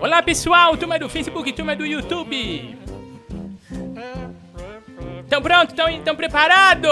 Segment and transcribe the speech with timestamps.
[0.00, 2.74] Olá pessoal, turma do Facebook, turma do YouTube.
[5.22, 5.74] Estão prontos?
[5.78, 6.90] Estão tão preparados?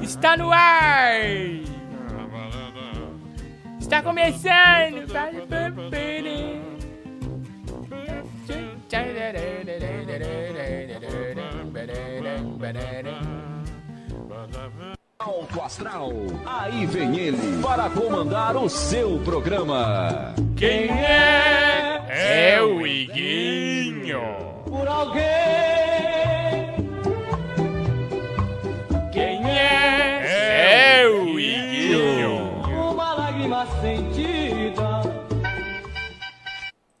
[0.00, 1.20] Está no ar!
[3.80, 5.08] Está começando!
[15.24, 16.10] Alto Astral,
[16.44, 20.34] aí vem ele para comandar o seu programa.
[20.56, 22.02] Quem é?
[22.08, 24.20] É o Iguinho.
[24.68, 25.22] por alguém.
[29.12, 31.02] Quem é?
[31.04, 32.90] É o Iguinho.
[32.90, 35.02] Uma lágrima sentida.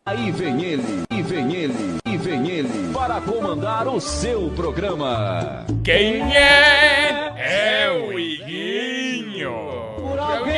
[0.06, 1.02] Aí vem ele,
[1.32, 5.64] vem ele, e vem ele para comandar o seu programa.
[5.82, 7.32] Quem é?
[7.38, 9.54] É o Iguinho.
[9.96, 10.52] Por alguém.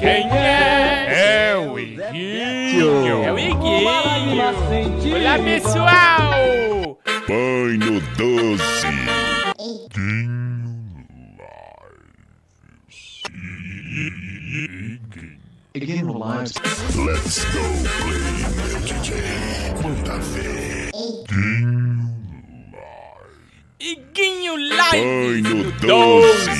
[0.00, 1.50] Quem é?
[1.50, 3.22] É o Iguinho.
[3.22, 3.88] É o Iguinho.
[5.14, 6.98] Olá pessoal.
[7.28, 8.86] Banho doce.
[15.80, 16.58] Again, lives.
[16.96, 17.62] Let's go
[18.02, 18.34] play
[18.82, 19.14] DJ.
[19.80, 20.90] Manda ver.
[23.78, 26.50] Iguinho Lives Banho no doce.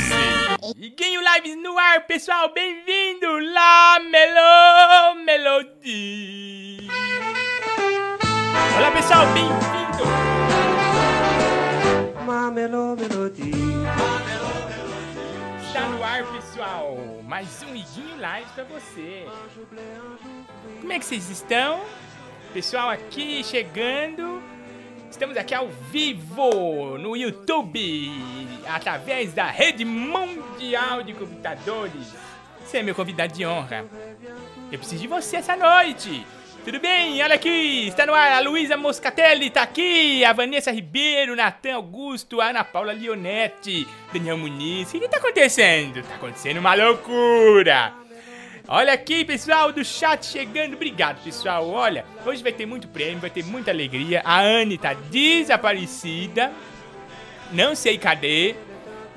[0.77, 2.55] Iguinho Lives no ar, pessoal.
[2.55, 6.87] Bem-vindo lá, Melo Melody.
[8.79, 9.27] Olá, pessoal.
[9.35, 10.05] Bem-vindo.
[12.25, 14.58] Mamelo melodia.
[15.79, 16.99] Está no ar, pessoal.
[17.23, 19.25] Mais um Iguinho Lives pra você.
[20.81, 21.85] Como é que vocês estão?
[22.53, 24.43] Pessoal aqui chegando.
[25.09, 28.11] Estamos aqui ao vivo no YouTube,
[28.67, 32.13] através da rede mundial de computadores.
[32.67, 33.87] Você é meu convidado de honra.
[34.73, 36.27] Eu preciso de você essa noite.
[36.69, 37.23] Tudo bem?
[37.23, 42.43] Olha aqui, está no ar a Luísa Moscatelli, tá aqui, a Vanessa Ribeiro, Natan Augusto,
[42.43, 44.89] a Ana Paula Leonetti, Daniel Muniz.
[44.89, 46.03] O que, que tá acontecendo?
[46.03, 47.95] Tá acontecendo uma loucura.
[48.69, 50.75] Olha aqui, pessoal do chat chegando.
[50.75, 51.67] Obrigado, pessoal.
[51.71, 54.21] Olha, hoje vai ter muito prêmio, vai ter muita alegria.
[54.23, 56.53] A Anne tá desaparecida.
[57.51, 58.55] Não sei cadê.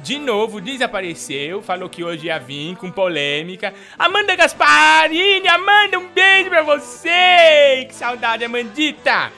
[0.04, 1.62] De novo, desapareceu.
[1.62, 3.74] Falou que hoje ia vir com polêmica.
[3.98, 7.86] Amanda Gasparini, Amanda, um beijo pra você.
[7.88, 9.32] Que saudade, Amandita.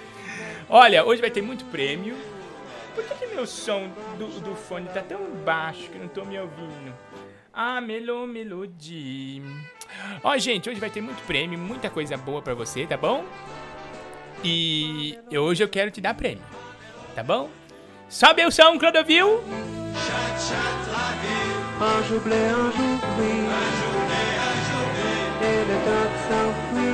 [0.69, 2.16] Olha, hoje vai ter muito prêmio.
[2.96, 6.40] Por que, que meu som do, do fone tá tão baixo que não tô me
[6.40, 6.94] ouvindo?
[7.52, 9.41] Ah, Melo Melody.
[10.23, 13.25] Ó, gente, hoje vai ter muito prêmio, muita coisa boa pra você, tá bom?
[14.44, 16.44] E hoje eu quero te dar prêmio,
[17.13, 17.50] tá bom?
[18.09, 19.82] Sobe o som, Clodovil.
[21.81, 23.29] Anjo blé, anjo blé.
[25.41, 26.93] Ele canta São Fui.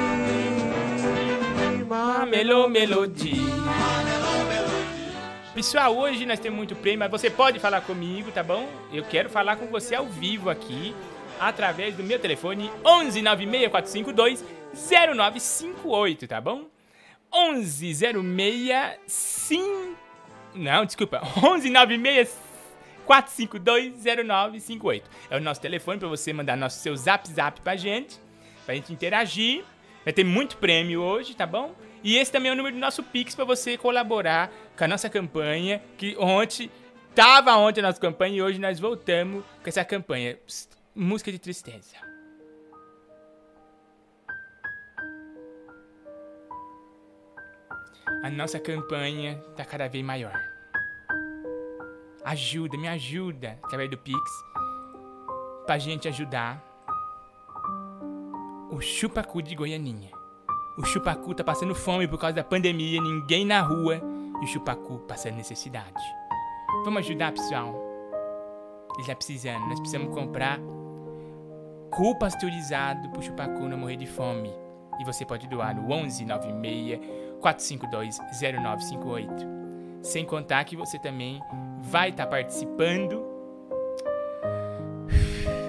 [1.91, 3.33] Ah, Melo Melody.
[5.53, 8.67] Pessoal, hoje nós temos muito prêmio, mas você pode falar comigo, tá bom?
[8.93, 10.95] Eu quero falar com você ao vivo aqui,
[11.39, 16.66] através do meu telefone 11 96452 0958, tá bom?
[17.33, 18.09] 11 06
[20.55, 21.21] Não, desculpa.
[21.43, 22.48] 11 96
[23.09, 25.09] 452 0958.
[25.31, 28.20] É o nosso telefone para você mandar nosso seu zap zap pra gente,
[28.64, 29.64] pra gente interagir.
[30.06, 31.74] Vai ter muito prêmio hoje, tá bom?
[32.03, 35.09] E esse também é o número do nosso Pix para você colaborar com a nossa
[35.09, 36.70] campanha, que ontem
[37.16, 40.36] tava ontem a nossa campanha e hoje nós voltamos com essa campanha.
[40.46, 41.96] Psst, música de tristeza.
[48.22, 50.48] A nossa campanha tá cada vez maior.
[52.29, 54.22] Ajuda, me ajuda através do Pix
[55.66, 56.63] pra gente ajudar
[58.69, 60.12] o Chupacu de Goianinha.
[60.78, 64.00] O Chupacu tá passando fome por causa da pandemia, ninguém na rua
[64.40, 66.03] e o Chupacu passando necessidade.
[66.85, 67.73] Vamos ajudar, pessoal?
[69.00, 70.59] Ele tá precisando, nós precisamos comprar
[71.90, 74.53] cu pasteurizado pro Chupacu não morrer de fome.
[74.99, 76.99] E você pode doar no 11 96
[77.41, 79.34] 452 0958.
[80.03, 81.41] Sem contar que você também
[81.81, 83.26] vai estar participando.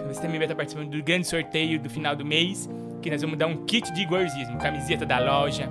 [0.08, 2.68] Você também vai estar participando do grande sorteio do final do mês,
[3.00, 5.70] que nós vamos dar um kit de igorzismo, camiseta da loja.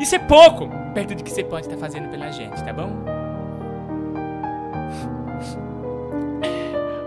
[0.00, 2.90] Isso é pouco, perto do que você pode estar fazendo pela gente, tá bom?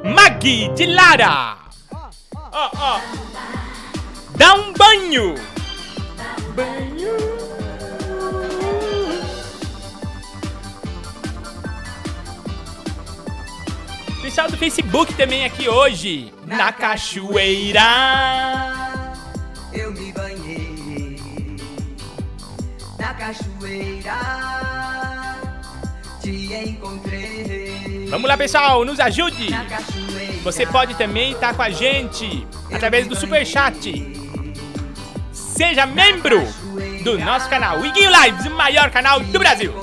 [0.03, 1.57] Magui de Lara!
[2.51, 3.01] Ó, ó!
[4.35, 5.35] Dá um banho!
[6.55, 7.28] Banho!
[14.47, 16.33] Do Facebook também aqui hoje.
[16.45, 17.81] na cachoeira.
[19.71, 21.57] Eu me banhei
[22.97, 24.15] na cachoeira.
[26.21, 28.07] Te encontrei.
[28.09, 29.51] Vamos lá, pessoal, nos ajude.
[29.51, 29.65] Na.
[30.43, 33.93] Você pode também estar com a gente através do super chat.
[35.33, 36.41] Seja membro
[37.03, 39.73] do nosso canal Iguinho Lives, o maior canal do Brasil.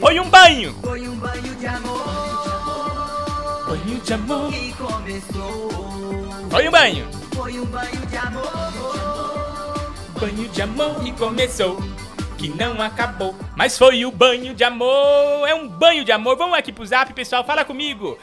[0.00, 0.74] Foi um banho.
[0.80, 2.17] Foi um banho de amor
[3.68, 4.50] Banho de amor.
[4.50, 5.68] que começou.
[6.50, 7.06] Foi um banho.
[7.34, 8.72] Foi um banho de amor.
[10.18, 11.76] Banho de amor que começou,
[12.38, 13.34] que não acabou.
[13.54, 15.46] Mas foi o banho de amor.
[15.46, 16.34] É um banho de amor.
[16.36, 17.44] Vamos aqui pro zap, pessoal.
[17.44, 18.16] Fala comigo.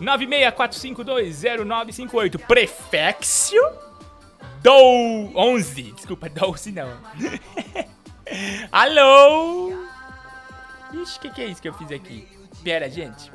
[0.00, 2.38] 964520958.
[2.46, 3.62] Prefexio.
[4.62, 5.92] Dou 11.
[5.92, 6.88] Desculpa, Doce não.
[8.72, 9.74] Alô?
[10.94, 12.26] Ixi, o que, que é isso que eu fiz aqui?
[12.64, 13.30] Pera, gente.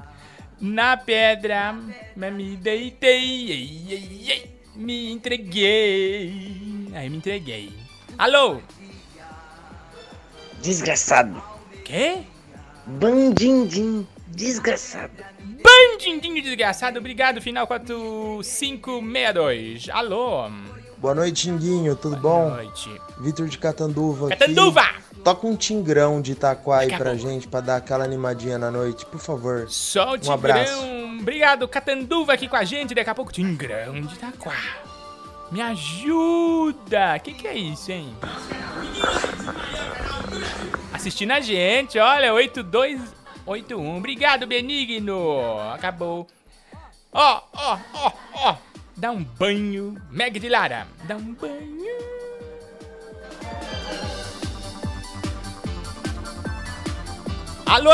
[0.62, 1.76] Na pedra,
[2.16, 6.88] me deitei, ei, ei, ei, me entreguei.
[6.94, 7.74] Aí me entreguei.
[8.16, 8.62] Alô?
[10.62, 11.42] Desgraçado.
[11.84, 12.20] Quê?
[12.86, 14.08] Bandindim.
[14.28, 15.12] Desgraçado.
[15.42, 19.90] Bandindinho desgraçado, obrigado, final 4562.
[19.90, 20.48] Alô?
[20.98, 22.50] Boa noite, Tinguinho, tudo Boa bom?
[22.52, 22.88] noite.
[23.20, 24.38] Vitor de Catanduva aqui.
[25.24, 28.72] Toca um tingrão de Itaquá aí Daqui a pra gente, pra dar aquela animadinha na
[28.72, 29.68] noite, por favor.
[29.70, 30.84] Só o Um abraço.
[31.20, 32.96] Obrigado, Catanduva aqui com a gente.
[32.96, 34.56] Daqui a pouco, Tigrão de Itaquá.
[35.52, 37.20] Me ajuda!
[37.20, 38.16] Que que é isso, hein?
[40.94, 43.98] Assistindo a gente, olha, 8281.
[43.98, 45.60] Obrigado, Benigno.
[45.74, 46.26] Acabou.
[47.12, 48.56] Ó, ó, ó, ó.
[48.96, 50.02] Dá um banho.
[50.10, 50.88] Meg de Lara.
[51.04, 52.31] Dá um banho.
[57.72, 57.90] Alô?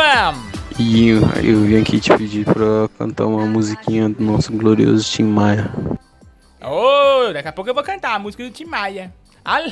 [0.80, 5.26] E eu, eu vim aqui te pedir pra cantar uma musiquinha do nosso glorioso Tim
[5.26, 5.70] Maia.
[6.60, 9.14] Ô, daqui a pouco eu vou cantar a música do Tim Maia.
[9.46, 9.70] Alô?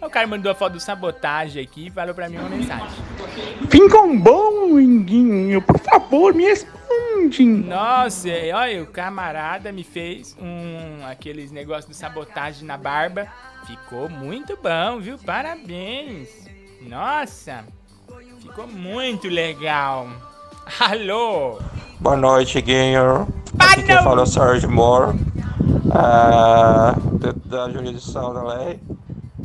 [0.00, 2.86] O cara mandou a foto do sabotagem aqui e falou pra mim uma mensagem.
[3.68, 7.44] Fincam bom, Inguinho, por favor, me responde.
[7.44, 13.26] Nossa, e olha, o camarada me fez um aqueles negócios de sabotagem na barba.
[13.66, 15.18] Ficou muito bom, viu?
[15.18, 16.28] Parabéns.
[16.82, 17.64] Nossa,
[18.44, 20.06] ficou muito legal.
[20.80, 21.58] Alô?
[22.00, 22.58] Boa noite.
[23.58, 24.02] Ah, Aqui quem não!
[24.04, 25.14] fala é o Sérgio Moro,
[25.92, 26.94] ah,
[27.46, 28.80] da- jurisdição da lei.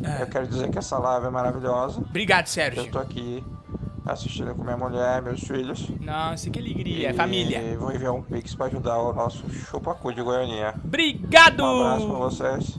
[0.04, 0.20] Ah.
[0.20, 2.00] Eu quero dizer que essa live é maravilhosa.
[2.00, 2.90] Obrigado, Eu Sérgio.
[2.90, 3.44] tô aqui
[4.06, 5.88] assistindo com minha mulher, meus filhos.
[6.00, 7.76] Nossa, que alegria, E família.
[7.78, 10.74] vou enviar um pix pra ajudar o nosso chupacu de Goianinha.
[10.82, 12.78] Obrigado, Um abraço pra vocês.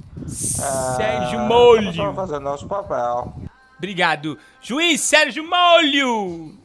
[0.61, 2.13] Ah, Sérgio Estamos Molho.
[2.13, 3.33] fazendo nosso papel.
[3.81, 6.55] Obrigado, juiz Sérgio Molho.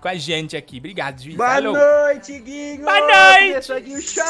[0.00, 0.78] Com a gente aqui.
[0.78, 1.36] Obrigado, juiz.
[1.36, 1.72] Boa Alô.
[1.72, 2.84] noite, Guinho!
[2.84, 3.48] Boa noite!
[3.48, 4.22] Começou aqui o show!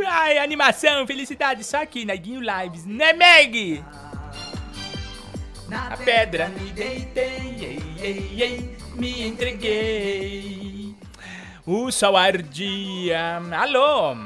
[0.00, 0.06] Uh!
[0.06, 3.84] Ai, animação, felicidade, só aqui na Guinho Lives, né, Meg?
[5.68, 10.94] Na A pedra me deitei, ei, ei, ei, me entreguei.
[11.66, 13.42] O sol ardia.
[13.52, 14.16] Alô?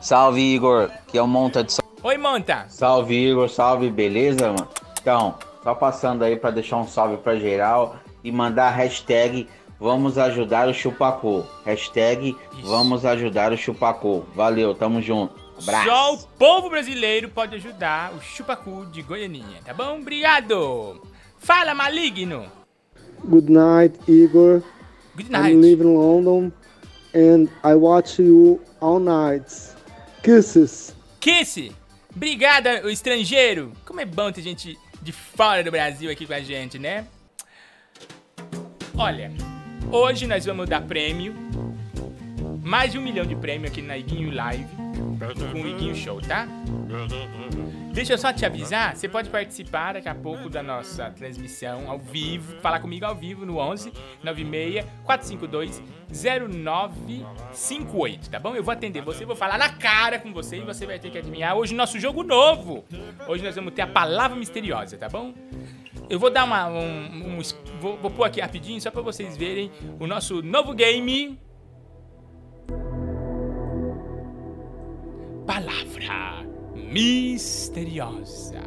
[0.00, 2.66] Salve, Igor, que é o Monta de São Oi, Monta.
[2.68, 4.68] Salve, Igor, salve, beleza, mano?
[5.00, 9.48] Então, só passando aí pra deixar um salve pra geral e mandar a hashtag
[9.80, 11.46] Vamos ajudar o Chupacu.
[11.64, 14.26] Hashtag Vamos ajudar o Chupacu.
[14.34, 15.34] Valeu, tamo junto.
[15.60, 15.88] Abraço.
[15.88, 20.00] Só o povo brasileiro pode ajudar o Chupacu de Goianinha, tá bom?
[20.00, 21.00] Obrigado.
[21.38, 22.46] Fala, maligno.
[23.24, 24.62] Good night, Igor.
[25.16, 25.56] Good I night.
[25.56, 26.52] live in London
[27.14, 29.44] and I watch you all night.
[30.22, 30.94] Kisses.
[31.20, 31.70] Kiss.
[32.18, 33.72] Obrigado, o estrangeiro.
[33.84, 37.06] Como é bom ter gente de fora do Brasil aqui com a gente, né?
[38.96, 39.30] Olha,
[39.88, 41.32] hoje nós vamos dar prêmio.
[42.60, 44.66] Mais de um milhão de prêmio aqui na Iguinho Live.
[45.52, 46.46] Com o Iguinho Show, tá?
[47.92, 51.98] Deixa eu só te avisar, você pode participar daqui a pouco da nossa transmissão ao
[51.98, 55.82] vivo, falar comigo ao vivo no 11 96 452
[56.12, 58.54] 0958, tá bom?
[58.54, 61.18] Eu vou atender você, vou falar na cara com você e você vai ter que
[61.18, 62.84] adivinhar hoje nosso jogo novo.
[63.26, 65.34] Hoje nós vamos ter a palavra misteriosa, tá bom?
[66.08, 67.40] Eu vou dar uma um, um
[67.80, 71.38] vou, vou pôr aqui rapidinho só pra vocês verem o nosso novo game.
[75.48, 78.60] Palavra misteriosa.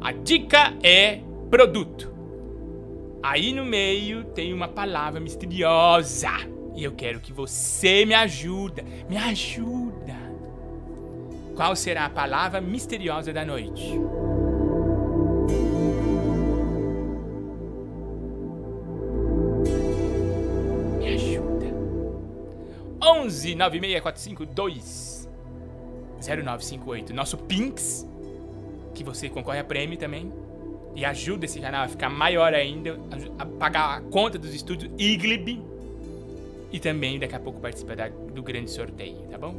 [0.00, 2.14] A dica é produto.
[3.24, 6.30] Aí no meio tem uma palavra misteriosa.
[6.76, 8.84] E eu quero que você me ajuda.
[9.10, 10.14] Me ajuda.
[11.56, 13.98] Qual será a palavra misteriosa da noite?
[23.02, 25.28] 11 96452
[26.24, 27.12] 0958.
[27.12, 28.06] Nosso Pinks,
[28.94, 30.32] que você concorre a prêmio também.
[30.94, 32.98] E ajuda esse canal a ficar maior ainda,
[33.38, 35.60] a pagar a conta dos estúdios Iglib.
[36.70, 39.54] E também daqui a pouco participa da- do grande sorteio, tá bom?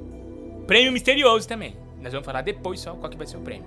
[0.67, 1.75] Prêmio misterioso também.
[2.01, 3.65] Nós vamos falar depois só qual que vai ser o prêmio.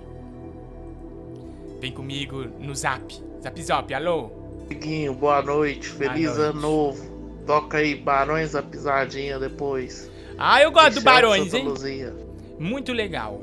[1.79, 3.03] Vem comigo no zap.
[3.41, 4.31] Zap Zop, alô?
[4.65, 7.06] Amiguinho, boa noite, feliz Boa ano novo.
[7.47, 10.11] Toca aí Barões da Pisadinha depois.
[10.37, 11.63] Ah, eu gosto do Barões, hein?
[11.65, 12.13] Luzia.
[12.59, 13.41] Muito legal.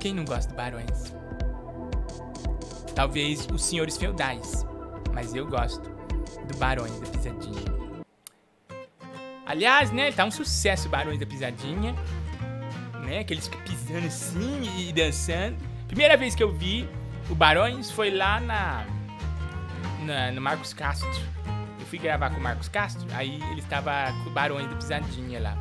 [0.00, 1.14] Quem não gosta do Barões?
[2.94, 4.66] Talvez os senhores feudais.
[5.14, 5.88] Mas eu gosto
[6.46, 7.62] do Barões da Pisadinha.
[9.46, 10.10] Aliás, né?
[10.12, 11.94] Tá um sucesso o Barões da Pisadinha.
[13.04, 13.22] Né?
[13.24, 15.56] Que eles ficam pisando assim e dançando.
[15.86, 16.88] Primeira vez que eu vi
[17.30, 18.84] o Barões foi lá na,
[20.04, 21.08] na- no Marcos Castro.
[21.92, 25.58] Fui gravar com o Marcos Castro, aí ele estava com o Barões da Pisadinha lá.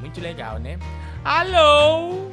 [0.00, 0.78] Muito legal, né?
[1.22, 2.30] Alô?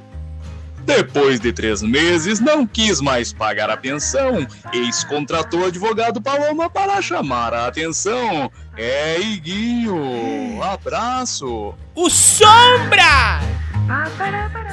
[0.86, 4.48] Depois de três meses, não quis mais pagar a pensão.
[4.72, 8.50] Ex contratou advogado Paloma para chamar a atenção.
[8.78, 10.64] É, Iguinho.
[10.64, 11.76] Abraço.
[11.94, 13.42] O Sombra!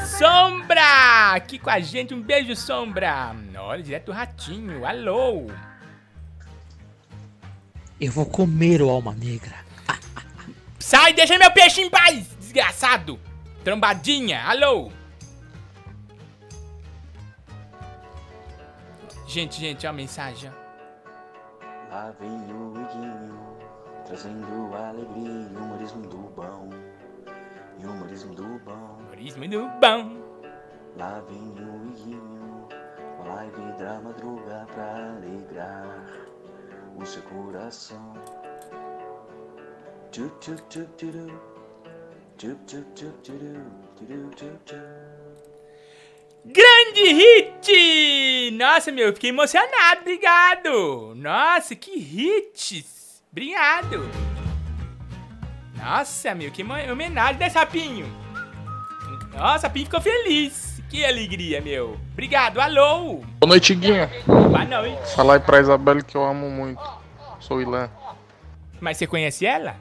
[0.06, 1.32] Sombra!
[1.34, 3.34] Aqui com a gente, um beijo, Sombra!
[3.58, 5.48] Olha, direto do Ratinho, alô!
[8.00, 9.54] Eu vou comer o alma negra.
[10.78, 13.21] Sai, deixa meu peixe em paz, desgraçado!
[13.62, 14.90] Trombadinha, alô!
[19.26, 20.50] Gente, gente, ó a mensagem.
[21.90, 23.38] Lá vem o Iguinho,
[24.07, 26.71] trazendo alegria e humorismo do bom.
[27.78, 28.99] E humorismo do bom.
[28.99, 30.49] Humorismo do bom.
[30.97, 32.69] Lá vem o Iguinho,
[33.19, 36.29] com live da madruga pra alegrar
[37.07, 38.14] seu coração.
[46.45, 48.50] Grande hit!
[48.52, 51.14] Nossa, meu, eu fiquei emocionado, obrigado!
[51.14, 53.23] Nossa, que hits!
[53.30, 54.09] Obrigado!
[55.76, 58.07] Nossa, meu, que homenagem, né, Sapinho?
[59.35, 60.69] Nossa, Sapinho ficou feliz!
[60.90, 61.97] Que alegria, meu!
[62.12, 63.18] Obrigado, alô!
[63.38, 64.11] Boa noite, Guinha.
[64.26, 65.14] Boa noite!
[65.14, 66.82] Fala aí pra Isabelle que eu amo muito.
[67.38, 67.88] Sou Ilan.
[68.80, 69.76] Mas você conhece ela?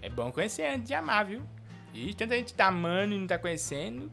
[0.00, 1.42] É bom conhecer antes de amar, viu?
[1.92, 4.08] Ih, tanta gente tá amando e não tá conhecendo.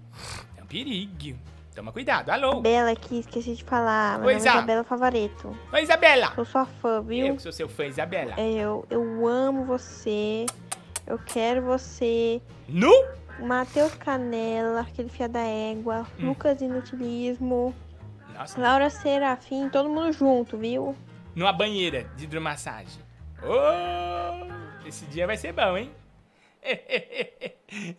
[0.57, 1.37] É um perigo.
[1.75, 2.61] Toma cuidado, alô!
[2.61, 4.17] Bela aqui, esqueci de falar.
[4.17, 4.57] Meu Oi, nome é Isa.
[4.57, 5.55] Isabela Favoreto.
[5.71, 6.31] Oi, Isabela!
[6.33, 7.27] Sou sua fã, viu?
[7.27, 8.33] Eu que sou seu fã, Isabela.
[8.37, 10.47] É, Eu, eu amo você.
[11.05, 12.41] Eu quero você.
[12.67, 12.91] Nu?
[13.41, 16.05] Matheus Canela, aquele fia da égua.
[16.19, 16.29] Hum.
[16.29, 17.73] Lucas Inutilismo.
[18.33, 18.59] Nossa.
[18.59, 20.95] Laura Serafim, todo mundo junto, viu?
[21.35, 23.03] Numa banheira de hidromassagem.
[23.43, 25.91] Oh, esse dia vai ser bom, hein?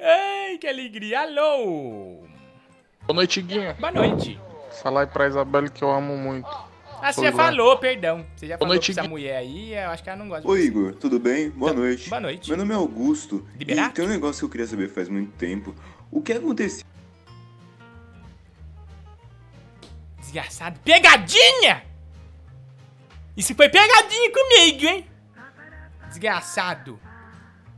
[0.00, 1.22] Ai, que alegria.
[1.22, 2.26] Alô!
[3.06, 3.74] Boa noite, Guinha.
[3.80, 4.38] Boa noite.
[4.82, 6.69] Fala aí pra Isabelle que eu amo muito.
[7.02, 8.26] Ah, você já falou, perdão.
[8.36, 10.42] Você já Boa falou noite, pra essa mulher aí, eu acho que ela não gosta
[10.42, 10.66] de Oi, você.
[10.66, 11.50] Igor, tudo bem?
[11.50, 12.08] Boa noite.
[12.08, 12.48] Boa noite.
[12.48, 13.46] Meu nome é Augusto.
[13.56, 13.90] Liberato?
[13.90, 15.74] E tem um negócio que eu queria saber faz muito tempo.
[16.10, 16.84] O que aconteceu?
[20.18, 20.78] Desgraçado.
[20.84, 21.84] Pegadinha!
[23.36, 25.06] Isso foi pegadinha comigo, hein?
[26.08, 27.00] Desgraçado.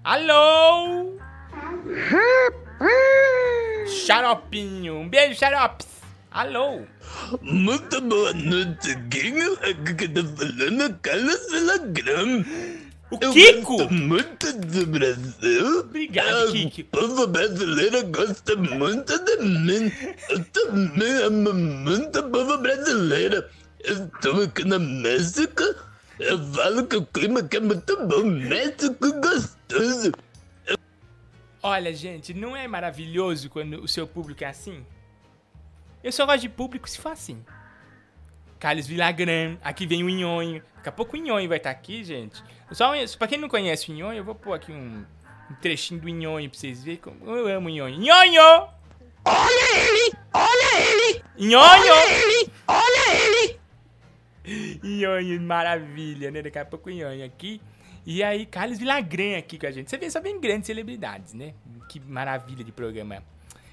[0.02, 1.19] Alô?
[3.87, 4.97] Xaropinho.
[4.97, 6.01] Um beijo, xaropes.
[6.33, 6.83] Alô?
[7.43, 9.53] Muito boa noite, Guinho.
[9.55, 12.45] Aqui que tá falando Carlos Villagrán.
[13.11, 13.77] O Eu Kiko?
[13.77, 15.81] gosto muito do Brasil.
[15.81, 16.91] Obrigado, o Kiko.
[16.97, 19.93] povo brasileiro gosta muito de mim.
[20.31, 23.45] Eu também amo muito o povo brasileiro.
[23.81, 25.62] Eu estou aqui no México.
[26.19, 28.25] Eu falo que o clima aqui é muito bom.
[28.25, 30.12] México gostoso.
[31.62, 34.85] Olha, gente, não é maravilhoso quando o seu público é assim?
[36.02, 37.44] Eu só gosto de público se for assim.
[38.59, 40.62] Carlos Villagrán, aqui vem o Inhonho.
[40.76, 42.42] Daqui a pouco o Inhonho vai estar aqui, gente.
[42.71, 45.04] Só, pra quem não conhece o Inhonho, eu vou pôr aqui um,
[45.50, 47.94] um trechinho do Inhonho pra vocês verem como eu amo o Inhonho.
[47.94, 48.68] Inhonho!
[49.25, 50.12] Olha ele!
[50.32, 51.25] Olha ele!
[51.37, 51.64] Inhonho!
[51.66, 52.52] Olha ele!
[52.66, 53.61] Olha ele!
[54.82, 56.42] Inhonho, maravilha, né?
[56.42, 57.61] Daqui a pouco o Inhonho aqui.
[58.04, 59.88] E aí, Carlos Villagrán aqui com a gente.
[59.88, 61.54] Você vê, só vem grandes celebridades, né?
[61.88, 63.23] Que maravilha de programa.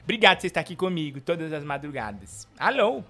[0.04, 2.48] Obrigado por você estar aqui comigo todas as madrugadas.
[2.58, 3.04] Alô?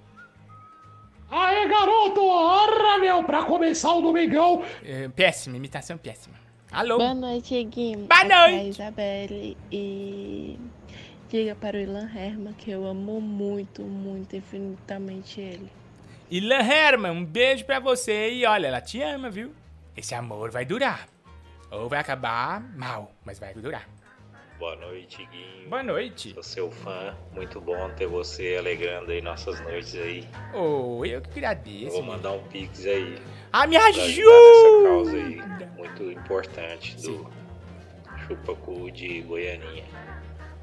[1.31, 2.21] Aê, garoto!
[2.25, 4.63] Ora, meu, pra começar o domingão.
[4.83, 6.35] É, péssima, imitação péssima.
[6.71, 6.97] Alô?
[6.97, 7.99] Boa noite, Eguinho.
[7.99, 8.69] Boa Aqui é a noite.
[8.69, 10.59] Isabelle e
[11.29, 15.71] diga para o Ilan Herman que eu amo muito, muito, infinitamente ele.
[16.31, 18.31] Ilan Herman, um beijo pra você.
[18.31, 19.51] E olha, ela te ama, viu?
[19.95, 21.07] Esse amor vai durar.
[21.71, 23.87] Ou vai acabar mal, mas vai durar.
[24.59, 25.69] Boa noite, Guinho.
[25.69, 26.33] Boa noite.
[26.33, 27.15] Sou seu fã.
[27.33, 30.27] Muito bom ter você alegrando aí nossas noites aí.
[30.53, 31.91] Oh, eu que agradeço.
[31.91, 33.17] Vou mandar um pix aí.
[33.53, 34.03] Ah, me ajuda!
[34.03, 35.41] Nessa causa aí
[35.77, 37.25] muito importante do
[38.27, 39.85] Chupacu de Goianinha.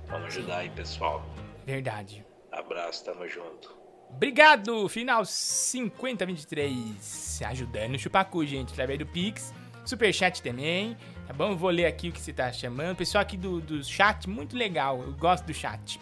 [0.08, 1.24] Vamos ajudar aí, pessoal.
[1.64, 2.22] Verdade.
[2.52, 3.74] Abraço, tamo junto.
[4.10, 7.40] Obrigado, final 5023.
[7.46, 9.54] Ajudando o Chupacu, gente, através do Pix.
[9.88, 11.56] Superchat também, tá bom?
[11.56, 12.96] Vou ler aqui o que você tá chamando.
[12.96, 15.02] Pessoal aqui do, do chat, muito legal.
[15.02, 16.00] Eu gosto do chat.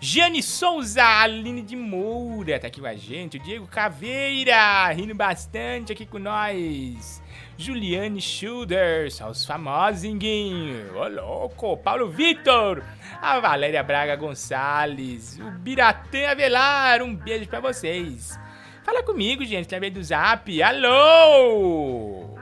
[0.00, 3.38] Jane Souza, Aline de Moura, tá aqui com a gente.
[3.38, 7.22] O Diego Caveira, rindo bastante aqui com nós.
[7.56, 10.94] Juliane Schulder, só os famosinguinho.
[10.94, 11.76] Ô, louco.
[11.78, 12.82] Paulo Vitor,
[13.22, 18.38] a Valéria Braga Gonçalves, o Biratã Avelar, um beijo pra vocês.
[18.82, 20.62] Fala comigo, gente, através do zap.
[20.62, 22.33] Alô!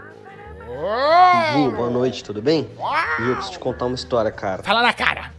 [0.73, 2.69] Gu, boa noite, tudo bem?
[3.19, 4.62] E eu preciso te contar uma história, cara.
[4.62, 5.33] Fala na cara.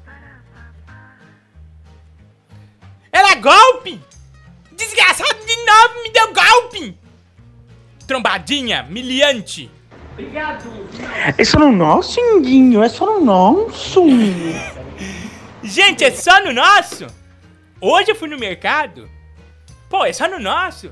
[3.12, 4.00] Era golpe!
[4.72, 6.98] Desgraçado de novo me deu golpe!
[8.08, 9.72] Trombadinha, miliante.
[10.12, 10.70] Obrigado.
[11.38, 14.04] É só no nosso, Inguinho, é só no nosso.
[15.64, 17.08] Gente, é só no nosso?
[17.82, 19.10] Hoje eu fui no mercado.
[19.90, 20.92] Pô, é só no nosso.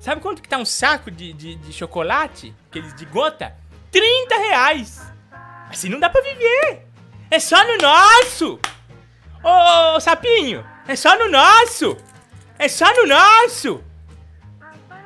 [0.00, 2.54] Sabe quanto que tá um saco de, de, de chocolate?
[2.70, 3.54] Aqueles de gota?
[3.94, 5.00] 30 reais.
[5.70, 6.84] Assim não dá pra viver.
[7.30, 8.58] É só no nosso.
[9.42, 11.96] Ô, ô, sapinho, é só no nosso.
[12.58, 13.84] É só no nosso.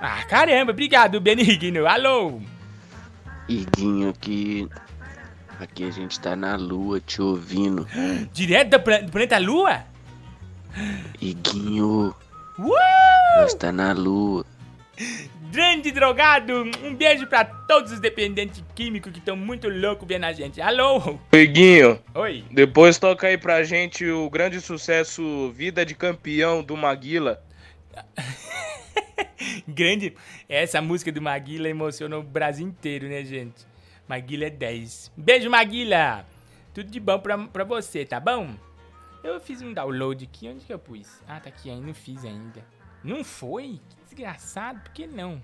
[0.00, 1.86] Ah, caramba, obrigado, Benigno.
[1.86, 2.40] Alô.
[3.46, 4.66] Iguinho, aqui.
[5.60, 7.86] Aqui a gente tá na lua te ouvindo.
[8.32, 9.84] Direto do planeta Lua?
[11.20, 12.14] Iguinho,
[12.58, 13.40] Uh!
[13.40, 14.46] nós tá na lua.
[15.50, 20.32] Grande drogado, um beijo pra todos os dependentes químicos que estão muito loucos vendo a
[20.32, 20.60] gente.
[20.60, 21.18] Alô?
[21.32, 22.44] Iguinho, Oi.
[22.50, 27.42] depois toca aí pra gente o grande sucesso Vida de Campeão do Maguila.
[29.66, 30.14] Grande.
[30.48, 33.66] Essa música do Maguila emocionou o Brasil inteiro, né, gente?
[34.06, 35.12] Maguila é 10.
[35.16, 36.26] Beijo, Maguila!
[36.74, 38.50] Tudo de bom pra, pra você, tá bom?
[39.24, 40.48] Eu fiz um download aqui.
[40.48, 41.22] Onde que eu pus?
[41.26, 41.86] Ah, tá aqui ainda.
[41.86, 42.64] Não fiz ainda.
[43.02, 43.80] Não foi?
[44.18, 44.80] Desgraçado.
[44.80, 45.40] Por que não?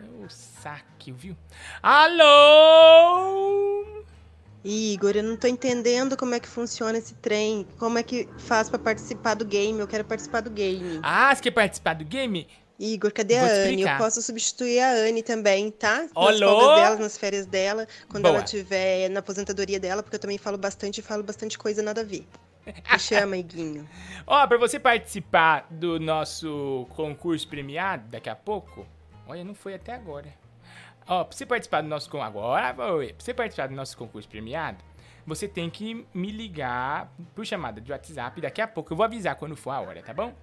[0.00, 1.36] Eu saque, viu?
[1.80, 2.24] Alô?
[4.64, 7.64] Igor, eu não tô entendendo como é que funciona esse trem.
[7.78, 9.78] Como é que faz pra participar do game?
[9.78, 10.98] Eu quero participar do game.
[11.00, 12.48] Ah, você quer participar do game?
[12.76, 13.82] Igor, cadê Vou a Anne?
[13.82, 16.02] Eu posso substituir a Anne também, tá?
[16.02, 16.60] Nas Alô?
[16.60, 18.34] folgas dela, nas férias dela, quando Boa.
[18.34, 22.00] ela estiver na aposentadoria dela, porque eu também falo bastante e falo bastante coisa nada
[22.00, 22.26] a ver.
[22.90, 23.88] Me chama, Iguinho.
[24.26, 28.86] Ó, pra você participar do nosso concurso premiado daqui a pouco.
[29.26, 30.32] Olha, não foi até agora.
[31.06, 32.74] Ó, pra você participar do nosso agora.
[32.74, 32.86] Pra
[33.18, 34.78] você participar do nosso concurso premiado,
[35.26, 38.92] você tem que me ligar por chamada de WhatsApp daqui a pouco.
[38.92, 40.34] Eu vou avisar quando for a hora, tá bom?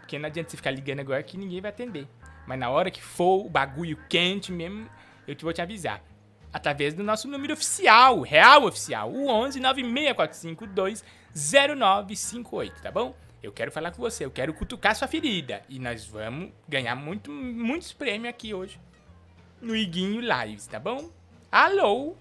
[0.00, 2.06] Porque não adianta você ficar ligando agora que ninguém vai atender.
[2.46, 4.88] Mas na hora que for o bagulho quente mesmo,
[5.26, 6.02] eu te vou te avisar.
[6.50, 13.14] Através do nosso número oficial, real oficial, o 11 96452 0958, tá bom?
[13.42, 15.62] Eu quero falar com você, eu quero cutucar sua ferida.
[15.68, 18.80] E nós vamos ganhar muito, muitos prêmios aqui hoje.
[19.60, 21.10] No Iguinho Lives, tá bom?
[21.50, 22.16] Alô?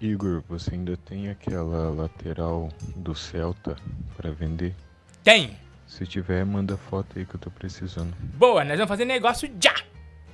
[0.00, 3.76] Igor, você ainda tem aquela lateral do Celta
[4.16, 4.74] pra vender?
[5.22, 5.58] Tem.
[5.86, 8.14] Se tiver, manda foto aí que eu tô precisando.
[8.36, 9.74] Boa, nós vamos fazer negócio já.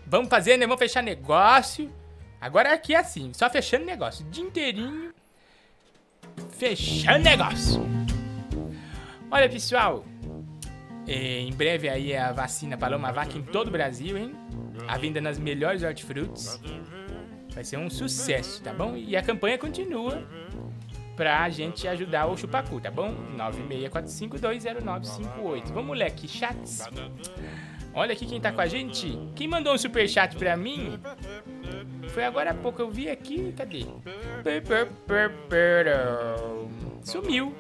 [0.07, 0.67] Vamos fazer, né?
[0.67, 1.93] Vamos fechar negócio.
[2.41, 4.25] Agora aqui é assim, só fechando negócio.
[4.25, 5.13] O dia inteirinho.
[6.51, 7.83] Fechando negócio.
[9.31, 10.05] Olha, pessoal.
[11.07, 14.35] é, em breve aí a vacina Paloma Vaca em todo o Brasil, hein?
[14.89, 16.61] A venda nas melhores hortifrutis.
[17.55, 18.97] Vai ser um sucesso, tá bom?
[18.97, 20.23] E a campanha continua
[21.17, 23.15] pra gente ajudar o Chupacu, tá bom?
[23.37, 25.73] 9645200958.
[25.73, 26.87] Vamos aqui, chats.
[27.97, 29.19] Olha aqui quem tá com a gente.
[29.35, 30.99] Quem mandou um superchat pra mim?
[32.09, 33.87] Foi agora há pouco, eu vi aqui, cadê?
[37.03, 37.55] Sumiu.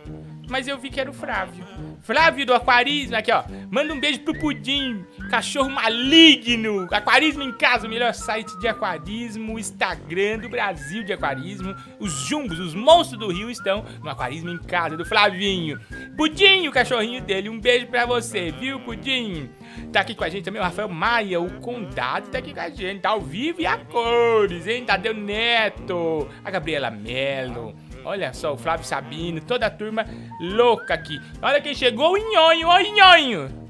[0.48, 1.64] Mas eu vi que era o Flávio.
[2.02, 3.42] Flávio do Aquarismo, aqui ó.
[3.70, 6.86] Manda um beijo pro Pudim, cachorro maligno.
[6.90, 11.74] Aquarismo em casa, o melhor site de aquarismo, Instagram do Brasil de aquarismo.
[11.98, 15.80] Os jumbos, os monstros do rio estão no Aquarismo em casa do Flavinho.
[16.16, 19.50] Pudim, o cachorrinho dele, um beijo pra você, viu, Pudim?
[19.92, 22.70] Tá aqui com a gente também o Rafael Maia, o Condado tá aqui com a
[22.70, 24.84] gente, tá ao vivo e a cores, hein?
[24.84, 27.74] Tadeu Neto, a Gabriela Mello.
[28.06, 30.06] Olha só, o Flávio Sabino, toda a turma
[30.40, 31.20] louca aqui.
[31.42, 32.68] Olha quem chegou, o Nhonho.
[32.68, 33.66] Oi, Nhonho.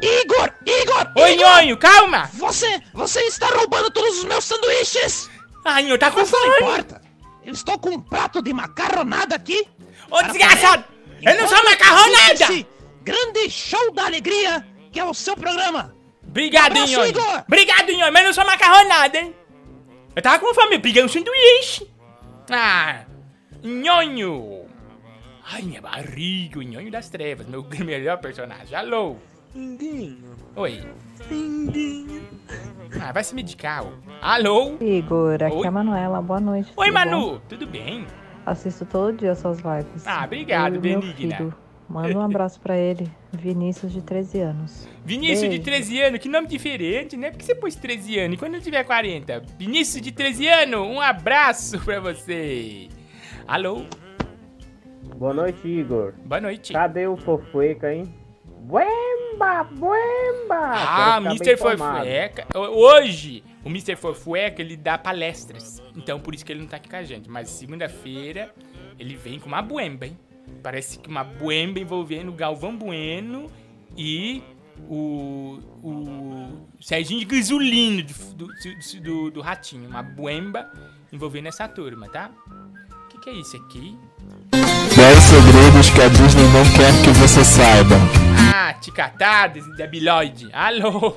[0.00, 0.52] Igor!
[0.64, 1.12] Igor!
[1.16, 1.46] Oi, Igor!
[1.48, 2.30] Nhonho, calma.
[2.34, 5.28] Você, você está roubando todos os meus sanduíches!
[5.64, 6.56] Ah, Nhonho, tá com Mas não fome.
[6.58, 7.02] importa.
[7.44, 9.66] Eu estou com um prato de macarronada aqui.
[10.08, 10.84] Ô, desgraçado!
[11.20, 12.66] Eu não sou macarronada!
[13.02, 15.92] Grande show da alegria que é o seu programa.
[16.22, 17.08] Obrigado, Nhonho.
[17.08, 17.44] Igor.
[17.48, 19.34] Obrigado, Nhonho, mas não sou macarronada, hein?
[20.14, 21.90] Eu tava com fome, eu peguei um sanduíche.
[22.48, 23.05] Ah,
[23.66, 24.64] Nhonho.
[25.52, 28.76] Ai, minha barriga, o Nhonho das Trevas, meu melhor personagem.
[28.76, 29.16] Alô?
[30.54, 30.82] Oi.
[33.00, 33.92] Ah, vai se medicar, ô.
[34.22, 34.76] Alô?
[34.80, 35.64] Igor, aqui Oi?
[35.64, 36.72] é a Manuela, boa noite.
[36.76, 37.40] Oi, tudo Manu, bom?
[37.48, 38.06] tudo bem?
[38.44, 40.06] Assisto todo dia suas lives.
[40.06, 41.36] Ah, obrigado, benigna.
[41.36, 41.54] filho.
[41.88, 44.88] Manda um abraço pra ele, Vinícius, de 13 anos.
[45.04, 45.62] Vinícius de Beijo.
[45.64, 47.30] 13 anos, que nome diferente, né?
[47.30, 48.34] Por que você pôs 13 anos?
[48.34, 49.42] E quando eu tiver 40?
[49.58, 52.88] Vinícius de 13 anos, um abraço pra você.
[53.48, 53.84] Alô?
[55.16, 56.14] Boa noite, Igor.
[56.24, 56.72] Boa noite.
[56.72, 58.12] Cadê o Fofueca, hein?
[58.62, 60.72] Buemba, buemba!
[60.74, 61.56] Ah, Mr.
[61.56, 62.46] Forfueca.
[62.56, 63.94] Hoje, o Mr.
[63.94, 65.80] Forfueca, ele dá palestras.
[65.94, 67.30] Então, por isso que ele não tá aqui com a gente.
[67.30, 68.52] Mas segunda-feira,
[68.98, 70.18] ele vem com uma buemba, hein?
[70.60, 73.46] Parece que uma buemba envolvendo o Galvão Bueno
[73.96, 74.42] e
[74.88, 79.88] o, o Serginho de Grisolino do, do, do, do Ratinho.
[79.88, 80.68] Uma buemba
[81.12, 82.32] envolvendo essa turma, tá?
[83.26, 83.98] O que, é isso aqui?
[84.52, 87.96] 10 segredos que a Disney não quer que você saiba.
[88.54, 90.48] Ah, ticatadas, debiloide.
[90.52, 91.12] Alô?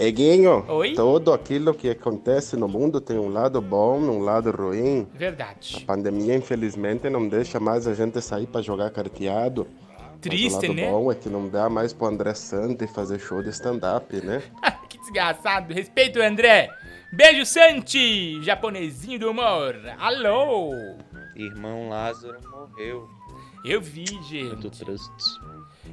[0.00, 0.94] Eguinho, Oi?
[0.94, 5.06] tudo aquilo que acontece no mundo tem um lado bom, um lado ruim.
[5.14, 5.76] Verdade.
[5.80, 9.64] A pandemia, infelizmente, não deixa mais a gente sair para jogar carteado.
[10.20, 10.90] Triste, Mas o lado né?
[10.90, 14.42] bom é que não dá mais pro André Santos fazer show de stand-up, né?
[14.90, 15.72] que desgraçado.
[15.72, 16.68] Respeito, André.
[17.16, 19.74] Beijo, Santi, japonesinho do humor.
[19.98, 20.74] Alô?
[21.34, 23.08] Irmão Lázaro morreu.
[23.64, 24.70] Eu vi, gente.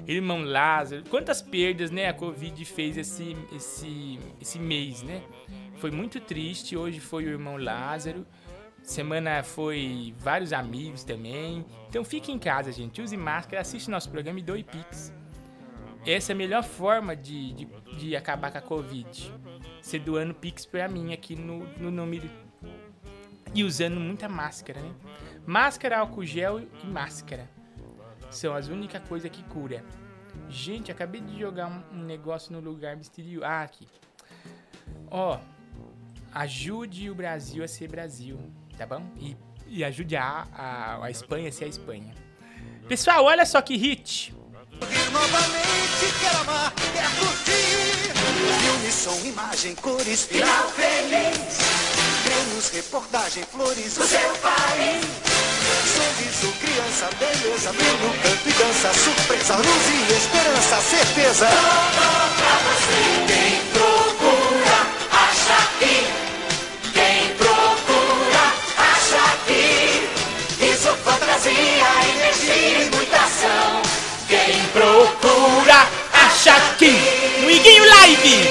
[0.06, 1.02] Irmão Lázaro.
[1.10, 5.24] Quantas perdas, né, a Covid fez esse, esse, esse mês, né?
[5.78, 6.76] Foi muito triste.
[6.76, 8.28] Hoje foi o irmão Lázaro.
[8.82, 11.66] Semana foi vários amigos também.
[11.88, 13.02] Então fique em casa, gente.
[13.02, 15.14] Use máscara, assiste nosso programa e doe Pix.
[16.06, 17.66] Essa é a melhor forma de, de,
[17.98, 19.32] de acabar com a Covid.
[19.84, 22.30] Você doando Pix pra mim aqui no, no número.
[23.54, 24.96] E usando muita máscara, né?
[25.46, 27.50] Máscara, álcool gel e máscara.
[28.32, 29.84] São as únicas coisas que cura.
[30.48, 33.46] Gente, acabei de jogar um negócio no lugar misterioso.
[33.46, 33.86] Ah, aqui.
[35.12, 35.38] Ó,
[36.34, 38.40] ajude o Brasil a ser Brasil,
[38.78, 39.06] tá bom?
[39.20, 39.36] E,
[39.68, 42.14] e ajude a, a, a Espanha a ser a Espanha.
[42.88, 44.34] Pessoal, olha só que hit.
[44.82, 46.74] Novamente quero amar,
[47.20, 48.14] curtir.
[48.62, 51.58] Filme, som, imagem, cores, final feliz.
[52.24, 55.06] Prêmios, reportagem, flores, o seu país.
[55.94, 61.48] Sorriso, criança, beleza, brilho, canto e dança, surpresa, luz e esperança, certeza.
[61.48, 63.23] Tudo pra você.
[74.74, 76.98] Procura, acha aqui.
[77.42, 78.50] No Iguinho Live.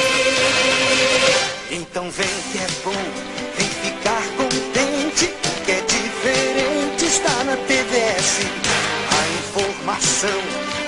[1.68, 2.94] Então vem que é bom,
[3.58, 8.46] vem ficar contente, que é diferente estar na TVS.
[9.10, 10.40] A informação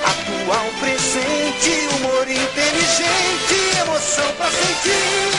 [0.05, 5.35] atual, presente, humor inteligente, emoção pra sentir.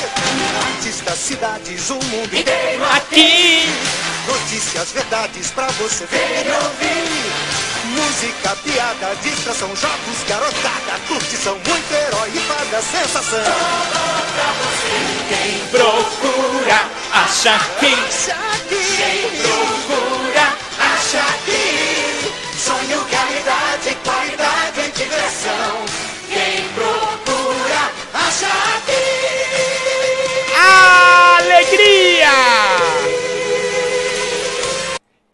[0.75, 3.63] Artistas, cidades, o mundo inteiro aqui.
[4.27, 7.54] Notícias, verdades pra você ver e ouvir.
[7.95, 13.39] Música, piada, distração, jogos, garotada, curtição, muito herói e fada, sensação.
[14.33, 14.95] pra você.
[15.29, 16.79] Quem Procura,
[17.13, 17.95] acha aqui.
[18.97, 20.47] Quem procura,
[20.79, 22.33] acha aqui.
[22.57, 25.94] Sonho, realidade, qualidade em diversão.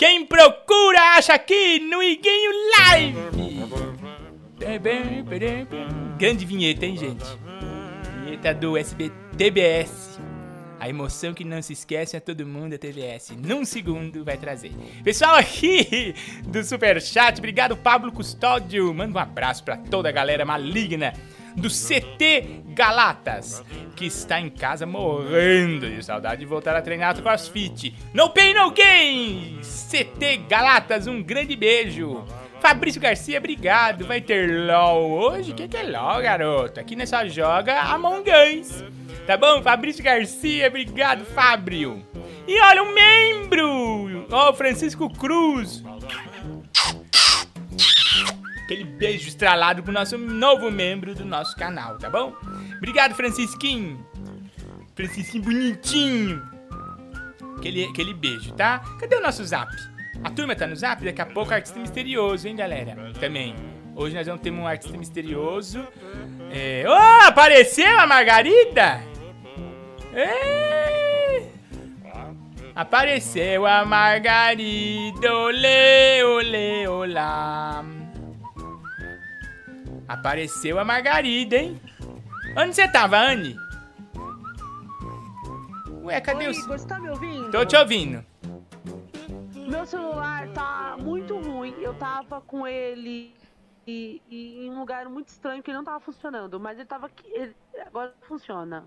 [0.01, 3.15] Quem procura acha aqui no Iguinho Live.
[6.17, 7.23] Grande vinheta, hein, gente?
[8.25, 10.19] Vinheta do SBTBS.
[10.79, 13.35] A emoção que não se esquece a todo mundo a TVS.
[13.37, 14.71] Num segundo vai trazer.
[15.03, 16.15] Pessoal aqui
[16.47, 18.91] do Superchat, obrigado Pablo Custódio.
[18.91, 21.13] Manda um abraço pra toda a galera maligna
[21.55, 23.63] do CT Galatas,
[23.95, 27.93] que está em casa morrendo de saudade de voltar a treinar CrossFit.
[28.13, 29.59] No Pain No Gain!
[29.61, 32.23] CT Galatas, um grande beijo.
[32.61, 34.05] Fabrício Garcia, obrigado.
[34.05, 35.51] Vai ter LOL hoje?
[35.51, 36.79] O que, que é LOL, garoto?
[36.79, 38.83] Aqui nós só joga Among Us.
[39.25, 39.61] Tá bom?
[39.61, 42.05] Fabrício Garcia, obrigado, Fábio.
[42.47, 44.27] E olha, um membro!
[44.31, 45.83] Ó, o Francisco Cruz.
[48.71, 52.33] Aquele beijo estralado pro nosso novo membro do nosso canal, tá bom?
[52.77, 53.99] Obrigado, Francisquinho.
[54.95, 56.41] Francisquinho bonitinho.
[57.57, 58.79] Aquele, aquele beijo, tá?
[58.97, 59.69] Cadê o nosso zap?
[60.23, 61.03] A turma tá no zap?
[61.03, 63.11] Daqui a pouco artista misterioso, hein, galera?
[63.19, 63.53] Também.
[63.93, 65.85] Hoje nós vamos ter um artista misterioso.
[66.49, 66.85] É...
[66.87, 69.03] Oh, apareceu a Margarida!
[70.15, 71.43] Ê!
[72.73, 77.83] Apareceu a Margarida, olê, olê, olá.
[80.11, 81.79] Apareceu a Margarida, hein?
[82.57, 83.55] Onde você tava, Anne?
[86.03, 86.57] Ué, cadê Oi, o...
[86.57, 87.49] Igor, você tá me ouvindo?
[87.49, 88.25] Tô te ouvindo.
[89.55, 91.73] Meu celular tá muito ruim.
[91.79, 93.33] Eu tava com ele
[93.87, 96.59] e, e em um lugar muito estranho que ele não tava funcionando.
[96.59, 97.23] Mas ele tava aqui.
[97.33, 98.83] ele- agora funciona.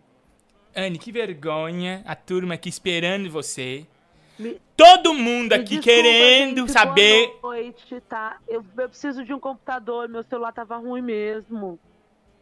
[0.76, 2.02] Anne, que vergonha.
[2.04, 3.86] A turma aqui esperando você.
[4.38, 7.38] Me- Todo mundo aqui Desculpa, querendo gente, saber.
[7.40, 8.38] Boa noite, tá?
[8.48, 10.08] Eu, eu preciso de um computador.
[10.08, 11.78] Meu celular tava ruim mesmo.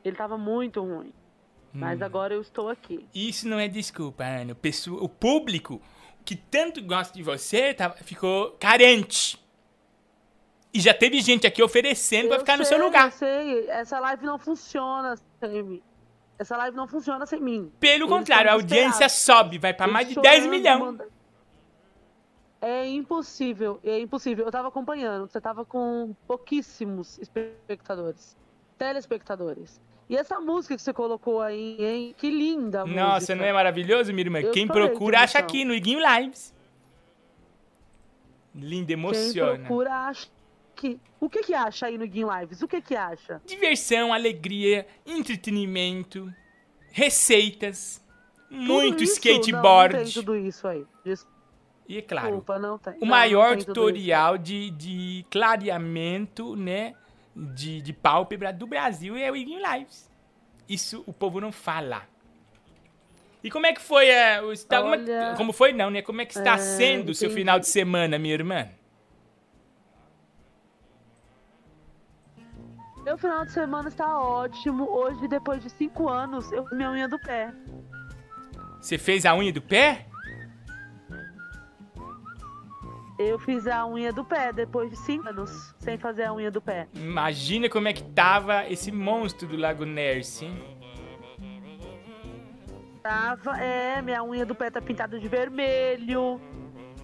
[0.04, 1.12] Ele tava muito ruim.
[1.72, 2.04] Mas Hum.
[2.04, 3.06] agora eu estou aqui.
[3.14, 4.52] Isso não é desculpa, Anne.
[4.52, 5.80] O, o público
[6.24, 9.38] que tanto gosta de você tá- ficou carente.
[10.74, 13.06] E já teve gente aqui oferecendo pra Eu ficar no sei, seu lugar.
[13.06, 15.82] Eu sei, essa live não funciona sem mim.
[16.38, 17.70] Essa live não funciona sem mim.
[17.78, 20.78] Pelo Eles contrário, a audiência sobe, vai pra Eles mais de 10 chorando, milhões.
[20.80, 21.08] manda-
[22.64, 24.44] É impossível, é impossível.
[24.44, 28.36] Eu tava acompanhando, você tava com pouquíssimos espectadores,
[28.78, 29.80] telespectadores.
[30.08, 32.14] E essa música que você colocou aí, hein?
[32.16, 33.34] Que linda Nossa, música.
[33.34, 34.40] não é maravilhoso, minha irmã?
[34.40, 35.40] Eu Quem procura acha emoção.
[35.40, 36.54] aqui no Iguinho Lives.
[38.54, 39.58] Quem emociona.
[39.58, 40.28] procura acha
[40.76, 41.00] que...
[41.18, 42.62] O que que acha aí no Guin Lives?
[42.62, 43.40] O que que acha?
[43.46, 46.32] Diversão, alegria, entretenimento,
[46.90, 48.04] receitas,
[48.50, 49.12] muito Tudo isso?
[49.14, 49.94] skateboard.
[49.94, 50.84] Não, não tudo isso aí.
[51.04, 51.31] Desculpa,
[51.88, 52.94] E é claro, não tem.
[53.00, 56.94] o maior não tutorial de, de clareamento, né,
[57.34, 60.10] de, de pálpebra do Brasil é o Iguinho Lives.
[60.68, 62.02] Isso o povo não fala.
[63.42, 66.00] E como é que foi, é, está, como, Olha, como foi não, né?
[66.00, 68.68] Como é que está é, sendo o seu final de semana, minha irmã?
[73.02, 74.88] Meu final de semana está ótimo.
[74.88, 77.52] Hoje, depois de cinco anos, eu fiz minha unha do pé.
[78.80, 80.06] Você fez a unha do pé?
[83.28, 86.60] Eu fiz a unha do pé depois de cinco anos sem fazer a unha do
[86.60, 86.88] pé.
[86.94, 90.82] Imagina como é que tava esse monstro do Lago hein?
[93.02, 96.40] Tava, é, minha unha do pé tá pintada de vermelho.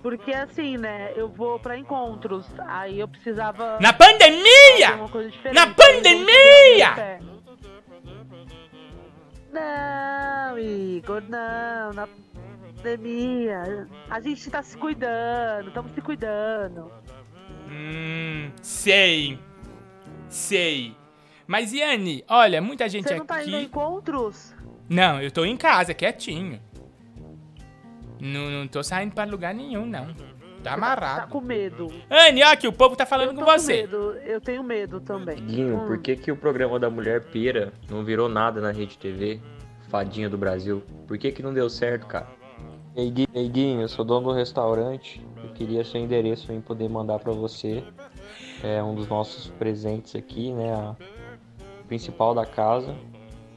[0.02, 2.46] Porque assim, né, eu vou pra encontros.
[2.66, 3.78] Aí eu precisava.
[3.80, 4.96] Na pandemia!
[5.52, 7.20] Na pandemia!
[9.52, 11.92] Não, Igor, não.
[11.92, 12.08] Na
[12.82, 13.86] pandemia.
[14.08, 16.90] A gente tá se cuidando, estamos se cuidando.
[17.70, 19.38] Hum, sei.
[20.28, 20.96] Sei.
[21.46, 23.66] Mas, Yane, olha, muita gente Você não tá indo a aqui.
[23.66, 24.54] encontros?
[24.88, 26.60] Não, eu tô em casa, quietinho.
[28.20, 30.06] Não, não tô saindo pra lugar nenhum, não.
[30.62, 31.30] Tá Tá amarrado.
[31.30, 31.86] com medo.
[32.10, 33.82] Anne, ó, que o povo tá falando Eu com você.
[33.82, 35.36] medo, eu tenho medo também.
[35.36, 35.86] Guinho, Hum.
[35.86, 39.40] por que, que o programa da Mulher Pera não virou nada na Rede TV?
[39.88, 40.82] Fadinha do Brasil.
[41.06, 42.26] Por que, que não deu certo, cara?
[42.98, 45.24] Ei, Gui- ei, Guinho, eu sou dono do restaurante.
[45.44, 47.84] Eu queria seu endereço pra mim poder mandar pra você.
[48.60, 50.74] É um dos nossos presentes aqui, né?
[50.74, 50.96] A
[51.86, 52.96] principal da casa,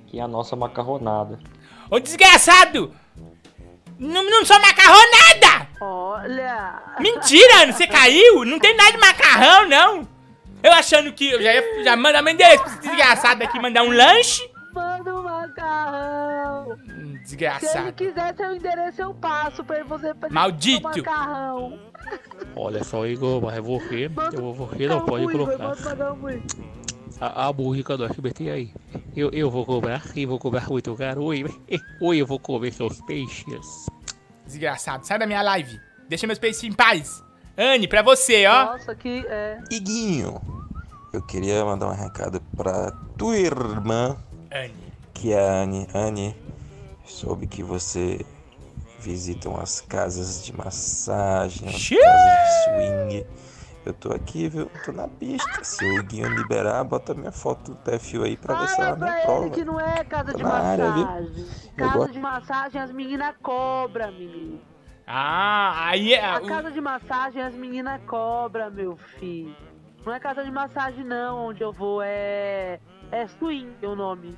[0.06, 1.40] que é a nossa macarronada.
[1.90, 2.94] Ô, desgraçado!
[3.98, 5.68] Não, não sou macarronada!
[5.82, 6.80] Olha!
[7.00, 8.46] Mentira, você caiu?
[8.46, 10.08] Não tem nada de macarrão, não.
[10.62, 13.82] Eu achando que eu já ia já manda meu endereço pra esse desgraçado aqui mandar
[13.82, 14.48] um lanche.
[14.72, 16.78] Manda um macarrão!
[17.24, 17.94] Se ele Desgraçado.
[17.94, 20.80] quiser seu endereço, eu passo pra ele você fazer Maldito.
[20.88, 21.80] um macarrão.
[22.56, 26.58] Olha só, Igor, mas eu, você não Calma, pode Igor, colocar manda pagar muito.
[27.20, 28.74] a, a música do SBT aí.
[29.16, 31.24] Eu, eu vou cobrar e vou cobrar muito caro.
[31.26, 31.46] Oi,
[32.02, 33.86] oi, eu vou comer seus peixes.
[34.46, 35.80] Desgraçado, sai da minha live.
[36.10, 37.24] Deixa meus peixes em paz.
[37.58, 38.66] Anne, pra você, ó.
[38.74, 39.60] Nossa, que é.
[39.70, 40.42] Iguinho,
[41.14, 44.18] eu queria mandar um recado pra tua irmã,
[44.52, 44.74] Anne.
[45.14, 45.88] que é a Anne.
[45.94, 46.36] Anne,
[47.12, 48.26] soube que você
[49.00, 52.00] visita umas casas de massagem, Xiii!
[52.02, 53.26] casas de swing.
[53.84, 54.70] Eu tô aqui, viu?
[54.86, 55.64] Tô na pista.
[55.64, 59.10] Se o Iguinho liberar, bota minha foto do perfil aí pra ver se ela me
[59.10, 59.50] aprova.
[59.50, 61.04] que não é casa Tô de na área, viu?
[61.06, 61.46] massagem.
[61.76, 64.62] Casa gosto- de massagem as meninas cobram, menino.
[65.08, 66.24] Ah, aí é.
[66.24, 69.56] A casa de massagem as meninas cobram, meu filho.
[70.06, 72.02] Não é casa de massagem, não, onde eu vou.
[72.04, 72.80] É.
[73.12, 74.38] É swing o nome.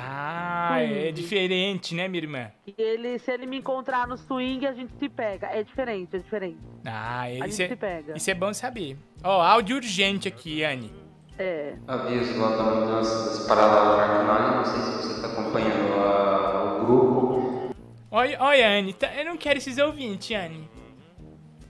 [0.00, 1.12] Ah, é Swing.
[1.12, 2.50] diferente, né, minha irmã?
[2.66, 5.48] E ele, se ele me encontrar no swing, a gente se pega.
[5.48, 6.58] É diferente, é diferente.
[6.86, 8.16] Ah, A isso gente é, se pega.
[8.16, 8.96] isso é bom saber.
[9.24, 10.90] Ó, áudio urgente aqui, Anne.
[11.38, 11.74] É.
[11.86, 16.86] Aviso lá da mudança das Paralamas Arcanine, não sei se você está acompanhando a- o
[16.86, 17.74] grupo.
[18.10, 20.68] Olha, olha, Anne, tá- eu não quero esses ouvintes, Anne.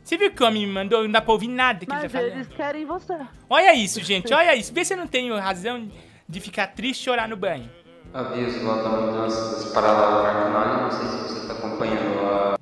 [0.03, 1.03] Você viu que o homem me mandou?
[1.03, 2.33] Não dá pra ouvir nada que ele Mas tá falando.
[2.33, 3.15] eles querem você.
[3.51, 4.73] Olha isso, gente, olha isso.
[4.73, 5.87] Vê se eu não tenho razão
[6.27, 7.69] de ficar triste e chorar no banho.
[8.13, 10.83] Aviso, volta a mudança das paralelas do.
[10.83, 12.59] Não sei se você está acompanhando a.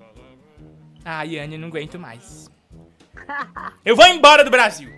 [1.05, 2.51] Ai, Anne, eu não aguento mais.
[3.85, 4.91] Eu vou embora do Brasil.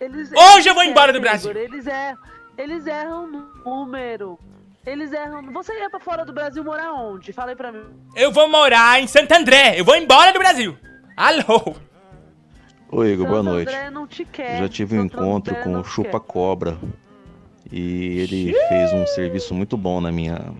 [0.00, 1.52] Eles, Hoje eu vou embora do Brasil.
[1.52, 2.18] Eles erram,
[2.58, 4.38] eles erram no número.
[4.84, 5.52] Eles erram.
[5.52, 7.32] Você ia pra fora do Brasil morar onde?
[7.32, 7.84] Fala aí pra mim.
[8.14, 9.78] Eu vou morar em Santo André.
[9.78, 10.76] Eu vou embora do Brasil.
[11.16, 11.76] Alô?
[12.90, 13.68] Oi, Igor, boa noite.
[13.68, 14.58] André não te quer.
[14.58, 16.26] Já tive um Santo encontro André com o Chupa quer.
[16.26, 16.78] Cobra
[17.72, 20.52] e ele fez um serviço muito bom na minha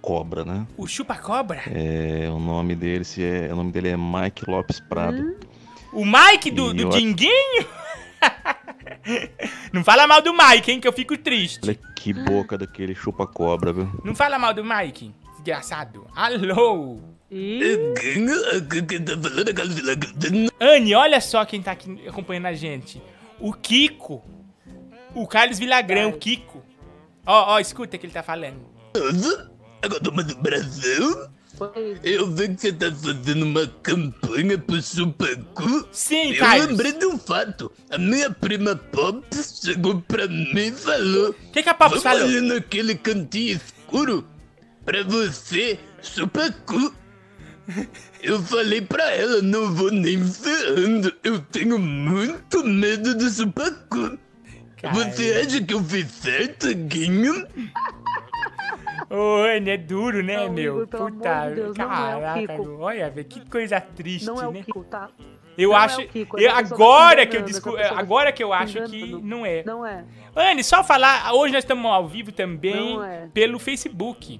[0.00, 0.66] cobra, né?
[0.76, 1.62] O chupa-cobra?
[1.72, 5.36] É, o nome dele se é, o nome dele é Mike Lopes Prado.
[5.92, 7.66] O Mike do, E do eu- Dinguinho?
[9.72, 11.60] Não fala mal do Mike, hein, que eu fico triste.
[11.64, 13.88] Olha que boca daquele Chupa Cobra, viu?
[14.04, 16.06] Não fala mal do Mike, desgraçado.
[16.14, 16.98] Alô?
[20.60, 23.00] Anne, olha só quem tá aqui acompanhando a gente.
[23.40, 24.22] O Kiko.
[25.16, 26.62] O Carlos Vilagrão, Kiko.
[27.24, 28.60] Ó, ó, escuta o que ele tá falando.
[29.82, 31.26] Agora do Brasil.
[32.04, 35.88] Eu vi que você tá fazendo uma campanha pro Supacu.
[35.90, 36.66] Sim, Eu Carlos.
[36.66, 37.72] lembrei de um fato.
[37.88, 41.30] A minha prima Pops chegou pra mim e falou...
[41.30, 42.24] O que, que a Pops Vamos falou?
[42.24, 44.28] ali naquele cantinho escuro
[44.84, 46.94] pra você, Supacu.
[48.22, 51.10] Eu falei pra ela, não vou nem ferrando.
[51.24, 53.30] Eu tenho muito medo do
[54.76, 54.94] Supacu.
[55.10, 57.46] Você acha que eu fiz certo, Guinho?
[59.08, 60.82] Ô, Anne, é duro, né, Não, meu?
[60.82, 62.62] Igor, Puta, de Deus, não é o caraca, Kiko.
[62.64, 64.62] meu, olha, velho, que coisa triste, Não é o né?
[64.64, 65.08] Kiko, tá?
[65.56, 68.82] Eu Não é acho, o Kiko, eu- agora que eu tá agora que eu acho
[68.84, 69.62] que não é.
[69.64, 70.04] Não é.
[70.34, 73.28] Anne, só falar, hoje nós estamos ao vivo também Não é.
[73.32, 74.38] pelo Facebook.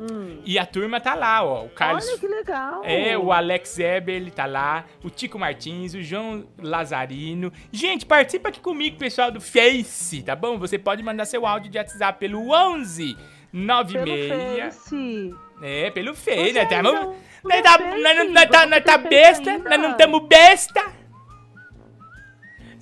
[0.00, 0.40] Hum.
[0.44, 1.64] E a turma tá lá, ó.
[1.64, 2.06] O Carlos.
[2.08, 2.82] Olha que legal.
[2.84, 4.84] É, o Alex Eber, ele tá lá.
[5.02, 7.52] O Tico Martins, o João Lazarino.
[7.72, 10.58] Gente, participa aqui comigo, pessoal do Face, tá bom?
[10.58, 13.16] Você pode mandar seu áudio de WhatsApp pelo 11
[13.52, 14.04] 96.
[14.04, 15.34] Pelo Face.
[15.62, 16.64] É, pelo Face, né?
[16.64, 21.03] Usa Nós tá, Face, nós tá, nós tá besta, nós não estamos besta.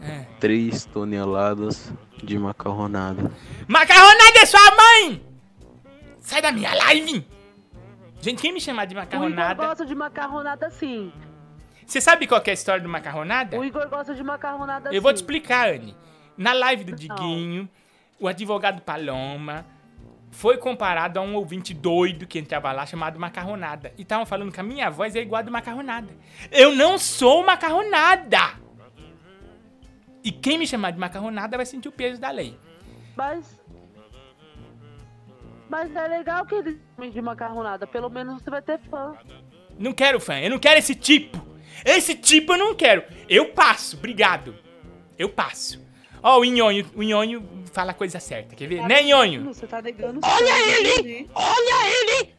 [0.00, 0.24] É.
[0.40, 1.92] 3 toneladas
[2.24, 3.30] de macarronada.
[3.68, 5.22] Macarronada é sua mãe!
[6.18, 7.24] Sai da minha live!
[8.22, 9.66] Gente, quem me chamar de O Igor macarronada...
[9.66, 11.12] gosta de macarronada sim.
[11.86, 13.56] Você sabe qual que é a história do macarronada?
[13.58, 14.96] O Igor gosta de macarronada sim.
[14.96, 15.94] Eu vou te explicar, Anne.
[16.36, 17.68] Na live do Diguinho,
[18.20, 19.66] o advogado Paloma
[20.30, 23.92] foi comparado a um ouvinte doido que entrava lá chamado Macarronada.
[23.96, 26.14] E estavam falando que a minha voz é igual a do Macarronada.
[26.50, 28.66] Eu não sou Macarronada!
[30.22, 32.58] E quem me chamar de Macarronada vai sentir o peso da lei.
[33.16, 33.60] Mas.
[35.68, 37.86] Mas é legal que ele chame de macarronada.
[37.86, 39.16] Pelo menos você vai ter fã.
[39.78, 41.44] Não quero fã, eu não quero esse tipo.
[41.84, 43.04] Esse tipo eu não quero.
[43.28, 44.54] Eu passo, obrigado.
[45.18, 45.85] Eu passo.
[46.28, 48.82] Ó, o Nhonho, o Nhonho fala a coisa certa, quer ver?
[48.88, 49.44] Né, Nhonho?
[49.44, 51.30] Você tá negando Olha ele!
[51.32, 52.34] Olha ele!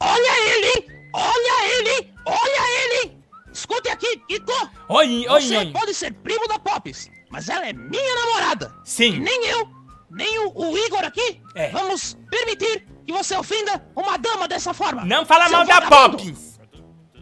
[0.00, 0.86] Olha ele!
[1.12, 2.12] Olha ele!
[2.24, 3.18] Olha ele!
[3.52, 4.70] Escute aqui, Kiko!
[4.88, 5.72] Oi, oi, Você Nhonho.
[5.74, 8.74] pode ser primo da Pops, mas ela é minha namorada.
[8.86, 9.16] Sim.
[9.16, 9.68] E nem eu,
[10.10, 11.68] nem o, o Igor aqui, É.
[11.68, 15.04] vamos permitir que você ofenda uma dama dessa forma.
[15.04, 16.16] Não fala Seu mal da vagabundo.
[16.16, 16.58] Poppins.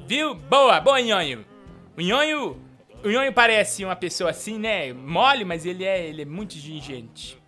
[0.07, 0.33] Viu?
[0.37, 1.45] Boa, boa, Nhonho.
[1.97, 2.63] O Nhonho,
[3.07, 4.93] o Nhonho parece uma pessoa assim, né?
[4.93, 7.41] Mole, mas ele é, ele é muito ingente.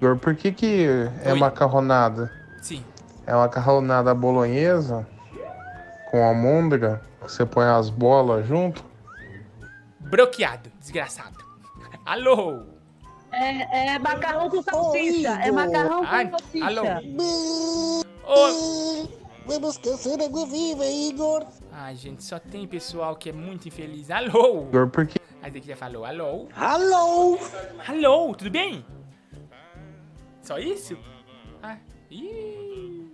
[0.00, 0.86] Igor, por que que
[1.22, 1.38] é Oi.
[1.38, 2.32] macarronada?
[2.60, 2.84] Sim.
[3.24, 5.06] É macarronada bolonhesa
[6.10, 7.00] com almôndega?
[7.22, 8.84] Você põe as bolas junto?
[10.00, 11.38] Broqueado, desgraçado.
[12.04, 12.64] Alô?
[13.32, 15.30] É, é macarrão com salsicha.
[15.40, 16.66] É macarrão com Ai, salsicha.
[16.66, 16.82] alô?
[19.46, 21.46] Vamos caçar água viva, Igor.
[21.70, 24.10] Ai, gente, só tem pessoal que é muito infeliz.
[24.10, 24.68] Alô?
[24.68, 25.18] Igor, por que...
[25.42, 26.48] Aí daqui já falou, alô?
[26.54, 27.38] Alô?
[27.86, 28.84] Alô, tudo bem?
[30.42, 30.96] Só isso?
[31.62, 31.78] Ah,
[32.10, 33.12] ih.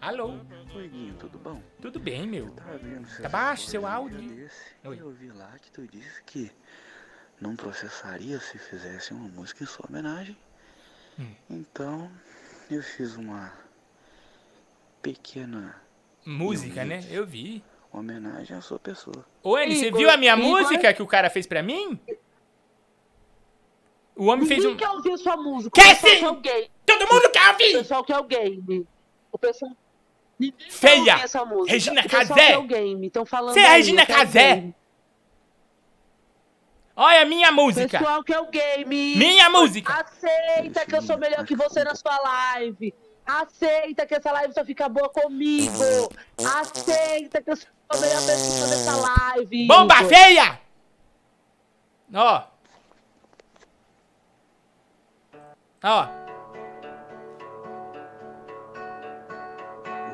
[0.00, 0.34] Alô?
[0.76, 1.60] Oi, Guinho, tudo bom?
[1.80, 2.46] Tudo bem, meu.
[3.08, 4.20] Seus Tá baixo seu áudio.
[4.20, 4.98] desse, Oi.
[5.00, 6.52] Eu vi lá que tu disse que
[7.40, 10.36] não processaria se fizesse uma música em sua homenagem.
[11.18, 11.34] Hum.
[11.50, 12.10] Então,
[12.70, 13.52] eu fiz uma
[15.02, 15.80] pequena
[16.24, 17.04] Música, né?
[17.10, 17.62] Eu vi.
[17.92, 19.24] homenagem à sua pessoa.
[19.42, 20.44] Ô, Anny, você viu a minha Igor.
[20.62, 21.98] música que o cara fez pra mim?
[24.16, 24.76] O homem fez Ninguém um.
[24.78, 25.80] quer ouvir sua música.
[25.80, 26.40] Quer sim!
[26.42, 26.68] quer.
[26.84, 27.76] Todo mundo quer ouvir!
[27.76, 28.86] O pessoal quer o game.
[29.30, 29.70] O pessoal...
[30.38, 31.12] Ninguém quer Feia!
[31.12, 31.72] ouvir essa música.
[31.72, 32.54] Regina Casé!
[33.42, 34.74] Você é Regina Casé!
[36.98, 37.98] Olha a minha O música!
[37.98, 39.16] pessoal quer o game.
[39.16, 39.92] Minha música!
[39.92, 42.94] Aceita que eu sou melhor que você na sua live.
[43.26, 45.74] Aceita que essa live só fica boa comigo.
[46.38, 49.66] Aceita que eu sou a melhor pessoa dessa live.
[49.66, 50.08] Bomba Igor.
[50.08, 50.60] feia!
[52.14, 52.42] Ó.
[55.82, 56.08] Ó.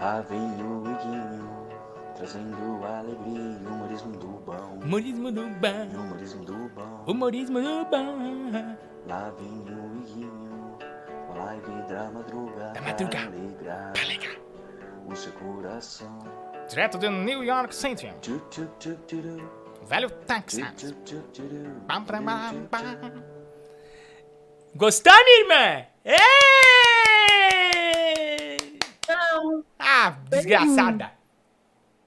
[0.00, 1.68] Lá vem o Iguinho,
[2.16, 4.80] trazendo alegria e humorismo do bom.
[4.82, 6.00] Humorismo do bom.
[6.00, 7.04] Humorismo do bom.
[7.06, 8.76] Humorismo do bom.
[9.06, 10.41] Lá vem o Iguinho,
[11.45, 12.72] live da madrugada.
[12.72, 13.93] Da madrugada.
[14.01, 14.36] Alegrar
[15.07, 16.18] o seu coração.
[16.68, 18.12] Direto de New York City.
[18.20, 19.51] Tchu, tchu, tchu, tchu,
[19.84, 20.95] Velho Texas.
[21.86, 23.24] Bam, bam, bam, bam.
[24.74, 25.86] Gostou, minha irmã?
[26.05, 26.16] Ê!
[29.09, 29.64] Não.
[29.78, 31.12] Ah, desgraçada.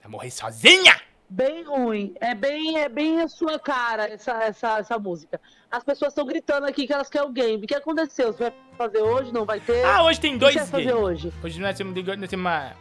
[0.01, 0.99] Vai morrer sozinha?
[1.29, 2.13] Bem ruim.
[2.21, 5.41] É bem, é bem a sua cara essa, essa, essa música.
[5.71, 7.63] As pessoas estão gritando aqui que elas querem o game.
[7.63, 8.31] O que aconteceu?
[8.31, 9.33] Você vai fazer hoje?
[9.33, 9.83] Não vai ter?
[9.83, 11.33] Ah, hoje tem O que dois você vai fazer hoje?
[11.43, 12.73] Hoje nós temos, nós temos uma.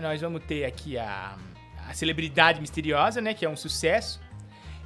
[0.00, 1.36] Nós vamos ter aqui a,
[1.88, 3.34] a Celebridade Misteriosa, né?
[3.34, 4.20] Que é um sucesso.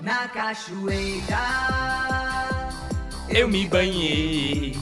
[0.00, 1.40] Na cachoeira
[3.28, 4.76] Eu me banhei.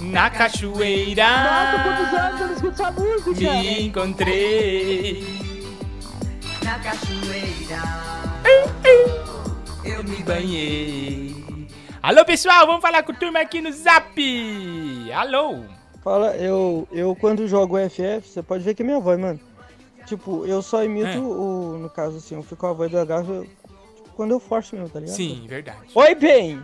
[0.00, 1.24] Na cachoeira.
[1.26, 3.52] Nossa, quantos anos eu não escuto essa música?
[3.52, 5.24] Me encontrei.
[6.62, 7.82] Na cachoeira
[9.82, 11.68] Eu me banhei.
[12.02, 14.12] Alô, pessoal, vamos falar com o turma aqui no Zap.
[15.14, 15.64] Alô.
[16.04, 19.40] Fala, eu, eu quando jogo FF, você pode ver que é minha voz, mano.
[20.16, 21.18] Tipo, eu só imito É.
[21.18, 21.78] o.
[21.80, 24.74] No caso, assim, eu fico com a voz do H eu- tipo, quando eu forço
[24.76, 25.14] mesmo, tá ligado?
[25.16, 25.78] Sim, verdade.
[25.94, 26.60] Oi, bem!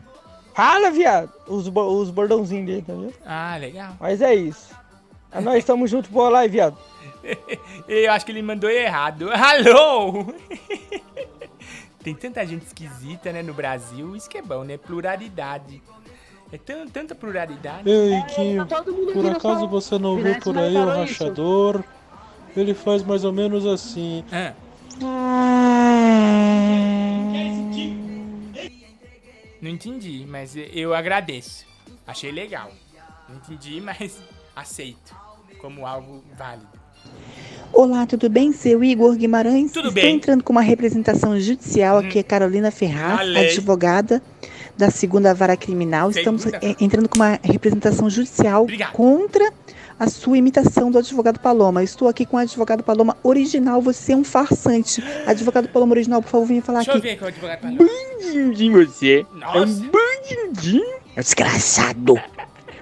[0.55, 1.33] Fala, viado!
[1.47, 3.15] Os, os bordãozinhos dele, tá ligado?
[3.25, 3.97] Ah, legal.
[3.99, 4.75] Mas é isso.
[5.33, 6.77] É nós estamos juntos, boa lá, viado.
[7.89, 9.31] Eu acho que ele mandou errado.
[9.33, 10.27] Alô!
[12.03, 14.15] Tem tanta gente esquisita, né, no Brasil.
[14.15, 14.77] Isso que é bom, né?
[14.77, 15.83] Pluralidade.
[16.53, 16.59] É
[16.93, 17.89] tanta pluralidade.
[17.91, 21.83] Ei, Quinho, todo mundo por acaso você não viu por aí o rachador?
[22.59, 24.25] Ele faz mais ou menos assim.
[24.33, 24.53] É.
[29.61, 31.65] Não entendi, mas eu agradeço.
[32.07, 32.71] Achei legal.
[33.29, 34.19] Não entendi, mas
[34.57, 35.15] aceito
[35.61, 36.67] como algo válido.
[37.73, 38.53] Olá, tudo bem?
[38.53, 39.71] Seu Igor Guimarães.
[39.71, 40.17] Tudo Estou bem.
[40.17, 44.21] entrando com uma representação judicial aqui, é Carolina Ferraz, advogada
[44.77, 46.11] da segunda vara criminal.
[46.11, 48.93] Estamos eh, entrando com uma representação judicial Obrigado.
[48.93, 49.53] contra
[49.99, 51.81] a sua imitação do advogado Paloma.
[51.81, 53.83] Eu estou aqui com o advogado Paloma original.
[53.83, 55.03] Você é um farsante.
[55.27, 57.09] Advogado Paloma original, por favor, venha falar Deixa eu aqui.
[57.09, 57.77] ver com o advogado falou.
[57.79, 59.27] Bandidinho você.
[59.55, 60.99] É um bandidinho.
[61.17, 62.15] É um desgraçado.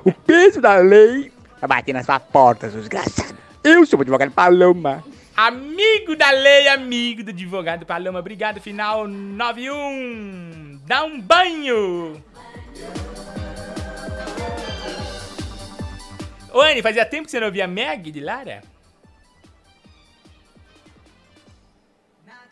[0.05, 3.35] O peso da lei vai bater na sua porta, seu desgraçado.
[3.64, 5.03] Eu sou o advogado Paloma.
[5.37, 8.21] Amigo da lei, amigo do advogado Paloma.
[8.21, 10.81] Obrigado, final 91.
[10.87, 12.23] Dá um banho.
[16.57, 18.63] Ô, Anne, fazia tempo que você não ouvia Meg de Lara?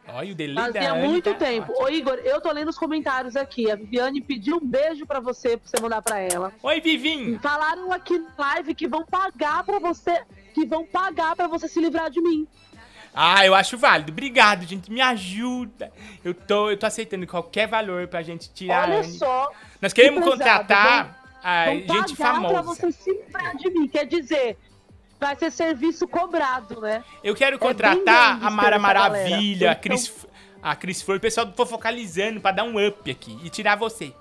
[0.06, 1.72] Olha o delay da Fazia Anne muito tá tempo.
[1.74, 3.70] Ô, Igor, eu tô lendo os comentários aqui.
[3.70, 6.52] A Viviane pediu um beijo pra você, pra você mandar pra ela.
[6.62, 7.38] Oi, Vivim.
[7.38, 10.20] Falaram aqui na live que vão pagar pra você,
[10.52, 12.46] que vão pagar pra você se livrar de mim.
[13.14, 14.12] Ah, eu acho válido.
[14.12, 14.92] Obrigado, gente.
[14.92, 15.90] Me ajuda.
[16.22, 19.12] Eu tô, eu tô aceitando qualquer valor pra gente tirar a Olha Anne.
[19.12, 19.50] só.
[19.80, 20.58] Nós queremos que pesado.
[20.58, 22.62] contratar a Vão gente pagar pra famosa.
[22.62, 23.86] você se livrar de mim.
[23.86, 24.56] Quer dizer,
[25.20, 27.04] vai ser serviço cobrado, né?
[27.22, 28.78] Eu quero É contratar grande a Mara.
[28.78, 30.26] Maravilha, a Então- Cris,
[30.62, 34.12] a Cris Flor, o pessoal do Fofocalizando pra dar um up aqui e tirar você.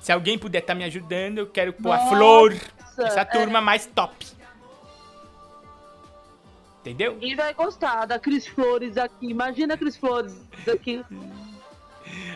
[0.00, 2.54] Se alguém puder estar me ajudando, eu quero pôr a Flor,
[2.98, 3.24] essa é.
[3.24, 4.24] turma mais top.
[6.80, 7.14] Entendeu?
[7.14, 9.26] Ninguém vai gostar da Cris Flores aqui.
[9.28, 10.34] Imagina a Cris Flores
[10.72, 11.04] aqui.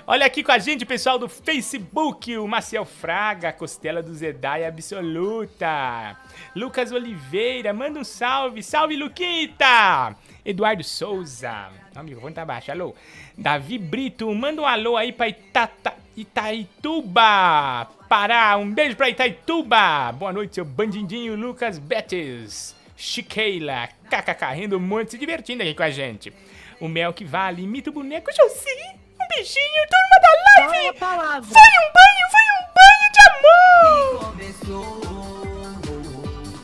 [0.07, 6.17] Olha aqui com a gente pessoal do Facebook, o Maciel Fraga, Costela do Zedai Absoluta.
[6.55, 8.63] Lucas Oliveira, manda um salve.
[8.63, 10.17] Salve, Luquita!
[10.45, 11.71] Eduardo Souza.
[11.95, 12.95] Ah, o microfone tá baixo, alô.
[13.37, 18.57] Davi Brito, manda um alô aí pra Itata, Itaituba, Pará.
[18.57, 20.13] Um beijo pra Itaituba.
[20.13, 22.75] Boa noite, seu bandidinho Lucas Betes.
[22.97, 26.33] Chiqueila, kkk, rindo muito, se divertindo aqui com a gente.
[26.81, 29.02] O Mel que vale, imita o boneco Josi.
[29.35, 30.99] Beijinho, turma da live!
[30.99, 34.35] Foi um banho, foi um banho de amor!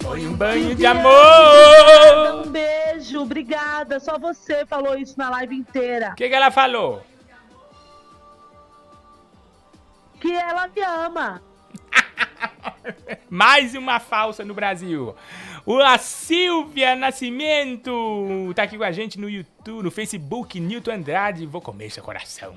[0.02, 2.46] Foi um banho de amor!
[2.46, 3.98] Um beijo, obrigada.
[3.98, 6.10] Só você falou isso na live inteira.
[6.12, 7.02] O que, que ela falou?
[10.20, 11.42] Que ela me ama.
[13.30, 15.16] Mais uma falsa no Brasil.
[15.76, 17.92] A Silvia Nascimento
[18.54, 21.44] tá aqui com a gente no YouTube, no Facebook, Newton Andrade.
[21.44, 22.54] Vou comer seu coração.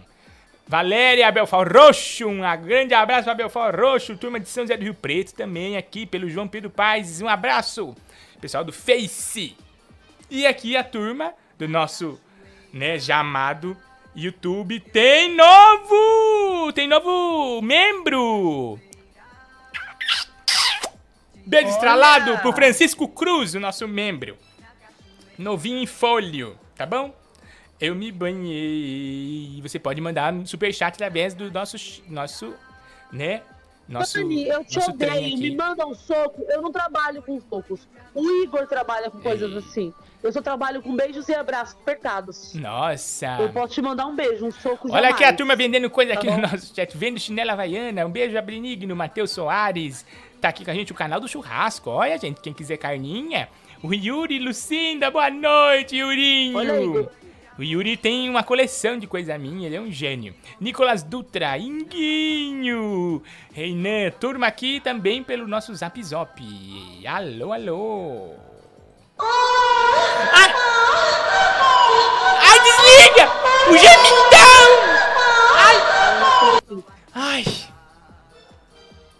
[0.65, 4.93] Valéria Belfort Roxo, um grande abraço para Belfort Roxo, turma de São José do Rio
[4.93, 7.21] Preto também aqui pelo João Pedro Paz.
[7.21, 7.93] Um abraço,
[8.39, 9.57] pessoal do Face.
[10.29, 12.17] E aqui a turma do nosso,
[12.71, 13.75] né, já amado
[14.15, 18.79] YouTube tem novo, tem novo membro.
[21.51, 24.37] Beijo estralado pro Francisco Cruz, o nosso membro.
[25.37, 27.13] Novinho em folho, tá bom?
[27.77, 29.59] Eu me banhei.
[29.61, 31.75] Você pode mandar um superchat através do nosso,
[32.07, 32.53] nosso
[33.11, 33.41] né?
[33.89, 36.41] Nosso, Dani, eu te odeio, me manda um soco.
[36.47, 37.85] Eu não trabalho com socos.
[38.15, 39.93] O Igor trabalha com coisas assim.
[40.23, 42.53] Eu só trabalho com beijos e abraços apertados.
[42.53, 43.37] Nossa.
[43.41, 45.37] Eu posso te mandar um beijo, um soco Olha aqui a jamais.
[45.37, 46.37] turma vendendo coisa Tá aqui bom?
[46.37, 46.95] no nosso chat.
[46.97, 48.05] Vendo chinela havaiana.
[48.05, 50.05] Um beijo a Benigno, Matheus Soares.
[50.41, 51.91] Tá aqui com a gente o canal do churrasco.
[51.91, 53.47] Olha, gente, quem quiser carninha.
[53.83, 56.57] O Yuri Lucinda, boa noite, Yurinho.
[56.57, 57.09] Olha aí, Igor.
[57.59, 60.33] O Yuri tem uma coleção de coisa minha, ele é um gênio.
[60.59, 63.21] Nicolas Dutra, Inguinho.
[63.53, 66.41] Reinan, turma aqui também pelo nosso Zap Zop.
[67.05, 68.33] Alô, alô.
[70.33, 70.51] Ai,
[72.41, 73.29] Ai desliga!
[73.69, 74.65] O gemidão!
[75.55, 75.75] Ai!
[77.13, 77.70] Ai!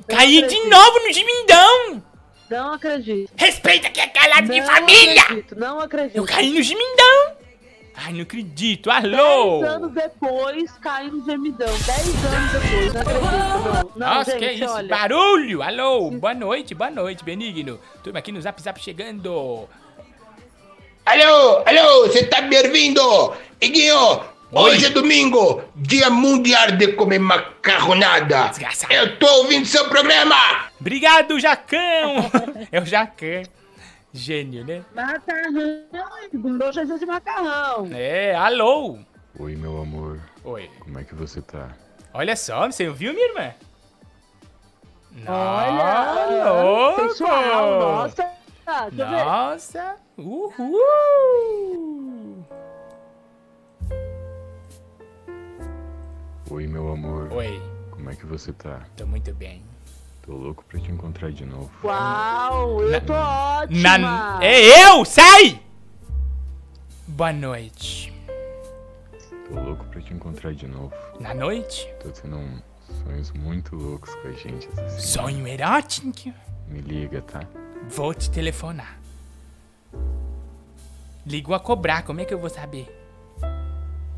[0.07, 2.03] Caí de novo no gemindão!
[2.49, 3.31] Não acredito.
[3.37, 5.21] Respeita que é calado de Não família!
[5.21, 6.15] acredito, não acredito.
[6.17, 7.35] Eu caí no gemindão!
[7.95, 8.89] Ai, não acredito!
[8.89, 9.59] Alô!
[9.61, 11.67] Dez anos depois, caí no gemidão.
[11.67, 13.23] Dez anos depois, não acredito,
[13.63, 13.91] não.
[13.95, 14.73] Não, Nossa, gente, que é isso?
[14.73, 14.87] olha.
[14.87, 15.61] Barulho!
[15.61, 16.11] Alô!
[16.11, 17.79] Boa noite, boa noite, Benigno.
[18.03, 19.67] Turma aqui no Zap Zap chegando.
[21.05, 23.33] Alô, alô, você tá me ouvindo?
[23.59, 24.21] Iguinho,
[24.51, 28.51] hoje é domingo, dia mundial de comer macarronada.
[28.89, 30.35] Eu tô ouvindo seu programa.
[30.79, 32.29] Obrigado, Jacão!
[32.71, 33.43] é o Jacan.
[34.13, 34.83] Gênio, né?
[34.93, 36.67] Macarrão, Igor.
[36.67, 37.87] Hoje é de macarrão.
[37.93, 38.97] É, alô!
[39.39, 40.19] Oi, meu amor.
[40.43, 40.69] Oi.
[40.79, 41.69] Como é que você tá?
[42.13, 43.53] Olha só, você ouviu, minha irmã?
[45.27, 47.09] Olha, louco!
[47.09, 48.29] sensual, nossa.
[48.91, 49.95] Nossa!
[50.17, 51.71] Uhul!
[56.51, 57.31] Oi, meu amor.
[57.31, 57.61] Oi.
[57.91, 58.81] Como é que você tá?
[58.97, 59.63] Tô muito bem.
[60.21, 61.71] Tô louco pra te encontrar de novo.
[61.81, 63.97] Uau, eu tô ótima.
[63.97, 64.39] Na...
[64.43, 65.05] É eu!
[65.05, 65.61] Sai!
[67.07, 68.13] Boa noite.
[69.47, 70.93] Tô louco pra te encontrar de novo.
[71.21, 71.87] Na noite?
[72.03, 72.61] Tô tendo um-
[73.05, 74.99] sonhos muito loucos com a gente essa semana.
[74.99, 76.33] Sonho erótico?
[76.67, 77.39] Me liga, tá?
[77.89, 78.99] Vou te telefonar.
[81.25, 82.93] Ligou a cobrar, como é que eu vou saber?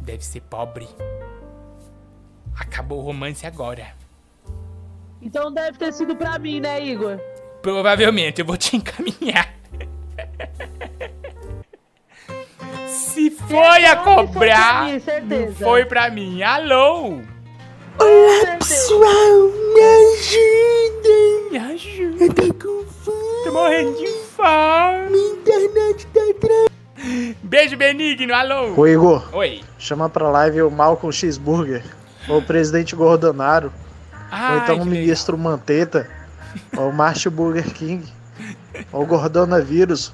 [0.02, 0.88] Deve ser pobre.
[2.60, 3.88] Acabou o romance agora.
[5.22, 7.20] Então deve ter sido pra mim, né, Igor?
[7.62, 9.54] Provavelmente eu vou te encaminhar.
[12.88, 15.46] Se foi a cobrar, mim, certeza.
[15.46, 16.42] não foi pra mim.
[16.44, 17.20] Alô?
[18.00, 19.82] Olá, pessoal, me
[20.14, 21.52] ajudem.
[21.52, 22.24] Me ajuda.
[22.26, 23.44] Eu tô com fome.
[23.46, 25.10] Tô morrendo de fome.
[25.12, 26.74] Minha internet tá travando.
[27.44, 28.34] Beijo, Benigno.
[28.34, 28.74] Alô?
[28.76, 29.62] Ô Igor, Oi.
[29.78, 31.84] chama pra live o Malcolm Cheeseburger,
[32.28, 33.72] ou o presidente Gordonaro,
[34.32, 36.10] Ai, ou então o ministro Manteta,
[36.78, 38.06] ou o Martin Burger King,
[38.92, 40.14] ou o Gordonavírus,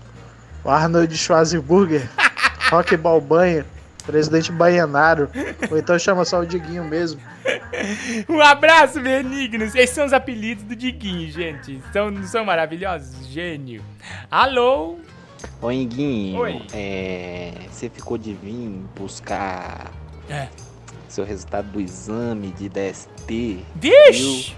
[0.64, 2.08] o Arnold Schwarzenegger,
[2.70, 3.66] Rock Balbanha,
[4.06, 5.30] presidente Baianaro,
[5.70, 7.22] ou então chama só o Diguinho mesmo.
[8.28, 9.74] Um abraço, Benignos.
[9.74, 11.82] Esses são os apelidos do Diguinho, gente.
[11.94, 13.26] São, não são maravilhosos?
[13.28, 13.82] Gênio.
[14.30, 14.98] Alô?
[15.62, 16.62] Ô, Iguinho, Oi.
[16.74, 19.92] é, você ficou de vir buscar
[20.30, 20.48] É.
[21.14, 23.60] seu resultado do exame de DST.
[23.76, 24.12] Vixe!
[24.52, 24.56] viu?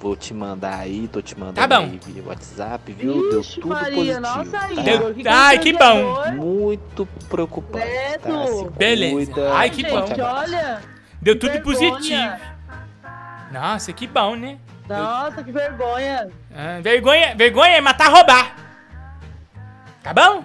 [0.00, 1.84] Vou te mandar aí, tô te mandando Tá bom.
[1.86, 3.30] aí via WhatsApp, viu?
[3.30, 4.20] Deu tudo Maria, positivo.
[4.20, 4.68] nossa, tá?
[4.68, 6.32] Que Ai, que bom.
[6.32, 7.86] Muito preocupante,
[8.22, 8.46] tá?
[8.46, 9.14] Se Beleza.
[9.32, 9.54] cuida.
[9.54, 10.06] Ai, que bom.
[10.06, 10.82] Gente, olha.
[11.22, 11.62] Deu que tudo vergonha.
[11.90, 12.54] positivo.
[13.50, 14.58] Nossa, que bom, né?
[14.86, 16.28] Nossa, que vergonha.
[16.54, 18.56] Ah, vergonha, vergonha é matar roubar.
[20.02, 20.44] Tá bom?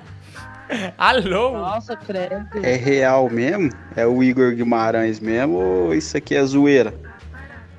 [0.97, 1.53] Alô?
[1.53, 2.63] Nossa, credo.
[2.63, 3.69] É real mesmo?
[3.95, 6.93] É o Igor Guimarães mesmo ou isso aqui é zoeira?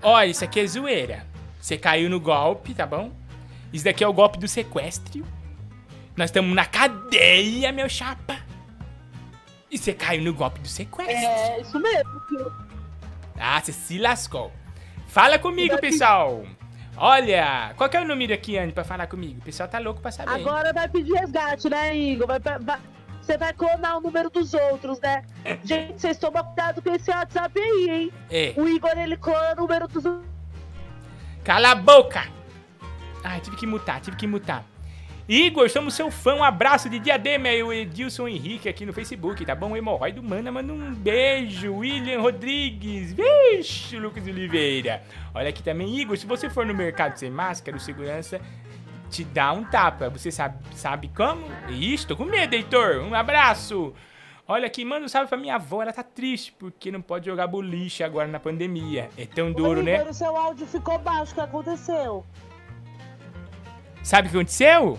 [0.02, 1.26] Ó, isso aqui é zoeira.
[1.60, 3.12] Você caiu no golpe, tá bom?
[3.72, 5.24] Isso daqui é o golpe do sequestro.
[6.16, 8.38] Nós estamos na cadeia, meu chapa.
[9.70, 11.14] E você caiu no golpe do sequestro.
[11.14, 12.20] É, isso mesmo.
[13.38, 14.52] Ah, você se lascou.
[15.06, 16.44] Fala comigo, pessoal.
[16.96, 19.38] Olha, qual que é o número aqui, Anne, pra falar comigo?
[19.40, 20.32] O pessoal tá louco pra saber.
[20.38, 20.40] hein?
[20.46, 22.26] Agora vai pedir resgate, né, Igor?
[22.26, 22.78] Vai, vai-
[23.22, 25.22] você vai clonar o número dos outros, né?
[25.64, 28.12] Gente, vocês tomam cuidado com esse WhatsApp aí, hein?
[28.30, 28.54] É.
[28.56, 30.04] O Igor, ele clona o número dos
[31.44, 32.26] Cala a boca!
[33.24, 34.64] Ai, tive que mutar, tive que mutar.
[35.30, 36.34] Igor, somos seu fã.
[36.34, 39.76] Um abraço de diadema e o Edilson Henrique aqui no Facebook, tá bom?
[39.76, 41.72] Hemorroide Humana, manda um beijo.
[41.72, 43.12] William Rodrigues.
[43.12, 45.00] Vixe, Lucas Oliveira.
[45.32, 48.40] Olha aqui também, Igor, se você for no mercado sem máscara, o segurança
[49.08, 50.08] te dá um tapa.
[50.08, 51.46] Você sabe, sabe como?
[51.68, 52.96] Ixi, tô com medo, Heitor.
[52.96, 53.94] Um abraço.
[54.48, 55.80] Olha aqui, manda um salve pra minha avó.
[55.80, 59.08] Ela tá triste porque não pode jogar boliche agora na pandemia.
[59.16, 60.02] É tão duro, Ô, né?
[60.02, 61.30] O seu áudio ficou baixo.
[61.30, 62.26] O que aconteceu?
[64.02, 64.98] Sabe o que aconteceu?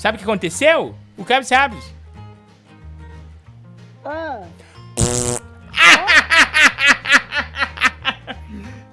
[0.00, 0.94] Sabe o que aconteceu?
[1.18, 1.76] O cara sabe.
[4.02, 4.40] Ah,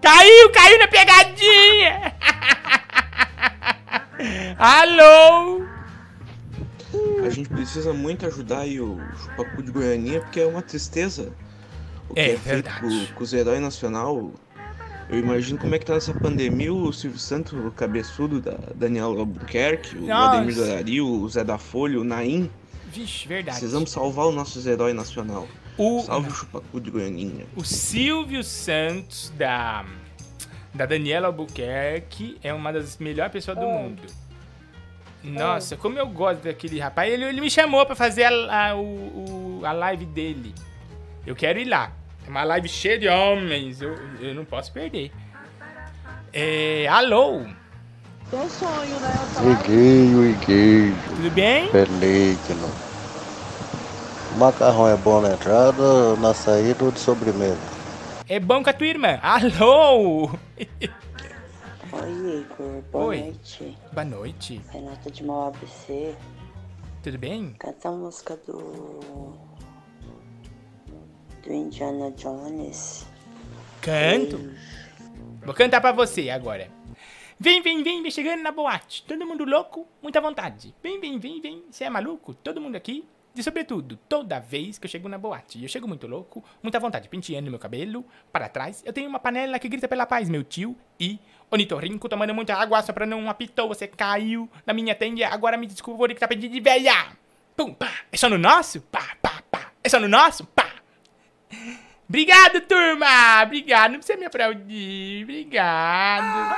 [0.02, 2.14] Caiu, caiu na pegadinha!
[4.60, 5.66] Alô?
[7.26, 11.32] A gente precisa muito ajudar aí o Chupacu de Goianinha, porque é uma tristeza
[12.10, 14.34] o que É, é, feito com, com os heróis nacional.
[15.10, 19.18] Eu imagino como é que tá nessa pandemia o Silvio Santos, o cabeçudo da Daniela
[19.20, 20.12] Albuquerque, o.
[20.14, 22.50] Ademir Dorari, o Zé da Folha, o Naim.
[22.88, 23.58] Vixe, verdade.
[23.60, 25.48] Precisamos salvar os nossos heróis nacional.
[25.78, 27.46] O- Salve o Chupacu de Goianinha.
[27.56, 29.86] O Silvio Santos da,
[30.74, 34.02] da Daniela Albuquerque é uma das melhores pessoas do mundo.
[35.24, 37.12] Nossa, como eu gosto daquele rapaz.
[37.12, 40.54] Ele, ele me chamou pra fazer a, a, o- a live dele.
[41.26, 41.92] Eu quero ir lá.
[42.28, 43.82] É uma live cheia de homens.
[43.82, 45.14] Eu, eu não posso perder.
[46.34, 47.46] É, alô?
[48.30, 49.62] teu sonho, né?
[49.64, 50.98] Iguinho, iguinho.
[51.08, 51.72] Tudo bem?
[51.72, 52.70] Pelíquino.
[54.36, 57.58] O macarrão é bom na entrada, na saída ou de sobremesa?
[58.28, 59.20] É bom com a tua irmã.
[59.24, 60.30] Alô?
[61.94, 62.82] Oi, Igor.
[62.92, 63.22] Boa Oi.
[63.22, 63.78] noite.
[63.94, 64.62] Boa noite.
[64.70, 66.14] Renata de Mau ABC.
[67.02, 67.56] Tudo bem?
[67.58, 69.47] Canta a música do.
[71.48, 73.08] Do Indiana Jones.
[73.82, 74.52] Canto.
[75.44, 76.70] Vou cantar pra você agora.
[77.40, 79.04] Vem, vem, vem, vem chegando na boate.
[79.04, 80.76] Todo mundo louco, muita vontade.
[80.84, 81.64] Vem, vem, vem, vem.
[81.72, 82.34] Você é maluco?
[82.34, 83.06] Todo mundo aqui.
[83.34, 87.08] E sobretudo, toda vez que eu chego na boate, eu chego muito louco, muita vontade,
[87.08, 88.82] penteando meu cabelo para trás.
[88.84, 90.76] Eu tenho uma panela que grita pela paz, meu tio.
[91.00, 91.20] E
[91.52, 93.70] Onitorrinco tomando muita água só pra não apitou.
[93.70, 95.28] Você caiu na minha tenda.
[95.28, 97.16] Agora me desculpa por que tá pedindo de velha.
[97.56, 97.92] Pum, pá.
[98.12, 98.82] É só no nosso?
[98.82, 99.72] Pá, pá, pá.
[99.84, 100.44] É só no nosso?
[100.48, 100.67] Pá.
[102.08, 103.44] Obrigado, turma!
[103.44, 105.24] Obrigado, não precisa me aplaudir.
[105.24, 106.56] Obrigado.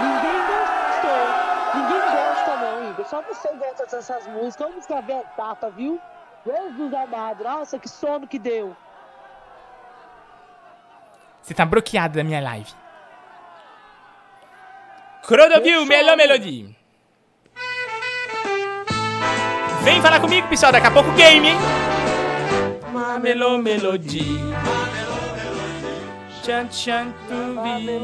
[0.00, 1.80] Ninguém gostou.
[1.80, 3.06] Ninguém gosta, não, Igor.
[3.06, 4.56] Só você gosta dessas músicas.
[4.58, 6.00] Vamos música velhata, viu?
[6.44, 7.44] Jesus amado.
[7.44, 8.76] Nossa, que sono que deu.
[11.42, 12.72] Você tá bloqueado da minha live.
[15.22, 16.76] Crodovil, Melô Melody.
[19.82, 21.56] Vem falar comigo, pessoal, daqui a pouco game, hein?
[22.96, 24.24] Mamelo Melody.
[26.42, 28.00] Tchan, tchan, tubi.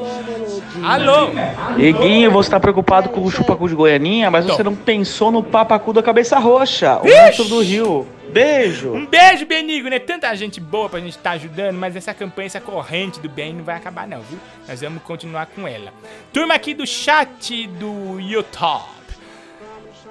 [0.84, 1.30] Alô?
[1.78, 5.95] Eguinho, você tá preocupado com o chupacu de Goianinha, mas você não pensou no papacu
[5.95, 8.07] da cabeça roxa, o monstro do Rio.
[8.30, 8.93] Beijo!
[8.93, 9.99] Um beijo, Benigo, né?
[9.99, 13.64] Tanta gente boa pra gente estar ajudando, mas essa campanha, essa corrente do bem não
[13.64, 14.38] vai acabar não, viu?
[14.68, 15.90] Nós vamos continuar com ela.
[16.34, 18.84] Turma aqui do chat do YouTube.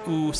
[0.06, 0.32] O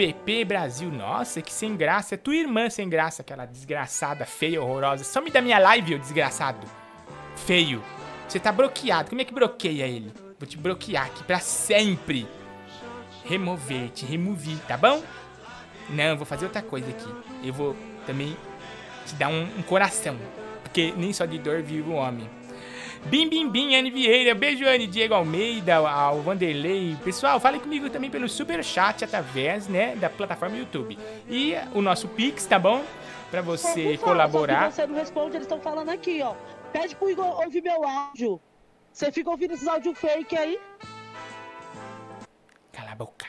[0.00, 0.90] CPP Brasil.
[0.90, 2.14] Nossa, que sem graça.
[2.14, 5.04] É tua irmã sem graça, aquela desgraçada, feia, horrorosa.
[5.04, 6.66] Some da minha live, ô desgraçado.
[7.36, 7.82] Feio.
[8.26, 9.10] Você tá bloqueado.
[9.10, 10.10] Como é que bloqueia ele?
[10.38, 12.26] Vou te bloquear aqui pra sempre.
[13.26, 15.02] Remover, te removi, tá bom?
[15.90, 17.14] Não, vou fazer outra coisa aqui.
[17.44, 17.76] Eu vou
[18.06, 18.34] também
[19.04, 20.16] te dar um, um coração.
[20.62, 22.28] Porque nem só de dor vive o homem.
[23.06, 24.34] Bim, bim, bim, Anne Vieira.
[24.34, 26.96] Beijo, Anne, Diego Almeida, ao Vanderlei.
[27.02, 30.98] Pessoal, fale comigo também pelo super chat através, né, da plataforma YouTube.
[31.28, 32.84] E o nosso Pix, tá bom?
[33.30, 34.70] Pra você favor, colaborar.
[34.70, 36.34] Só você não responde, eles estão falando aqui, ó.
[36.72, 38.40] Pede pro Igor ouvir meu áudio.
[38.92, 40.58] Você fica ouvindo esses áudios fake aí?
[42.72, 43.26] Cala a boca.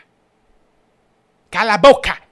[1.49, 2.30] Cala a boca!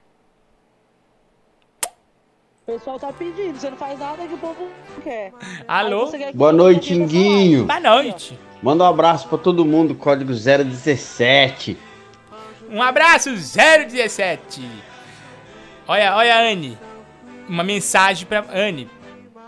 [2.70, 5.32] O pessoal tá pedindo, você não faz nada que o povo não quer.
[5.66, 6.08] Alô?
[6.08, 7.64] Quer que Boa noite, Inguinho.
[7.66, 8.38] Boa noite.
[8.62, 11.76] Manda um abraço pra todo mundo, código 017.
[12.70, 14.62] Um abraço, 017.
[15.88, 16.78] Olha, olha, Anne.
[17.48, 18.44] Uma mensagem pra.
[18.48, 18.88] Anne,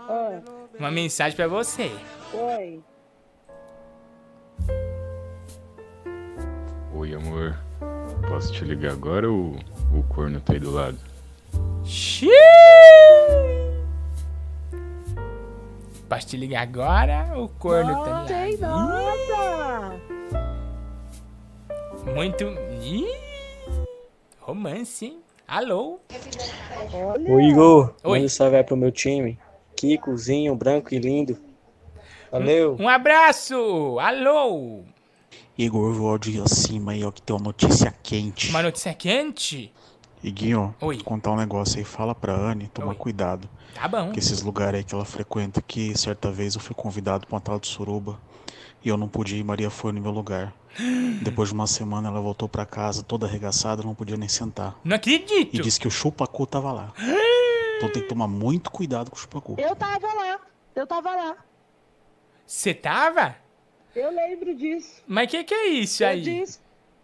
[0.09, 0.41] Ah,
[0.77, 1.89] uma mensagem pra você.
[2.33, 2.81] oi.
[6.93, 7.57] Oi, amor.
[8.27, 9.55] Posso te ligar agora ou
[9.93, 11.12] o corno tá aí do lado?
[11.85, 12.31] Xiii!
[16.07, 17.31] Posso te ligar agora?
[17.39, 18.25] O corno tá Não lá.
[18.25, 19.99] tem nada.
[22.13, 22.43] Muito.
[22.81, 23.07] Ih,
[24.39, 25.19] romance, hein?
[25.47, 25.99] Alô?
[27.27, 28.11] Ô Igor, Oi.
[28.11, 29.39] manda um salve aí pro meu time.
[29.75, 31.37] Kikozinho, branco e lindo.
[32.31, 32.75] Valeu.
[32.79, 33.97] Um abraço!
[33.99, 34.83] Alô?
[35.57, 38.49] Igor, vou de acima aí, ó, que tem uma notícia quente.
[38.49, 39.71] Uma notícia quente?
[40.23, 40.95] Iguinho, Oi.
[40.95, 41.83] vou contar um negócio aí.
[41.83, 43.49] Fala pra Anne tomar cuidado.
[43.73, 44.11] Tá bom.
[44.11, 47.41] Que esses lugares aí que ela frequenta, que certa vez eu fui convidado pra uma
[47.41, 48.19] tal de suruba.
[48.83, 50.53] E eu não pude ir, Maria foi no meu lugar.
[51.23, 54.75] Depois de uma semana ela voltou pra casa toda arregaçada, não podia nem sentar.
[54.83, 55.55] Não acredito!
[55.55, 56.93] E disse que o chupacu tava lá.
[57.75, 59.55] Então tem que tomar muito cuidado com o chupacu.
[59.57, 60.39] Eu tava lá.
[60.73, 61.35] Eu tava lá.
[62.45, 63.35] Você tava?
[63.93, 65.01] Eu lembro disso.
[65.05, 66.21] Mas que que é isso Eu aí?
[66.21, 66.59] disse.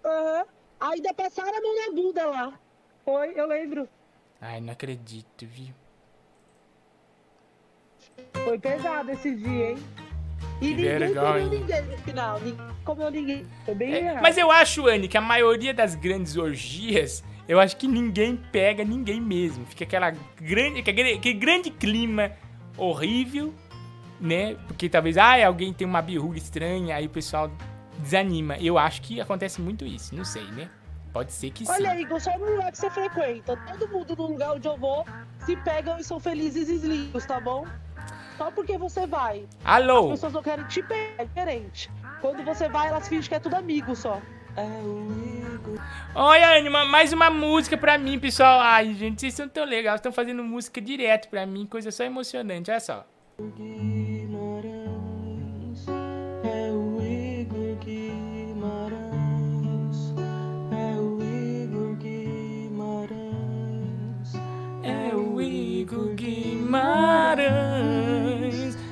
[0.06, 0.46] Aham.
[0.80, 2.54] Ainda passaram a mão na bunda lá.
[3.10, 3.90] Foi, eu lembro.
[4.40, 5.74] Ai, não acredito, viu?
[8.44, 9.78] Foi pesado esse dia, hein?
[10.62, 11.44] E Que ninguém vergonha.
[11.44, 12.40] comeu ninguém no final.
[12.40, 13.46] Ninguém comeu ninguém.
[13.66, 14.22] Foi bem É, errado.
[14.22, 18.84] mas eu acho, Anne, que a maioria das grandes orgias, eu acho que ninguém pega
[18.84, 19.66] ninguém mesmo.
[19.66, 22.32] Fica aquela grande, aquele, aquele grande clima
[22.78, 23.52] horrível,
[24.22, 24.56] né?
[24.68, 27.50] Porque talvez, ah, alguém tem uma birruga estranha, aí o pessoal
[27.98, 28.56] desanima.
[28.60, 30.70] Eu acho que acontece muito isso, não sei, né?
[31.12, 31.72] Pode ser que sim.
[31.72, 33.58] Olha, Igor, só no lugar que você frequenta.
[33.58, 35.06] Todo mundo no lugar onde eu vou
[35.46, 37.66] se pegam e são felizes e lindos, tá bom?
[38.38, 39.46] Só porque você vai.
[39.66, 40.06] Alô?
[40.06, 41.92] As pessoas não querem te pegar, é diferente.
[42.22, 44.22] Quando você vai, elas fingem que é tudo amigo só.
[44.56, 45.08] É o
[45.56, 45.80] Igor.
[46.16, 48.60] Olha, Anne, uma- mais uma música pra mim, pessoal.
[48.62, 49.96] Ai, gente, vocês são tão legais.
[50.00, 53.06] Estão fazendo música direto pra mim, coisa só emocionante, olha só.
[53.40, 53.42] É
[66.70, 67.42] Guimarães.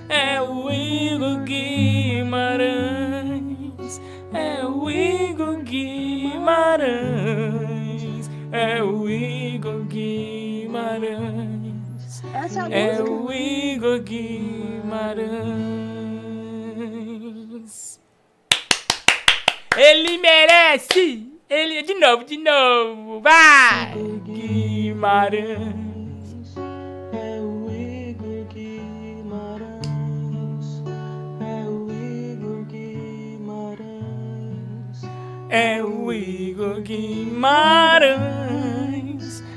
[0.10, 2.66] É o Igor Guimarães.
[4.34, 6.88] É o Igor Guimarães.
[8.52, 11.14] É o Igor Guimarães.
[12.34, 15.28] É É o Igor Guimarães.
[19.78, 21.32] Ele merece!
[21.48, 23.94] Ele de novo, de novo, vai!
[24.26, 25.87] Guimarães.
[35.50, 37.41] É o Igor Guimarães.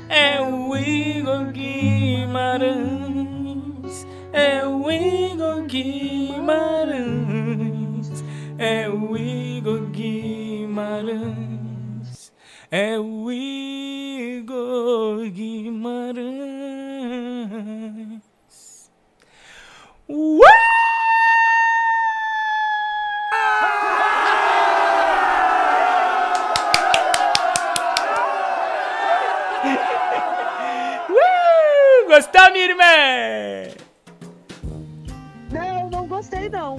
[0.07, 2.77] É o Igor Guimarães.
[4.31, 7.03] É o Igor Guimarães.
[8.57, 11.41] É o Igor Guimarães.
[12.71, 16.21] É o Igor Guimarães.
[32.21, 33.73] Gostou, minha irmã?
[35.51, 36.77] Não, não gostei não.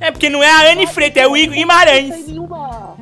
[0.00, 2.26] É porque não é a Anne Freitas, é o Igor Não tem Guimarães.
[2.26, 2.96] nenhuma.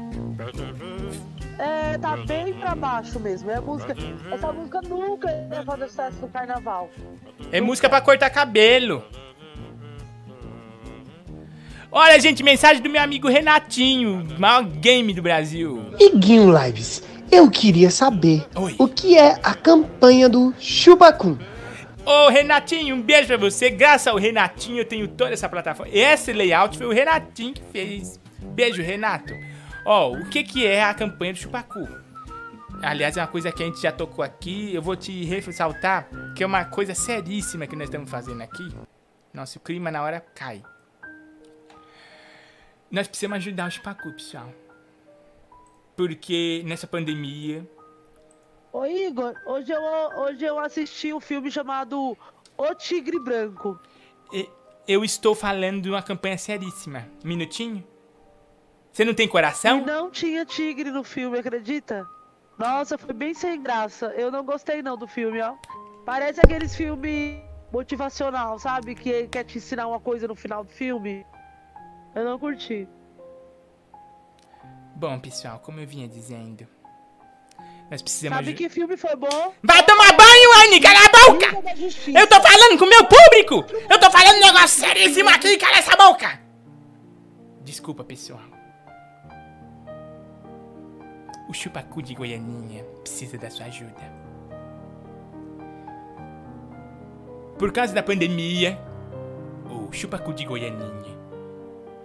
[1.58, 3.50] É, tá bem pra baixo mesmo.
[3.50, 3.94] É a música.
[4.32, 6.90] Essa música nunca ia fazer sucesso no carnaval.
[7.52, 9.04] É música pra cortar cabelo.
[11.92, 15.86] Olha, gente, mensagem do meu amigo Renatinho, maior game do Brasil.
[15.98, 17.02] Iguinho Lives,
[17.32, 18.46] eu queria saber
[18.78, 21.36] o que é a campanha do Chubacum.
[22.10, 23.70] Ô, Renatinho, um beijo pra você.
[23.70, 25.92] Graças ao Renatinho, eu tenho toda essa plataforma.
[25.94, 28.18] Esse layout foi o Renatinho que fez.
[28.42, 29.32] Beijo, Renato.
[29.86, 31.86] Ó, o que que é a campanha do Chupacu?
[32.82, 34.74] Aliás, é uma coisa que a gente já tocou aqui.
[34.74, 38.68] Eu vou te ressaltar que é uma coisa seríssima que nós estamos fazendo aqui.
[39.32, 40.64] Nossa, o clima na hora cai.
[42.90, 44.52] Nós precisamos ajudar o Chupacu, pessoal.
[45.96, 47.64] Porque nessa pandemia,
[48.72, 52.16] Ô Igor, hoje eu, hoje eu assisti um filme chamado
[52.56, 53.78] O Tigre Branco.
[54.86, 57.06] Eu estou falando de uma campanha seríssima.
[57.24, 57.84] Minutinho?
[58.92, 59.78] Você não tem coração?
[59.78, 62.06] E não tinha tigre no filme, acredita?
[62.58, 64.06] Nossa, foi bem sem graça.
[64.16, 65.54] Eu não gostei não do filme, ó.
[66.04, 67.40] Parece aqueles filmes
[67.72, 68.94] motivacional, sabe?
[68.94, 71.24] Que quer te ensinar uma coisa no final do filme.
[72.14, 72.88] Eu não curti.
[74.96, 76.66] Bom, pessoal, como eu vinha dizendo,
[77.90, 78.36] nós precisamos.
[78.36, 79.52] Sabe que filme foi bom?
[79.62, 80.80] Vai tomar banho, Anne!
[80.80, 81.46] Cala a boca!
[82.06, 83.64] Eu tô falando com o meu público!
[83.90, 85.56] Eu tô falando um negócio seríssimo aqui!
[85.58, 86.40] Cala essa boca!
[87.62, 88.40] Desculpa, pessoal.
[91.48, 94.20] O chupacu de Goianinha precisa da sua ajuda.
[97.58, 98.78] Por causa da pandemia,
[99.68, 101.18] o chupacu de Goianinha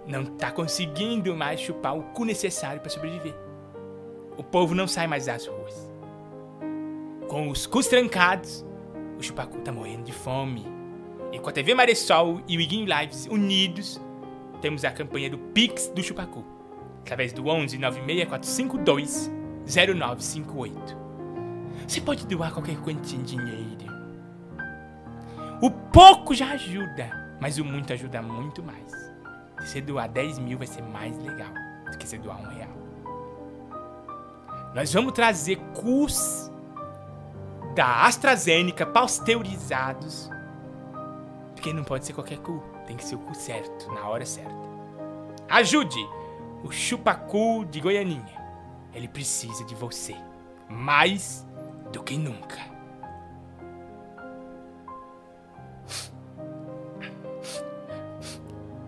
[0.04, 3.45] não tá conseguindo mais chupar o cu necessário para sobreviver.
[4.36, 5.90] O povo não sai mais das ruas.
[7.28, 8.64] Com os cus trancados,
[9.18, 10.66] o chupacu tá morrendo de fome.
[11.32, 14.00] E com a TV Maressol e o Iguinho Lives unidos,
[14.60, 16.44] temos a campanha do Pix do Chupacu.
[17.00, 19.30] Através do 11 96452
[19.66, 20.96] 0958.
[21.86, 23.86] Você pode doar qualquer quantia em dinheiro.
[25.62, 28.92] O pouco já ajuda, mas o muito ajuda muito mais.
[29.60, 31.52] Se você doar 10 mil, vai ser mais legal
[31.90, 32.85] do que você doar um real.
[34.76, 36.52] Nós vamos trazer cus
[37.74, 40.28] da AstraZeneca pasteurizados.
[41.54, 44.54] Porque não pode ser qualquer cu, tem que ser o cu certo, na hora certa.
[45.48, 46.06] Ajude
[46.62, 48.36] o chupacu de Goianinha.
[48.92, 50.14] Ele precisa de você,
[50.68, 51.46] mais
[51.90, 52.58] do que nunca.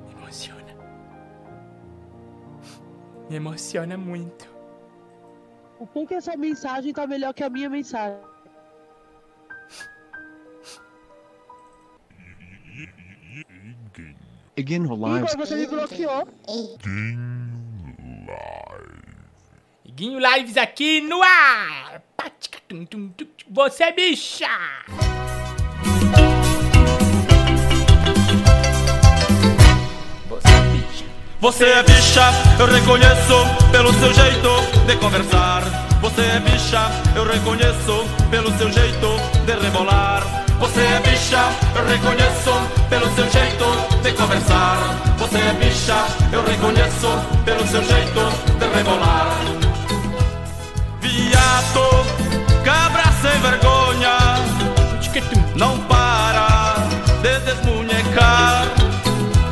[0.04, 0.76] Me emociona.
[3.30, 4.57] Me emociona muito.
[5.80, 8.18] O que que essa mensagem tá melhor que a minha mensagem?
[14.58, 15.34] Again, Igor, lives.
[15.36, 16.28] você me bloqueou.
[19.84, 22.02] Iguinho Lives aqui no ar!
[23.50, 24.48] Você é bicha!
[31.40, 34.48] Você é bicha, eu reconheço pelo seu jeito
[34.88, 35.62] de conversar.
[36.00, 39.06] Você é bicha, eu reconheço pelo seu jeito
[39.46, 40.24] de rebolar.
[40.58, 41.38] Você é bicha,
[41.76, 42.50] eu reconheço
[42.90, 43.64] pelo seu jeito
[44.02, 44.78] de conversar.
[45.18, 45.94] Você é bicha,
[46.32, 47.08] eu reconheço
[47.44, 48.20] pelo seu jeito
[48.58, 49.38] de rebolar.
[51.00, 52.04] Viado,
[52.64, 54.18] cabra sem vergonha,
[55.54, 56.74] não para
[57.22, 58.66] de desmunhecar.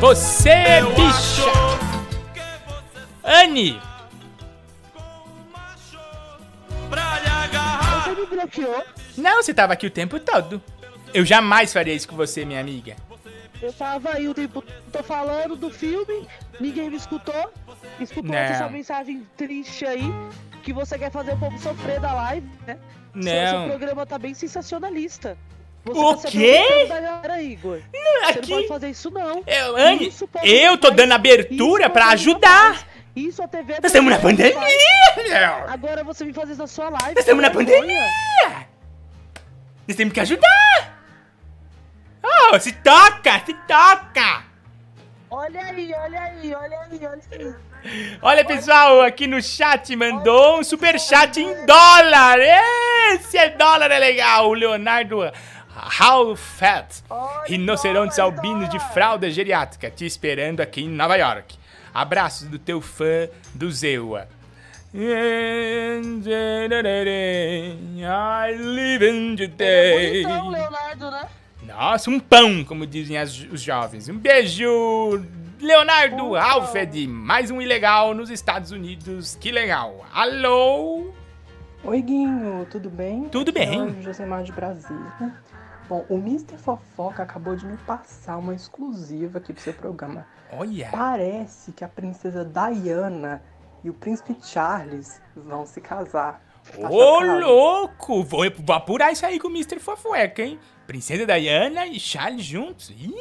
[0.01, 1.66] Você é bicha!
[3.27, 3.79] Anne!
[8.03, 8.83] Você me bloqueou.
[9.17, 10.61] Não, você tava aqui o tempo todo.
[11.13, 12.95] Eu jamais faria isso com você, minha amiga.
[13.61, 14.63] Eu tava aí o tempo.
[14.91, 16.27] Tô falando do filme,
[16.59, 17.51] ninguém me escutou.
[17.99, 18.37] Escutou Não.
[18.37, 20.03] essa mensagem triste aí.
[20.63, 22.77] Que você quer fazer o povo sofrer da live, né?
[23.13, 23.61] Não.
[23.61, 25.37] seu programa tá bem sensacionalista.
[25.85, 26.85] Você O tá quê?
[26.87, 27.79] da galera, Igor.
[28.25, 29.43] Você não pode fazer isso, não.
[29.47, 32.85] Eu, Anne, Isso, eu tô dando abertura pra ajudar.
[33.17, 33.73] Isso a TV.
[33.73, 34.53] Nós estamos na pandemia,
[35.17, 35.69] meu.
[35.69, 37.15] Agora você me fazer isso na sua live.
[37.15, 37.75] Nós estamos na vergonha.
[37.75, 38.67] pandemia!
[39.87, 40.99] Nós temos que ajudar!
[42.23, 44.43] Oh, se toca, se toca!
[45.31, 47.55] Olha aí, olha aí, olha aí, olha aí.
[48.21, 52.37] Olha, pessoal, aqui no chat mandou um super chat em dólar.
[53.13, 54.47] Esse é dólar, é legal.
[54.47, 55.21] O Leonardo
[55.99, 57.03] Halfett,
[57.47, 61.57] rinocerontes albinos de fralda geriátrica, te esperando aqui em Nova York.
[61.93, 64.27] Abraços do teu fã do Zewa.
[67.99, 70.23] I live in today.
[70.23, 71.27] Bonitão, Leonardo, né?
[71.63, 74.07] Nossa, um pão, como dizem as- os jovens.
[74.07, 75.23] Um beijo,
[75.59, 77.07] Leonardo Alfred.
[77.07, 79.35] Mais um ilegal nos Estados Unidos.
[79.39, 80.05] Que legal.
[80.13, 81.11] Alô?
[81.83, 83.25] Oi, Guinho, tudo bem?
[83.29, 83.81] Tudo Aqui é bem.
[83.81, 85.11] o Josemar de Brasília.
[85.89, 86.57] Bom, o Mr.
[86.57, 90.25] Fofoca acabou de me passar uma exclusiva aqui pro seu programa.
[90.51, 90.89] Olha.
[90.91, 93.41] Parece que a princesa Diana
[93.83, 96.41] e o príncipe Charles vão se casar.
[96.79, 97.39] Tá Ô, chocado?
[97.39, 98.23] louco!
[98.23, 99.79] Vou, vou apurar isso aí com o Mr.
[99.79, 100.59] Fofueca, hein?
[100.85, 102.89] Princesa Diana e Charles juntos.
[102.89, 103.15] Ih,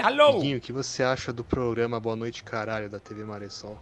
[0.00, 0.40] alô?
[0.40, 3.78] Guinho, o que você acha do programa Boa Noite Caralho da TV Maressol?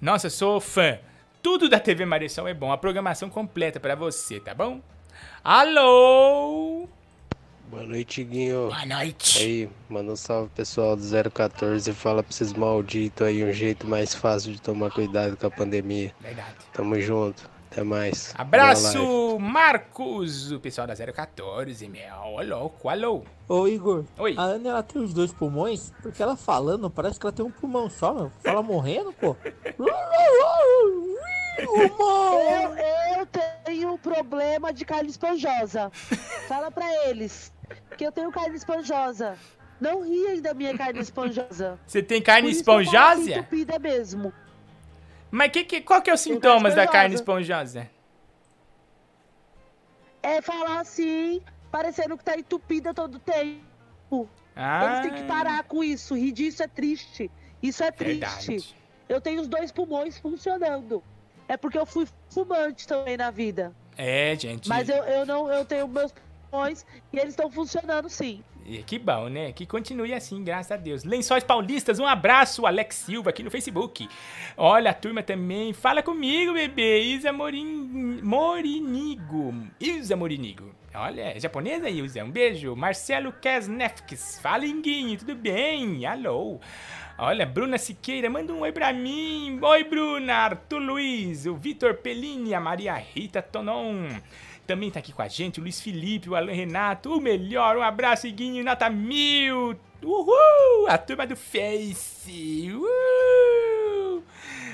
[0.00, 0.98] Nossa, sou fã.
[1.42, 2.70] Tudo da TV Marechal é bom.
[2.72, 4.80] A programação completa pra você, tá bom?
[5.42, 6.88] Alô?
[7.70, 8.66] Boa noite, Guinho.
[8.66, 9.38] Boa noite.
[9.38, 13.86] Aí, manda um salve pessoal do 014 e fala pra esses malditos aí um jeito
[13.86, 16.12] mais fácil de tomar cuidado com a pandemia.
[16.20, 16.56] Verdade.
[16.72, 17.48] Tamo junto.
[17.70, 18.34] Até mais.
[18.36, 22.16] Abraço, Marcos, o pessoal da 014, meu.
[22.24, 23.22] Ô, louco, alô.
[23.48, 24.34] Ô Igor, Oi.
[24.36, 27.50] a Ana ela tem os dois pulmões, porque ela falando, parece que ela tem um
[27.52, 28.32] pulmão só, meu.
[28.42, 29.36] Fala morrendo, pô.
[31.60, 33.26] Eu, eu
[33.64, 35.90] tenho um problema de carne esponjosa.
[36.48, 37.52] Fala pra eles
[37.96, 39.36] que eu tenho carne esponjosa.
[39.80, 41.78] Não riem da minha carne esponjosa.
[41.86, 43.30] Você tem carne esponjosa?
[43.30, 44.32] entupida mesmo.
[45.30, 47.88] Mas que, que, qual que é os sintomas da carne esponjosa.
[50.22, 51.40] É falar assim,
[51.70, 54.28] parecendo que tá entupida todo tempo.
[54.54, 54.84] Ah.
[54.84, 56.14] Eles têm que parar com isso.
[56.14, 57.30] Rir disso é triste.
[57.62, 58.48] Isso é triste.
[58.48, 58.74] Verdade.
[59.08, 61.02] Eu tenho os dois pulmões funcionando.
[61.48, 63.72] É porque eu fui fumante também na vida.
[63.96, 64.68] É, gente.
[64.68, 66.12] Mas eu, eu não eu tenho meus
[67.12, 68.42] e eles estão funcionando sim.
[68.66, 69.52] E Que bom, né?
[69.52, 71.04] Que continue assim, graças a Deus.
[71.04, 74.08] Lençóis Paulistas, um abraço, Alex Silva, aqui no Facebook.
[74.56, 75.72] Olha, a turma também.
[75.72, 77.00] Fala comigo, bebê.
[77.00, 78.20] Isa Morin...
[78.22, 79.54] Morinigo.
[79.80, 80.74] Isa Morinigo.
[80.94, 82.24] Olha, é japonesa, Ilza.
[82.24, 82.74] Um beijo.
[82.74, 84.40] Marcelo Kesnefkis.
[84.40, 85.18] Fala, Inguinho.
[85.18, 86.04] Tudo bem?
[86.04, 86.60] Alô.
[87.16, 89.58] Olha, Bruna Siqueira, manda um oi pra mim.
[89.62, 90.34] Oi, Bruna.
[90.34, 94.08] Arthur Luiz, o Vitor Pellini, a Maria Rita Tonon.
[94.70, 97.76] Também tá aqui com a gente o Luiz Felipe, o Alan Renato, o melhor.
[97.76, 99.76] Um abraço, Iguinho, nota mil.
[100.00, 100.86] Uhul!
[100.88, 102.70] A turma do Face.
[102.72, 104.22] Uhul!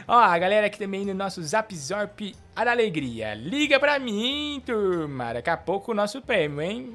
[0.07, 2.21] Ó, a galera aqui também no nosso Zap Zorp
[2.55, 3.33] da Alegria.
[3.33, 5.33] Liga pra mim, turma.
[5.33, 6.95] Daqui a pouco o nosso prêmio, hein?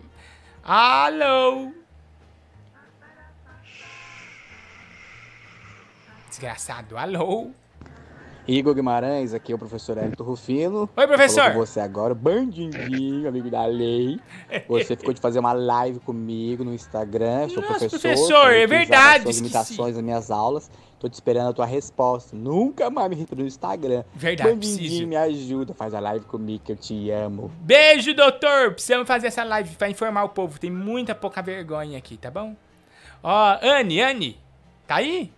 [0.63, 1.73] Alô?
[6.29, 7.49] Desgraçado, alô?
[8.47, 10.89] Igor Guimarães, aqui é o professor Hélito Rufino.
[10.97, 11.53] Oi, professor.
[11.53, 14.19] Você agora, bandidinho, amigo da lei.
[14.67, 17.99] Você ficou de fazer uma live comigo no Instagram, sou Nossa, professor.
[18.01, 19.41] professor, é verdade, Suas esqueci.
[19.55, 20.71] imitações nas minhas aulas.
[20.99, 22.35] Tô te esperando a tua resposta.
[22.35, 24.03] Nunca mais me respondeu no Instagram.
[24.13, 25.07] Verdade, Bandidinho, preciso.
[25.07, 27.51] me ajuda, faz a live comigo que eu te amo.
[27.61, 28.73] Beijo, doutor!
[28.73, 30.59] Precisamos fazer essa live pra informar o povo.
[30.59, 32.55] Tem muita pouca vergonha aqui, tá bom?
[33.23, 34.37] Ó, Anne, Anne,
[34.87, 35.31] tá aí?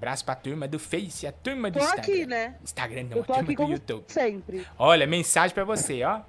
[0.00, 2.02] Abraço pra turma do Face, a turma do Tô Instagram.
[2.02, 2.56] aqui, né?
[2.64, 4.04] Instagram não, Eu a tô turma aqui do como YouTube.
[4.08, 4.66] sempre.
[4.78, 6.22] Olha, mensagem pra você, ó.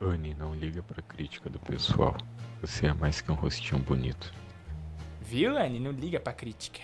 [0.00, 2.16] Anne, não liga pra crítica do pessoal.
[2.60, 4.34] Você é mais que um rostinho bonito.
[5.20, 5.78] Viu, Anne?
[5.78, 6.80] Não liga pra crítica.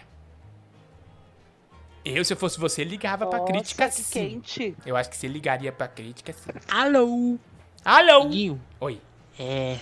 [2.05, 4.31] Eu, se eu fosse você, ligava pra Nossa, crítica que sim.
[4.41, 4.77] quente.
[4.87, 6.53] Eu acho que você ligaria pra crítica sim.
[6.69, 7.39] Alô?
[7.85, 8.29] Alô?
[8.29, 8.63] Guinho.
[8.79, 9.01] Oi.
[9.37, 9.79] É.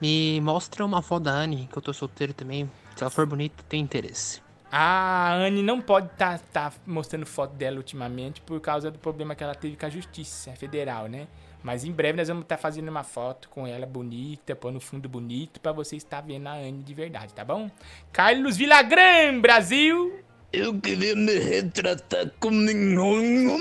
[0.00, 2.70] Me mostra uma foto da Anne, que eu tô solteiro também.
[2.96, 4.40] Se ela for bonita, tem interesse.
[4.70, 9.44] A Anne não pode estar tá, mostrando foto dela ultimamente por causa do problema que
[9.44, 11.28] ela teve com a Justiça Federal, né?
[11.62, 15.60] Mas em breve nós vamos estar fazendo uma foto com ela bonita, pondo fundo bonito,
[15.60, 17.70] pra você estar vendo a Anne de verdade, tá bom?
[18.12, 20.20] Carlos Villagrán, Brasil!
[20.52, 23.58] Eu queria me retratar com nenhum.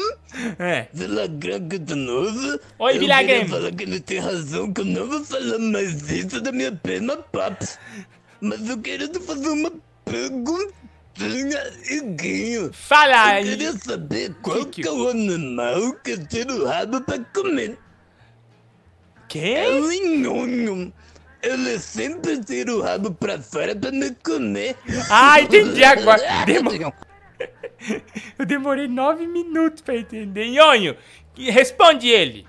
[0.60, 0.88] É.
[0.94, 2.60] Villagrán de novo.
[2.78, 3.40] Oi, eu Villagrán.
[3.40, 6.72] queria falar que ele tem razão, que eu não vou falar mais isso da minha
[6.72, 7.80] pena paps.
[8.40, 9.72] Mas eu queria te fazer uma
[10.06, 10.72] perguntinha,
[11.90, 12.72] Iguinho.
[12.74, 13.44] Fala Eu aí.
[13.46, 17.78] queria saber qual que, é o animal que tira o rabo pra comer.
[19.28, 19.54] Que?
[19.56, 20.94] É o nhonho.
[21.42, 24.76] Ele sempre tira o rabo pra fora pra me comer.
[25.10, 26.22] Ah, entendi agora.
[26.46, 26.72] Demo-
[28.40, 30.48] Eu demorei nove minutos pra entender.
[30.50, 30.98] Nhonho,
[31.38, 32.48] responde ele.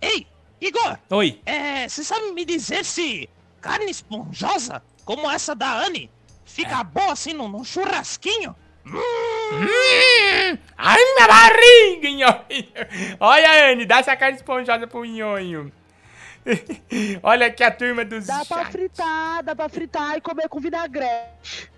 [0.00, 0.26] Ei,
[0.60, 0.98] Igor!
[1.10, 1.40] Oi.
[1.44, 3.28] É, você sabe me dizer se
[3.60, 6.10] carne esponjosa, como essa da Anne,
[6.46, 8.56] fica boa assim num, num churrasquinho?
[8.86, 13.16] Hum, ai, minha barriga, nhonho.
[13.20, 15.72] Olha, Anne, dá essa carne esponjosa pro nhonho.
[17.22, 18.72] Olha aqui a turma dos Dá pra chats.
[18.72, 21.70] fritar, dá pra fritar e comer com vinagrete.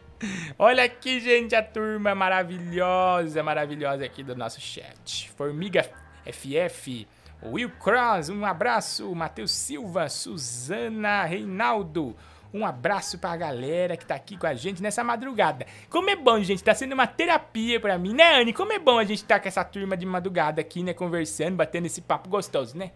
[0.59, 5.31] Olha aqui, gente, a turma maravilhosa, maravilhosa aqui do nosso chat.
[5.37, 5.89] Formiga
[6.27, 7.07] FF,
[7.43, 9.15] Will Cross, um abraço.
[9.15, 12.15] Matheus Silva, Suzana Reinaldo.
[12.53, 15.67] Um abraço pra galera que tá aqui com a gente nessa madrugada.
[15.91, 18.53] Como é bom, gente, tá sendo uma terapia pra mim, né, Anne?
[18.53, 21.87] Como é bom a gente tá com essa turma de madrugada aqui, né, conversando, batendo
[21.87, 22.91] esse papo gostoso, né?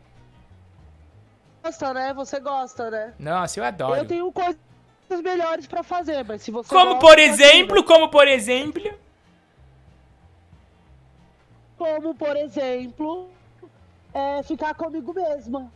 [1.63, 2.15] Gosta, né?
[2.15, 3.15] Você gosta, né?
[3.19, 3.97] Nossa, eu adoro.
[3.97, 4.57] Eu tenho coisas
[5.23, 9.03] melhores pra fazer, mas se você Como gosta, por faz exemplo, como por exemplo...
[11.77, 13.29] Como, por exemplo,
[14.15, 15.69] é ficar comigo mesma.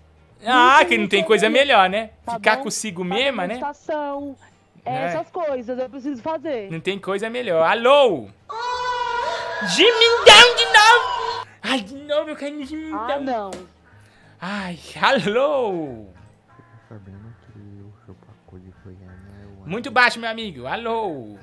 [0.44, 2.10] Ah, que não tem coisa melhor, né?
[2.24, 2.64] Tá Ficar bom?
[2.64, 3.60] consigo Fazer mesma, né?
[4.84, 5.04] é, É.
[5.06, 6.70] essas coisas eu preciso fazer.
[6.70, 7.62] Não tem coisa melhor.
[7.66, 8.28] Alô?
[9.74, 11.46] Gemindão de novo!
[11.62, 13.08] Ai, de novo eu caí no gemindão.
[13.08, 13.50] Ah, não.
[14.40, 16.06] Ai, alô?
[19.64, 20.66] Muito baixo, meu amigo.
[20.66, 21.36] Alô?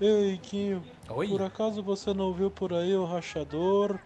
[0.00, 0.82] Ei, Quinho.
[1.08, 1.28] Oi?
[1.28, 3.98] Por acaso você não viu por aí o rachador?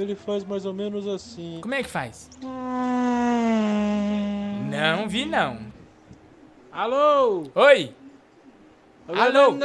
[0.00, 1.58] Ele faz mais ou menos assim.
[1.60, 2.30] Como é que faz?
[4.70, 5.70] Não vi, não.
[6.72, 7.50] Alô?
[7.54, 7.94] Oi?
[9.08, 9.58] Alô?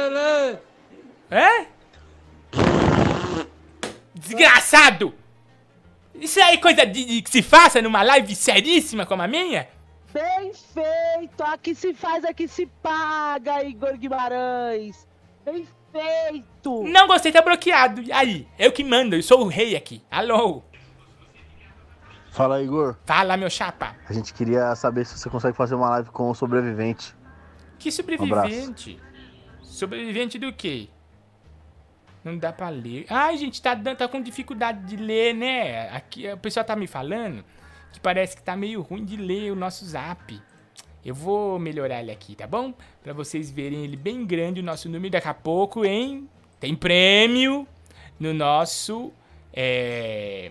[1.30, 1.68] É?
[4.14, 5.14] Desgraçado!
[6.14, 9.68] Isso aí é coisa de, de que se faça numa live seríssima como a minha?
[10.12, 11.42] Bem feito!
[11.44, 15.06] Aqui se faz, aqui se paga, Igor Guimarães.
[15.44, 15.85] Bem feito!
[16.84, 18.02] Não gostei, tá bloqueado.
[18.12, 20.02] Aí, eu que mando, eu sou o rei aqui.
[20.10, 20.62] Alô?
[22.30, 22.96] Fala, Igor.
[23.06, 23.96] Fala, meu chapa.
[24.08, 27.14] A gente queria saber se você consegue fazer uma live com o sobrevivente.
[27.78, 29.00] Que sobrevivente?
[29.62, 30.88] sobrevivente do quê?
[32.24, 33.06] Não dá pra ler.
[33.08, 35.90] Ai, gente, tá, tá com dificuldade de ler, né?
[35.90, 37.44] Aqui, o pessoal tá me falando
[37.92, 40.42] que parece que tá meio ruim de ler o nosso zap.
[41.06, 42.74] Eu vou melhorar ele aqui, tá bom?
[43.00, 46.28] Pra vocês verem ele bem grande, o nosso número daqui a pouco, hein?
[46.58, 47.64] Tem prêmio
[48.18, 49.12] no nosso.
[49.54, 50.50] É.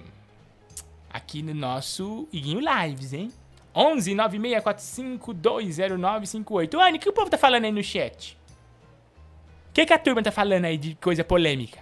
[1.10, 3.34] Aqui no nosso Iguinho Lives, hein?
[3.76, 6.80] 11 9645 20958.
[6.80, 8.38] Anne, o que o povo tá falando aí no chat?
[9.70, 11.82] O que, que a turma tá falando aí de coisa polêmica?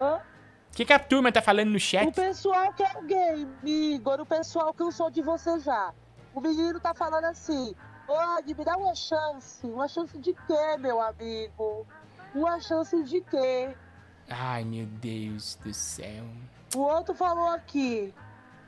[0.00, 0.16] Hã?
[0.16, 2.12] O que, que a turma tá falando no O chat?
[2.12, 3.46] pessoal quer o game,
[3.94, 4.20] Igor.
[4.20, 5.94] O pessoal cansou de você já.
[6.34, 7.74] O menino tá falando assim:
[8.08, 9.66] Agui, me dá uma chance.
[9.66, 11.86] Uma chance de quê, meu amigo?
[12.34, 13.74] Uma chance de quê?
[14.28, 16.24] Ai, meu Deus do céu.
[16.74, 18.12] O outro falou aqui.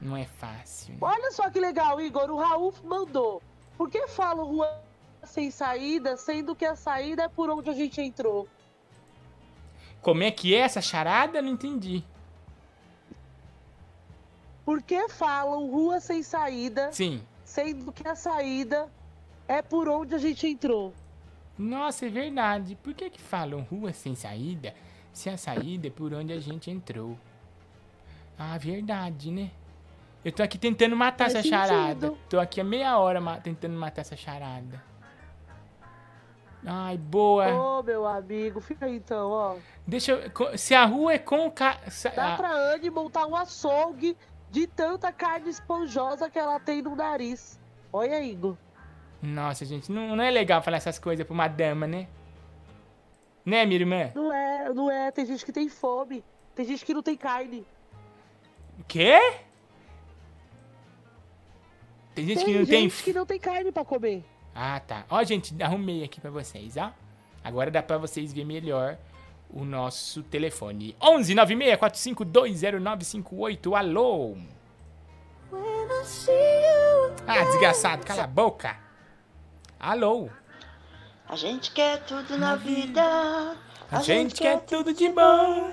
[0.00, 0.96] Não é fácil.
[1.00, 2.30] Olha só que legal, Igor.
[2.30, 3.42] O Raul mandou.
[3.76, 4.82] Por que falam rua
[5.24, 8.48] sem saída, sendo que a saída é por onde a gente entrou?
[10.00, 11.42] Como é que é essa charada?
[11.42, 12.04] Não entendi.
[14.64, 17.22] Por que falam rua sem saída, Sim.
[17.56, 18.86] Sendo que a saída
[19.48, 20.92] é por onde a gente entrou?
[21.58, 22.76] Nossa, é verdade.
[22.82, 24.74] Por que que falam rua sem saída
[25.10, 27.16] se a saída é por onde a gente entrou?
[28.38, 29.50] Ah, verdade, né?
[30.22, 32.08] Eu tô aqui tentando matar Faz essa charada.
[32.08, 32.18] sentido.
[32.28, 34.82] Tô aqui há meia hora ma- tentando matar essa charada.
[36.66, 37.46] Ai, boa.
[37.54, 39.56] Ô, meu amigo, fica aí então, ó.
[39.86, 40.58] Deixa eu.
[40.58, 41.78] Se a rua é com o ca...
[42.14, 44.16] Dá pra Anne montar um açougue
[44.50, 47.60] de tanta carne esponjosa que ela tem no nariz.
[47.92, 48.56] Olha, Igor.
[49.22, 52.06] Nossa, gente, não, não é legal falar essas coisas pra uma dama, né?
[53.44, 54.10] Né, minha irmã?
[54.14, 55.10] Não é, não é.
[55.10, 56.24] Tem gente que tem fome.
[56.54, 57.64] Tem gente que não tem carne.
[58.78, 59.18] O quê?
[62.14, 62.82] Tem gente tem que não tem.
[62.90, 64.24] gente que não tem carne pra comer.
[64.54, 65.04] Ah, tá.
[65.10, 66.92] Ó, gente, arrumei aqui pra vocês, ó.
[67.44, 68.98] Agora dá pra vocês ver melhor
[69.50, 70.96] o nosso telefone.
[71.00, 74.36] 11 96 4520 Alô?
[77.26, 78.76] Ah, desgraçado, cala a boca.
[79.78, 80.28] Alô?
[81.28, 83.56] A gente quer tudo na vida.
[83.90, 85.70] A gente quer tudo de bom.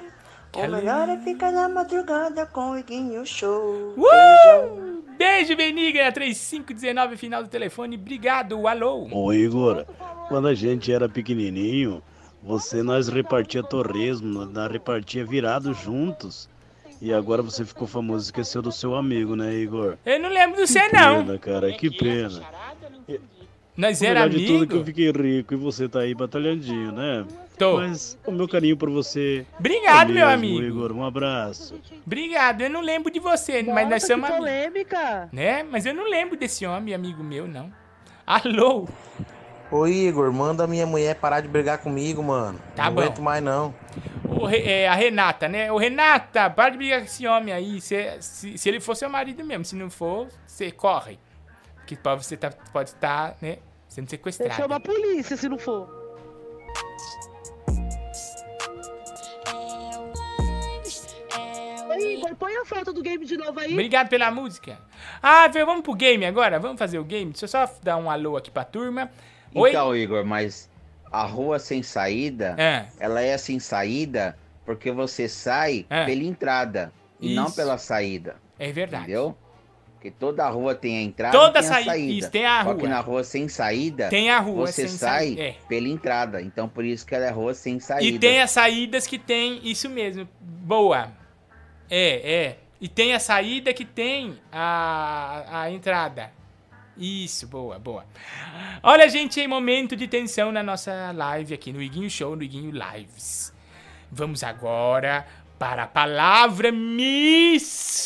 [0.56, 3.96] O melhor é ficar na madrugada com o Iguinho Show.
[3.98, 5.04] Uh!
[5.18, 7.96] Beijo, Beniga, 3519, final do telefone.
[7.96, 9.08] Obrigado, alô.
[9.12, 9.86] Ô Igor,
[10.28, 12.04] quando a gente era pequenininho,
[12.44, 16.50] você nós repartia torresmo, nós repartia virado juntos.
[17.02, 19.98] E agora você ficou famoso, esqueceu do seu amigo, né, Igor?
[20.06, 21.26] Eu não lembro do você, Que não.
[21.26, 22.42] pena, cara, que pena.
[23.76, 24.76] Nós era verdade, tudo que amigo?
[24.76, 27.26] eu fiquei rico e você tá aí batalhadinho, né?
[27.58, 27.78] Tô.
[27.78, 29.46] Mas o meu carinho por você.
[29.60, 30.62] Obrigado, é meu amigo.
[30.62, 31.76] Igor, um abraço.
[32.06, 34.50] Obrigado, eu não lembro de você, mas nós Nossa, somos que amigos.
[34.52, 35.30] polêmica.
[35.34, 35.64] Né?
[35.64, 37.72] Mas eu não lembro desse homem, amigo meu, não.
[38.28, 38.88] Alô?
[39.74, 42.60] Ô Igor, manda minha mulher parar de brigar comigo, mano.
[42.76, 43.02] Tá não bom.
[43.02, 43.74] aguento mais não.
[44.40, 45.72] O Re- é, a Renata, né?
[45.72, 47.82] Ô, Renata, para de brigar com esse homem aí.
[47.82, 51.18] Se, se, se ele for seu marido mesmo, se não for, você corre.
[51.88, 53.58] Que pode, você tá, pode estar, né?
[53.88, 54.54] Sendo sequestrado.
[54.54, 55.90] chama a polícia se não for.
[61.90, 63.72] Oi, Igor, põe a foto do game de novo aí.
[63.74, 64.78] Obrigado pela música.
[65.20, 66.60] Ah, vamos pro game agora?
[66.60, 67.32] Vamos fazer o game?
[67.32, 69.10] Deixa eu só dar um alô aqui pra turma.
[69.56, 69.70] Oi?
[69.70, 70.70] Então, Igor, mas
[71.12, 72.88] a rua sem saída, É.
[73.00, 76.06] ela é sem saída porque você sai É.
[76.06, 77.56] pela entrada e não Isso.
[77.56, 78.36] pela saída.
[78.58, 79.04] É verdade.
[79.04, 79.38] Entendeu?
[79.94, 81.98] Porque toda rua tem a entrada Toda e tem a saída.
[82.14, 82.90] isso, tem a Só que rua.
[82.90, 85.56] na rua sem saída, Tem a rua você sai saída, é.
[85.70, 86.42] pela entrada.
[86.42, 88.04] Então, por isso que ela é rua sem saída.
[88.16, 90.28] E tem as saídas que tem isso mesmo.
[90.42, 91.10] Boa.
[91.90, 92.58] É, é.
[92.82, 96.32] E tem a saída que tem a, a entrada.
[96.98, 98.06] Isso, boa, boa.
[98.84, 102.72] Olha, gente, é momento de tensão na nossa live aqui no Iguinho Show, no Iguinho
[102.72, 103.54] Lives.
[104.12, 105.26] Vamos agora
[105.58, 108.04] para a palavra misteriosa.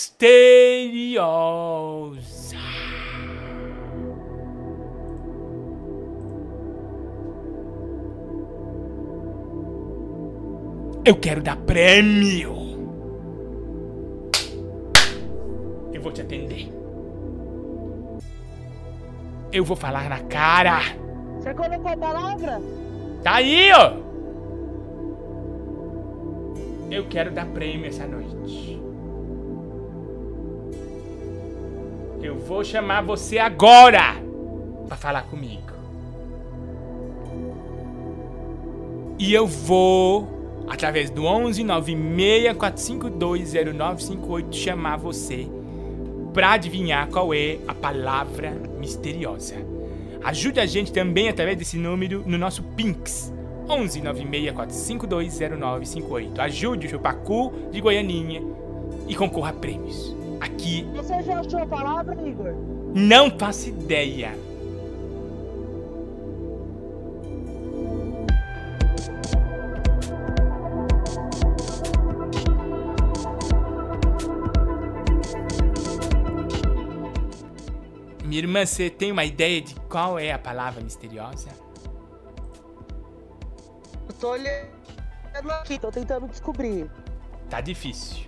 [11.04, 12.56] Eu quero dar prêmio.
[15.94, 16.77] Eu vou te atender.
[19.52, 20.80] Eu vou falar na cara.
[21.40, 22.62] Você colocou a palavra?
[23.24, 23.94] Tá aí, ó.
[26.90, 28.82] Eu quero dar prêmio essa noite.
[32.22, 34.16] Eu vou chamar você agora
[34.88, 35.68] pra falar comigo.
[39.20, 40.28] E eu vou,
[40.68, 45.48] através do 11 96 452 0958, chamar você
[46.38, 49.56] pra adivinhar qual é a palavra misteriosa.
[50.24, 53.34] Ajude a gente também através desse número no nosso Pinks.
[53.68, 56.40] 11 96 452 0958.
[56.40, 58.44] Ajude o Chupacu de Goianinha
[59.08, 60.16] e concorra a prêmios.
[60.40, 62.54] Aqui Você já achou a palavra, Igor?
[62.94, 64.38] não faço ideia.
[78.38, 81.50] Minha irmã, você tem uma ideia de qual é a palavra misteriosa?
[84.08, 84.70] Eu tô olhando
[85.60, 86.88] aqui, tô tentando descobrir.
[87.50, 88.28] Tá difícil.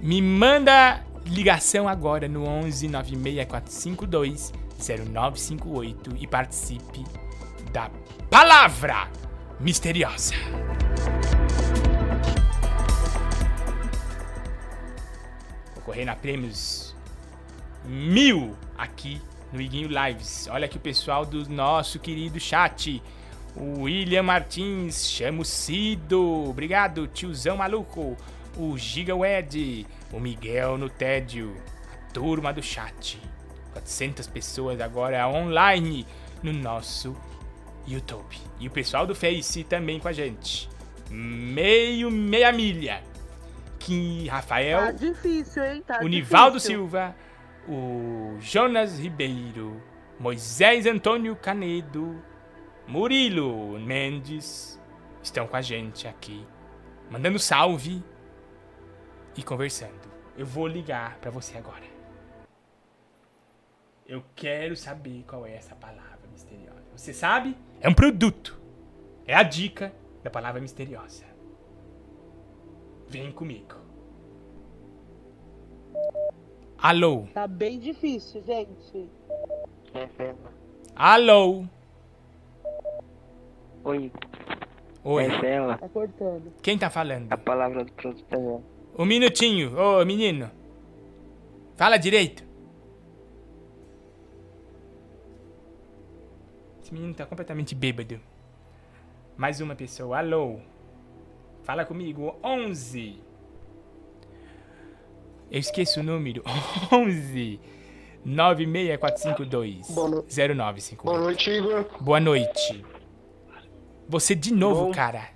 [0.00, 7.04] Me manda ligação agora no 11 96452 0958 e participe
[7.70, 7.88] da
[8.28, 9.08] palavra
[9.60, 10.34] misteriosa.
[15.76, 16.85] Concorrendo a prêmios
[17.86, 19.20] mil aqui
[19.52, 20.48] no Iguinho Lives.
[20.50, 23.02] Olha aqui o pessoal do nosso querido chat.
[23.54, 26.50] O William Martins, chamo Cido.
[26.50, 28.16] Obrigado, tiozão maluco.
[28.56, 31.56] O Giga Wed, o Miguel no tédio.
[31.92, 33.20] A turma do chat.
[33.72, 36.06] 400 pessoas agora online
[36.42, 37.16] no nosso
[37.86, 38.36] YouTube.
[38.58, 40.68] E o pessoal do Face também com a gente.
[41.10, 43.02] Meio, meia milha.
[43.78, 44.80] Que Rafael.
[44.80, 45.82] Tá difícil, hein?
[45.86, 46.78] Tá o Nivaldo difícil.
[46.78, 47.14] Silva,
[47.68, 49.82] o Jonas Ribeiro,
[50.18, 52.22] Moisés Antônio Canedo,
[52.86, 54.80] Murilo Mendes
[55.22, 56.46] estão com a gente aqui,
[57.10, 58.02] mandando salve
[59.36, 60.06] e conversando.
[60.36, 61.84] Eu vou ligar pra você agora.
[64.06, 66.84] Eu quero saber qual é essa palavra misteriosa.
[66.94, 67.56] Você sabe?
[67.80, 68.60] É um produto.
[69.26, 71.24] É a dica da palavra misteriosa.
[73.08, 73.74] Vem comigo.
[76.78, 77.26] Alô?
[77.32, 79.08] Tá bem difícil, gente.
[80.94, 81.64] Alô?
[83.84, 84.12] Oi.
[85.04, 85.24] Oi.
[85.24, 85.78] Essa é ela.
[85.78, 86.52] Tá cortando.
[86.62, 87.32] Quem tá falando?
[87.32, 88.62] A palavra do produto ela.
[88.98, 90.50] Um minutinho, ô menino.
[91.76, 92.44] Fala direito.
[96.82, 98.20] Esse menino tá completamente bêbado.
[99.36, 100.18] Mais uma pessoa.
[100.18, 100.60] Alô?
[101.62, 102.36] Fala comigo.
[102.42, 103.25] 11.
[105.50, 106.42] Eu esqueço o número.
[106.92, 107.60] 11
[108.24, 109.86] 96452
[110.28, 111.04] 0958.
[111.04, 111.84] Boa noite, Igor.
[112.00, 112.84] Boa noite.
[114.08, 114.92] Você de novo, Bom.
[114.92, 115.28] cara.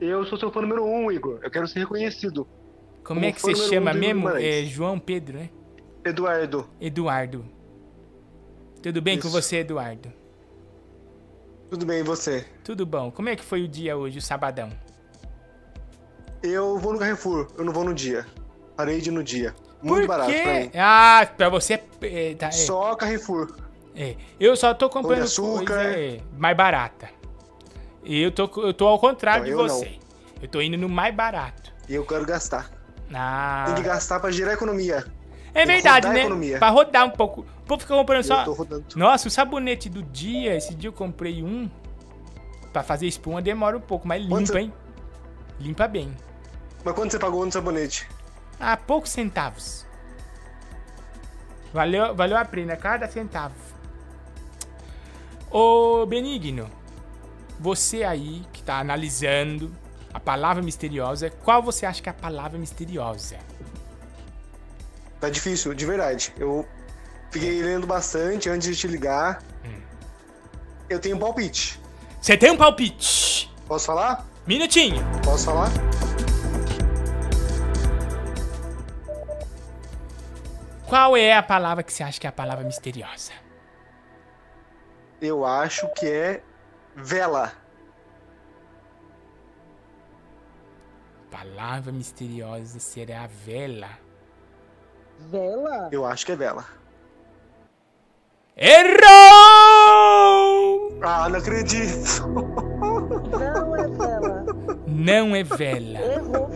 [0.00, 1.40] Eu sou seu fã número um, Igor.
[1.42, 2.46] Eu quero ser reconhecido.
[3.02, 4.28] Como Como é que você chama um mesmo?
[4.30, 5.50] É João Pedro, né?
[6.04, 6.68] Eduardo.
[6.80, 7.44] Eduardo.
[8.82, 9.36] Tudo bem com Isso.
[9.36, 10.12] você, Eduardo?
[11.70, 12.46] Tudo bem, e você?
[12.62, 13.10] Tudo bom.
[13.10, 14.70] Como é que foi o dia hoje, o sabadão?
[16.42, 18.26] Eu vou no Carrefour, eu não vou no dia.
[18.76, 19.54] Parei de ir no dia.
[19.80, 20.40] Por Muito barato quê?
[20.42, 20.70] pra mim.
[20.76, 22.50] Ah, pra você é- é, tá, é.
[22.52, 23.54] Só Carrefour.
[23.94, 24.16] É.
[24.38, 25.64] Eu só tô comprando açúcar.
[25.66, 27.08] coisa é, mais barata.
[28.04, 29.98] E eu tô, eu tô ao contrário Então, de eu você.
[30.42, 31.72] Eu tô indo no mais barato.
[31.88, 32.70] E eu quero gastar.
[33.12, 33.64] Ah.
[33.66, 35.04] Tem que gastar pra gerar economia.
[35.54, 36.20] É Tem verdade, né?
[36.20, 36.58] economia.
[36.58, 37.40] Pra rodar um pouco.
[37.40, 38.44] O povo fica comprando só.
[38.94, 40.54] Nossa, o sabonete do dia.
[40.54, 41.68] Esse dia eu comprei um.
[42.72, 44.70] pra fazer espuma demora um pouco, mas limpa, hein?
[45.58, 46.16] Limpa bem.
[46.84, 48.08] Mas quanto você pagou no sabonete?
[48.60, 49.84] Ah, poucos centavos.
[51.72, 53.54] Valeu, valeu a pena, cada centavo.
[55.50, 56.70] Ô, Benigno,
[57.58, 59.74] você aí que tá analisando
[60.12, 63.36] a palavra misteriosa, qual você acha que é a palavra misteriosa?
[65.20, 66.32] Tá difícil, de verdade.
[66.38, 66.66] Eu
[67.30, 69.42] fiquei lendo bastante antes de te ligar.
[69.64, 69.80] Hum.
[70.88, 71.80] Eu tenho um palpite.
[72.20, 73.52] Você tem um palpite?
[73.66, 74.26] Posso falar?
[74.46, 75.02] Minutinho.
[75.24, 75.68] Posso falar?
[80.88, 83.32] Qual é a palavra que você acha que é a palavra misteriosa?
[85.20, 86.42] Eu acho que é
[86.94, 87.52] vela.
[91.28, 93.90] Palavra misteriosa será a vela.
[95.18, 95.88] Vela?
[95.90, 96.64] Eu acho que é vela.
[98.56, 99.06] Errou!
[101.02, 102.64] Ah, não acredito.
[104.96, 105.98] Não é vela.
[105.98, 106.14] É.
[106.14, 106.50] Errou.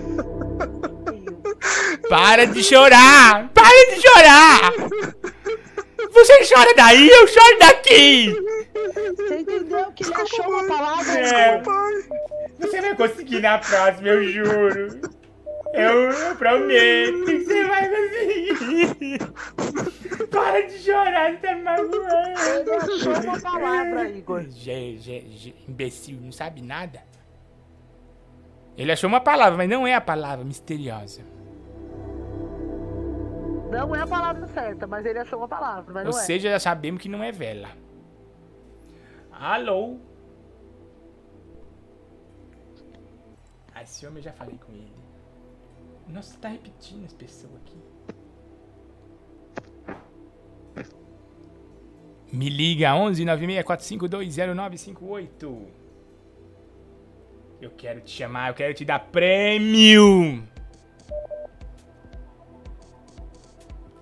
[2.08, 3.50] Para de chorar!
[3.52, 4.72] Para de chorar!
[6.12, 8.34] Você chora daí, eu choro daqui!
[9.16, 11.20] Você entendeu que ele achou uma palavra?
[11.20, 11.62] É.
[12.58, 15.00] Você vai conseguir na próxima, eu juro.
[15.72, 19.18] Eu, eu prometo que você vai conseguir.
[20.30, 22.00] Para de chorar, você tá magoando.
[22.08, 24.44] Ele achou uma palavra, Igor.
[24.50, 27.09] Gê, gê, gê, imbecil, não sabe nada.
[28.80, 31.20] Ele achou uma palavra, mas não é a palavra misteriosa.
[33.70, 36.22] Não é a palavra certa, mas ele achou uma palavra, mas Ou não é.
[36.22, 37.68] seja, já sabemos que não é vela.
[39.30, 39.98] Alô?
[43.74, 44.90] Ah, esse homem eu já falei com ele.
[46.08, 47.76] Nossa, tá repetindo as pessoas aqui.
[52.32, 55.79] Me liga 11 964520958.
[57.60, 60.42] Eu quero te chamar, eu quero te dar prêmio.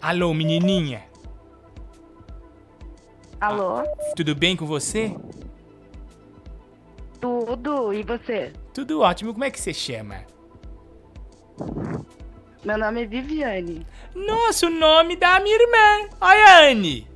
[0.01, 1.03] Alô, menininha.
[3.41, 3.83] Alô?
[4.15, 5.13] Tudo bem com você?
[7.21, 8.53] Tudo, e você?
[8.73, 9.33] Tudo ótimo.
[9.33, 10.25] Como é que você chama?
[12.65, 13.85] Meu nome é Viviane.
[14.15, 16.17] Nossa, o nome da minha irmã.
[16.21, 17.09] Olha a Anne.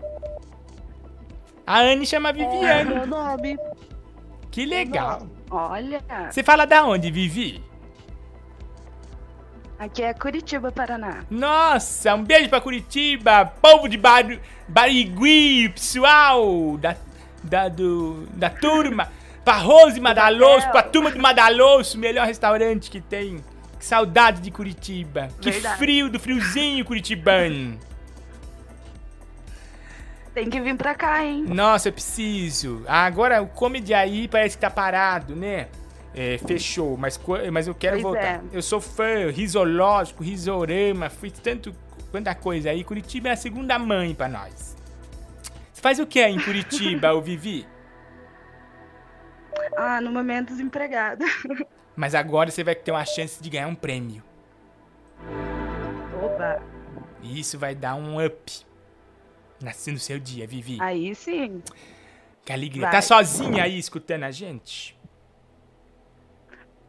[1.64, 2.92] A Anne chama Viviane.
[2.92, 3.56] É meu nome.
[4.50, 5.26] Que legal.
[5.54, 6.00] Olha,
[6.30, 7.62] Você fala da onde, Vivi?
[9.78, 11.24] aqui é Curitiba, Paraná.
[11.28, 14.24] Nossa, um beijo pra Curitiba, povo de Bar
[14.68, 16.96] Barigui, pessoal da,
[17.42, 19.10] da, do, da turma.
[19.44, 23.42] Pra Rose Madaloso, pra turma de Madaloso, melhor restaurante que tem.
[23.76, 25.28] Que saudade de Curitiba.
[25.40, 25.78] Que Verdade.
[25.78, 27.76] frio do friozinho curitibano.
[30.34, 31.44] Tem que vir pra cá, hein?
[31.46, 32.82] Nossa, eu preciso.
[32.86, 35.68] Ah, Agora o Comedy aí parece que tá parado, né?
[36.14, 37.18] É, fechou, mas,
[37.50, 38.22] mas eu quero Pois voltar.
[38.24, 38.40] é.
[38.52, 41.74] Eu sou fã, risológico, risorama, fiz tanto,
[42.10, 42.82] quanta coisa aí.
[42.84, 44.76] Curitiba é a segunda mãe pra nós.
[45.72, 47.66] Você faz o que aí em Curitiba, ô Vivi?
[49.76, 51.24] Ah, no momento desempregada.
[51.96, 54.22] Mas agora você vai ter uma chance de ganhar um prêmio.
[56.22, 56.60] Oba.
[57.22, 58.52] Isso vai dar um up
[59.64, 60.78] nascendo no seu dia, Vivi.
[60.80, 61.62] Aí sim.
[62.44, 62.82] Que alegria.
[62.82, 62.90] vai.
[62.90, 64.98] Tá sozinha aí escutando a gente?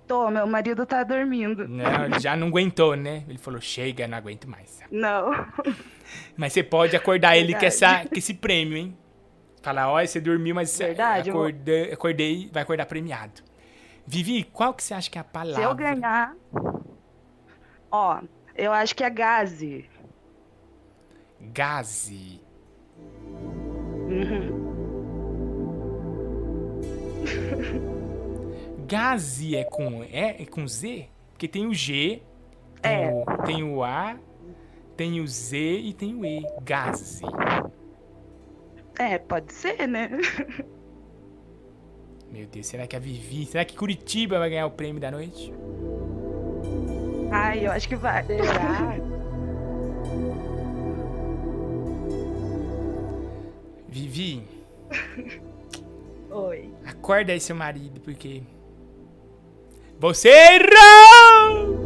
[0.08, 1.68] Tô, meu marido tá dormindo.
[1.68, 3.24] Não, ele já não aguentou, né?
[3.28, 4.82] Ele falou, chega, não aguento mais.
[4.92, 5.32] Não.
[6.36, 8.98] Mas você pode acordar ele com, essa, com esse prêmio, hein?
[9.62, 13.42] Falar, olha, você dormiu, mas Verdade, eu acordei, acordei, vai acordar premiado.
[14.06, 15.56] Vivi, qual que você acha que é a palavra?
[15.56, 16.36] Se eu ganhar.
[17.90, 18.20] Ó,
[18.54, 19.90] eu acho que é gaze.
[21.40, 22.43] Gaze.
[24.10, 24.74] Uhum.
[28.88, 31.08] Gaze é com, é, é com Z?
[31.32, 32.22] Porque tem o G,
[32.82, 33.12] tem, É.
[33.12, 34.18] o, tem o A,
[34.96, 36.46] tem o Z e tem o E.
[36.64, 37.24] Gaze.
[39.00, 40.10] É, pode ser, né?
[42.32, 45.54] Meu Deus, será que a Vivi, será que Curitiba vai ganhar o prêmio da noite?
[47.32, 48.24] Ai, eu acho que vai.
[48.26, 48.96] Será?
[53.94, 54.42] Vivi,
[56.32, 56.72] Oi.
[56.84, 58.42] acorda aí seu marido, porque...
[60.00, 61.78] Você errou!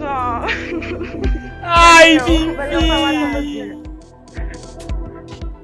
[0.00, 0.46] Ó.
[1.62, 3.82] Ai, Vivi!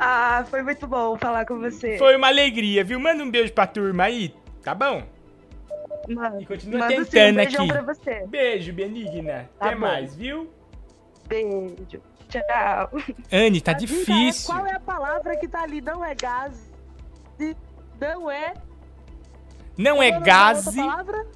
[0.01, 1.97] Ah, foi muito bom falar com você.
[1.97, 2.99] Foi uma alegria, viu?
[2.99, 4.35] Manda um beijo pra turma aí,
[4.65, 5.05] tá bom?
[6.09, 7.69] Mano, E continua mando sim, um tentando aqui.
[7.69, 8.27] pra você.
[8.27, 9.49] Beijo, Benigna.
[9.61, 9.81] Tá Até bom.
[9.83, 10.51] mais, viu?
[11.29, 12.03] Beijo.
[12.43, 12.91] Tchau.
[13.31, 14.47] Anne, tá A dica é, difícil.
[14.53, 15.81] qual é a palavra que tá ali?
[15.81, 16.73] Não é gás.
[17.39, 17.57] e
[18.01, 18.55] Não é
[19.79, 20.77] Não é gaze.
[20.77, 21.27] palavra?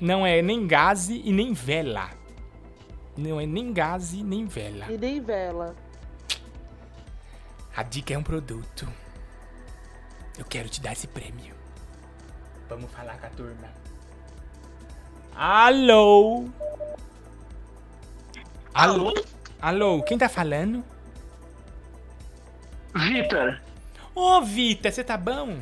[0.00, 2.10] Não é nem gaze e nem vela.
[3.16, 4.86] Não é nem gaze nem vela.
[4.90, 5.76] E nem vela.
[7.76, 8.88] A dica é um produto.
[10.38, 11.54] Eu quero te dar esse prêmio.
[12.68, 13.68] Vamos falar com a turma.
[15.36, 16.46] Alô?
[18.74, 19.08] Alô?
[19.08, 19.24] Alô,
[20.06, 20.84] quem tá falando?
[22.94, 23.60] Vitor.
[24.14, 25.58] Ô, Vita, você tá bom?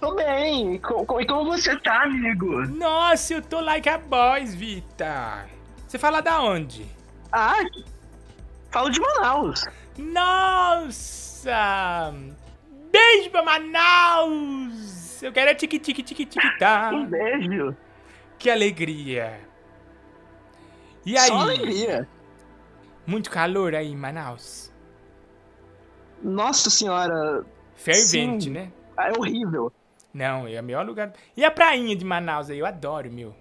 [0.00, 0.78] Tô bem.
[0.78, 2.66] Co- co- E como você tá, amigo?
[2.66, 5.46] Nossa, eu tô like a boys, Vita.
[5.88, 6.86] Você fala da onde?
[7.32, 7.56] Ah,
[8.70, 9.64] falo de Manaus.
[9.98, 11.52] Nossa!
[12.90, 15.22] Beijo pra Manaus!
[15.22, 16.90] Eu quero é tique tique tique tique tá.
[16.92, 17.76] Um beijo.
[18.38, 19.40] Que alegria.
[21.04, 21.28] E aí?
[21.28, 22.08] Só alegria.
[23.06, 24.72] Muito calor aí em Manaus.
[26.22, 27.44] Nossa senhora.
[27.74, 28.50] Fervente, Sim.
[28.50, 28.72] né?
[28.96, 29.72] Ah, É horrível.
[30.14, 31.12] Não, é o melhor lugar.
[31.36, 32.58] E a prainha de Manaus aí?
[32.58, 33.34] Eu adoro, meu.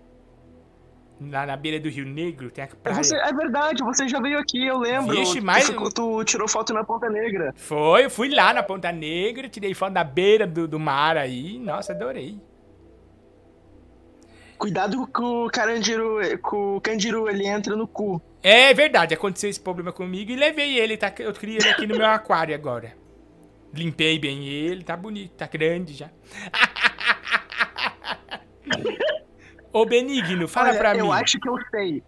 [1.21, 2.95] Lá na beira do Rio Negro tem a praia.
[3.03, 5.15] Você, é verdade, você já veio aqui, eu lembro.
[5.15, 7.53] Vixe, mais- Tu, tu tirou foto na Ponta Negra.
[7.55, 11.59] Foi, eu fui lá na Ponta Negra, tirei foto da beira do, do mar aí.
[11.59, 12.41] Nossa, adorei.
[14.61, 18.21] Cuidado com o carandiru, com o candiru, ele entra no cu.
[18.43, 21.11] É verdade, aconteceu esse problema comigo e levei ele, tá?
[21.17, 22.95] Eu criei ele aqui no meu aquário agora.
[23.73, 26.11] Limpei bem ele, tá bonito, tá grande já.
[29.73, 31.11] Ô Benigno, fala Olha, pra eu mim.
[31.11, 32.03] acho que eu sei.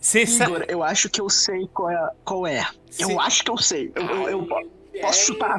[0.00, 2.10] Cê sa- Igor, eu acho que eu sei qual é.
[2.24, 2.64] Qual é.
[3.00, 3.90] Eu acho que eu sei.
[3.96, 4.70] Eu, eu- eu po-
[5.00, 5.58] posso chutar?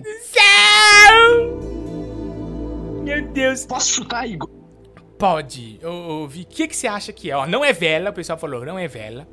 [3.04, 3.66] Meu Deus.
[3.66, 4.50] Posso chutar, Igor?
[5.18, 5.80] Pode.
[5.84, 7.36] Ô, ô, Vi, o que, que você acha que é?
[7.36, 9.28] Ó, não é vela, o pessoal falou, não é vela.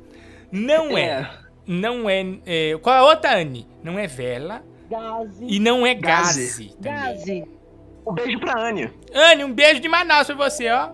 [0.51, 1.03] Não é.
[1.03, 1.29] É.
[1.67, 3.67] Não é, é, Qual é a outra, Anne?
[3.83, 4.63] Não é vela.
[4.89, 5.45] Gaze.
[5.47, 6.45] E não é Gaze.
[6.45, 6.75] gaze.
[6.79, 7.45] Gaze.
[8.05, 8.91] Um beijo pra Anne.
[9.13, 10.91] Anne, um beijo de Manaus pra você, ó.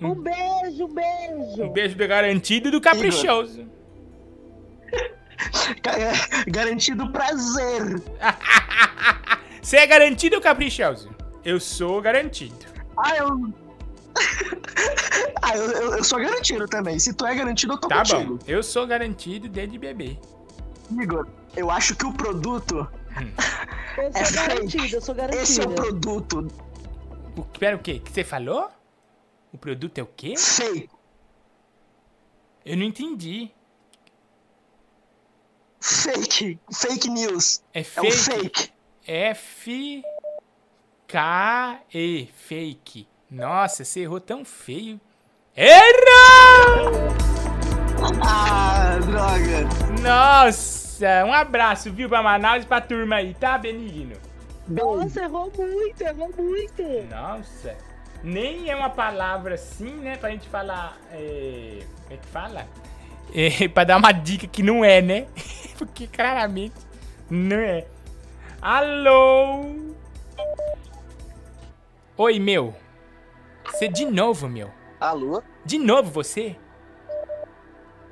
[0.00, 1.62] Um beijo, um beijo.
[1.64, 3.66] Um beijo do garantido e do caprichoso.
[5.84, 8.00] É, Garantido prazer.
[9.60, 11.10] Você é garantido ou caprichoso?
[11.44, 12.54] Eu sou garantido.
[12.96, 13.52] Ah, eu.
[15.42, 16.98] ah, eu, eu- eu sou garantido também.
[16.98, 18.36] Se tu é garantido, eu tô Tá contigo.
[18.36, 18.44] bom.
[18.46, 20.18] Eu sou garantido desde bebê.
[20.90, 22.88] Igor, eu acho que o produto.
[23.98, 24.32] Eu sou É fake.
[24.48, 25.42] garantida, eu sou garantida.
[25.42, 26.48] Esse é o produto.
[27.36, 27.98] O, pera, o quê?
[27.98, 28.70] que você falou?
[29.52, 30.34] O produto é o quê?
[30.38, 30.88] Fake.
[32.64, 33.50] Eu não entendi.
[35.80, 36.58] Fake.
[36.72, 37.62] Fake news.
[37.72, 38.08] É É fake?
[38.08, 38.72] o fake.
[39.06, 40.02] F
[41.06, 43.06] K E fake.
[43.30, 45.00] Nossa, você errou tão feio.
[45.56, 47.08] Errou!
[48.24, 49.68] Ah, droga.
[50.02, 54.16] Nossa, um abraço, viu, pra Manaus e pra turma aí, tá, Benigno?
[54.68, 56.82] Nossa, errou muito, errou muito.
[57.08, 57.76] Nossa,
[58.22, 62.66] nem é uma palavra assim, né, pra gente falar, é, como é que fala?
[63.34, 65.26] É, pra dar uma dica que não é, né?
[65.78, 66.74] Porque claramente
[67.30, 67.86] não é.
[68.60, 69.94] Alô?
[72.18, 72.74] Oi, meu.
[73.66, 74.72] Você de novo, meu.
[74.98, 75.42] Alô?
[75.64, 76.56] De novo você?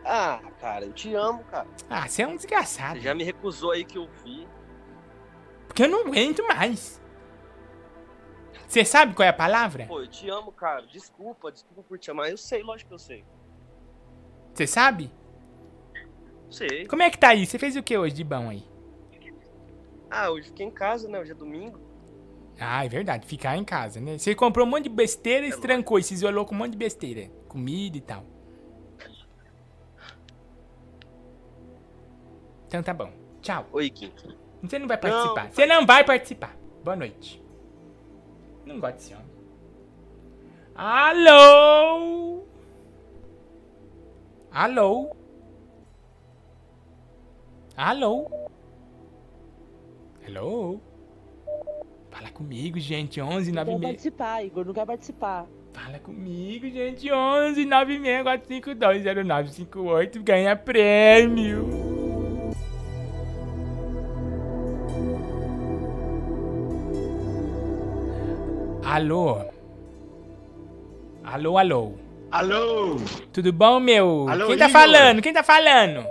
[0.04, 1.66] Ah, cara, eu te amo, cara.
[1.88, 3.00] Ah, você é um desgraçado.
[3.00, 4.46] Já me recusou aí que eu vi.
[5.66, 7.00] Porque eu não aguento mais.
[8.68, 9.86] Você sabe qual é a palavra?
[9.86, 10.86] Pô, eu te amo, cara.
[10.86, 12.30] Desculpa, desculpa por te amar.
[12.30, 13.24] Eu sei, lógico que eu sei.
[14.52, 15.10] Você sabe?
[16.50, 16.86] Sei.
[16.86, 17.46] Como é que tá aí?
[17.46, 18.68] Você fez o que hoje de bom aí?
[20.10, 21.18] Ah, hoje fiquei em casa, né?
[21.18, 21.93] Hoje é domingo.
[22.58, 24.16] Ah, é verdade, ficar em casa, né?
[24.16, 26.72] Você comprou um monte de besteira e se trancou e se isolou com um monte
[26.72, 27.30] de besteira.
[27.48, 28.24] Comida e tal.
[32.66, 33.12] Então tá bom.
[33.40, 33.66] Tchau.
[33.72, 34.12] Oi, Kim.
[34.62, 35.50] Você não vai participar.
[35.50, 36.56] Você não vai participar.
[36.82, 37.42] Boa noite.
[38.64, 39.26] Não gosto desse homem.
[40.74, 42.44] Alô?
[44.50, 45.16] Alô?
[47.76, 48.30] Alô?
[50.26, 50.80] Alô?
[52.24, 53.20] Fala comigo, gente.
[53.20, 53.92] 11 Não 9 quer meia.
[53.92, 55.46] participar, Igor, não quer participar.
[55.74, 57.12] Fala comigo, gente.
[57.12, 60.22] 11 96 452 0958.
[60.22, 61.68] Ganha prêmio.
[68.84, 69.38] Alô?
[71.24, 71.92] Alô, alô?
[72.30, 72.96] Alô?
[73.32, 74.26] Tudo bom, meu?
[74.28, 74.80] Alô, Quem tá Igor?
[74.80, 75.22] falando?
[75.22, 76.04] Quem tá falando?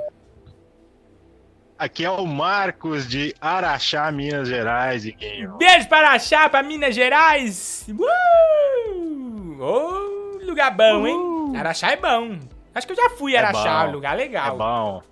[1.78, 5.58] Aqui é o Marcos de Araxá, Minas Gerais, Iguinho.
[5.58, 7.86] Beijo para Araxá, pra Minas Gerais.
[7.90, 9.62] Uh!
[9.62, 11.58] Ô, lugar bom, hein?
[11.58, 12.40] Araxá é bom.
[12.74, 14.56] Acho que eu já fui a É Araxá, bom, lugar legal.
[14.56, 15.04] É bom.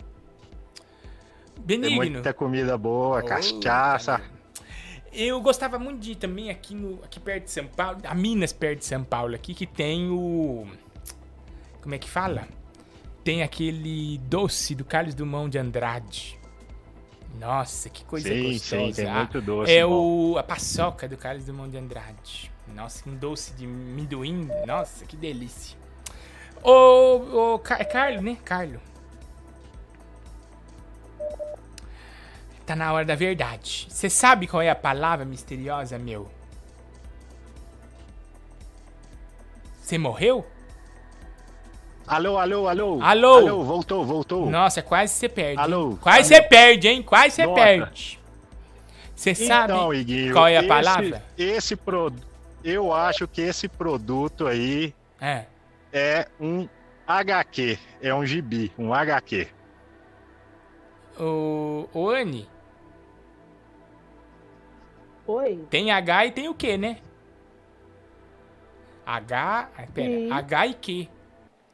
[1.65, 2.11] Tem Benigno.
[2.11, 4.21] muita comida boa, cachaça.
[5.13, 8.53] Eu gostava muito de ir também aqui, no, aqui perto de São Paulo, a Minas
[8.53, 10.65] perto de São Paulo aqui, que tem o...
[11.81, 12.47] Como é que fala?
[13.23, 16.39] Tem aquele doce do Carlos Dumont de Andrade.
[17.39, 18.87] Nossa, que coisa Sim, gostosa.
[18.87, 20.31] sim, tem Ah, muito doce É bom.
[20.33, 22.51] o, a paçoca do Carlos Dumont de Andrade.
[22.67, 24.47] Nossa, um doce de amendoim.
[24.65, 25.77] Nossa, que delícia.
[26.63, 28.37] Ô, ô, é Carlo, né?
[28.45, 28.79] Carlo.
[32.65, 33.87] Tá na hora da verdade.
[33.89, 36.29] Você sabe qual é a palavra misteriosa, meu?
[39.81, 40.45] Você morreu?
[42.11, 43.01] Alô, alô, alô.
[43.01, 43.35] Alô?
[43.37, 44.49] Alô, voltou, voltou.
[44.49, 45.53] Nossa, quase você perde.
[45.53, 45.59] hein?
[45.73, 45.95] Alô?
[46.01, 47.01] Quase você perde, hein?
[47.01, 48.19] Quase você perde.
[49.15, 51.23] Você sabe Então, Iguinho, qual é a esse- palavra?
[51.37, 52.11] Esse pro...
[52.65, 55.45] Eu acho que esse produto aí É.
[55.93, 56.67] é um
[57.07, 57.79] HQ.
[58.01, 59.47] É um gibi, um HQ.
[61.17, 62.45] O, o Anne,
[65.25, 65.65] Oi?
[65.69, 66.97] tem H e tem o Q, né?
[69.05, 69.69] H.
[69.77, 70.29] ah, Pera, Sim.
[70.29, 71.09] H e Q.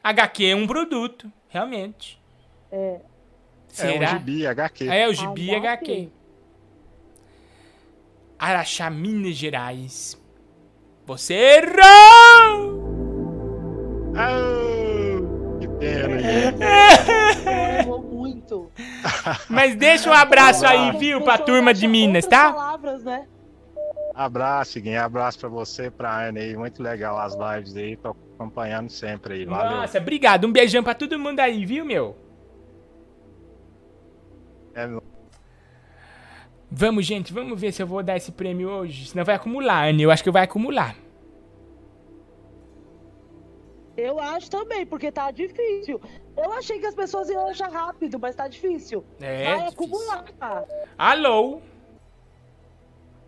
[0.09, 2.19] HQ é um produto, realmente.
[2.71, 3.01] É.
[3.67, 3.91] Será?
[3.91, 4.87] É um gibi, HQ.
[4.89, 6.09] É, o gibi HQ.
[8.39, 10.21] Araxá, Minas Gerais.
[11.05, 12.87] Você errou!
[15.59, 16.17] que pena,
[17.81, 18.71] Errou muito.
[19.49, 22.53] Mas deixa um abraço aí, viu, pra turma de Minas, tá?
[22.53, 23.27] Palavras, né?
[24.17, 24.99] Abraço, Iguinho.
[24.99, 26.57] Abraço pra você, pra Ana aí.
[26.57, 27.95] Muito legal as lives aí.
[27.95, 29.45] Tô acompanhando sempre aí.
[29.45, 29.77] Valeu.
[29.77, 30.47] Nossa, obrigado.
[30.47, 32.17] Um beijão pra todo mundo aí, viu, meu?
[34.73, 34.87] É,
[36.69, 39.07] Vamos, gente, vamos ver se eu vou dar esse prêmio hoje.
[39.07, 40.01] Senão vai acumular, Anne.
[40.03, 40.95] Eu acho que vai acumular.
[43.95, 46.01] Eu acho também, porque tá difícil.
[46.35, 49.03] Eu achei que as pessoas iam achar rápido, mas tá difícil.
[49.19, 49.73] É, Vai difícil.
[49.73, 50.25] acumular.
[50.97, 51.61] Alô?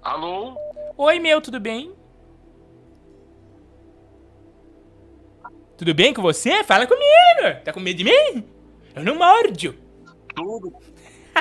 [0.02, 0.58] Alô?
[1.02, 1.96] Oi, meu, tudo bem?
[5.78, 6.62] Tudo bem com você?
[6.66, 7.64] Fala comigo.
[7.64, 8.44] Tá com medo de mim?
[8.94, 9.74] Eu não mordo.
[10.36, 10.74] Tudo.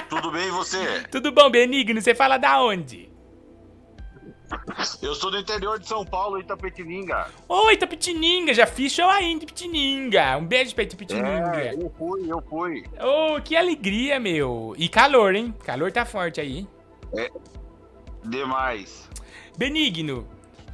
[0.09, 1.03] Tudo bem e você?
[1.11, 2.01] Tudo bom, Benigno?
[2.01, 3.11] Você fala da onde?
[5.03, 7.27] Eu sou do interior de São Paulo, Itapetininga.
[7.49, 8.55] Oi, Itapetininga.
[8.55, 10.39] Já fiz show aí em Itapetininga.
[10.39, 11.57] Um beijo pra Itapetininga.
[11.57, 12.85] É, eu fui, eu fui.
[13.01, 14.73] Oh, que alegria, meu.
[14.79, 15.53] E calor, hein?
[15.65, 16.65] Calor tá forte aí.
[17.17, 17.29] É,
[18.25, 19.09] demais.
[19.59, 20.25] Benigno,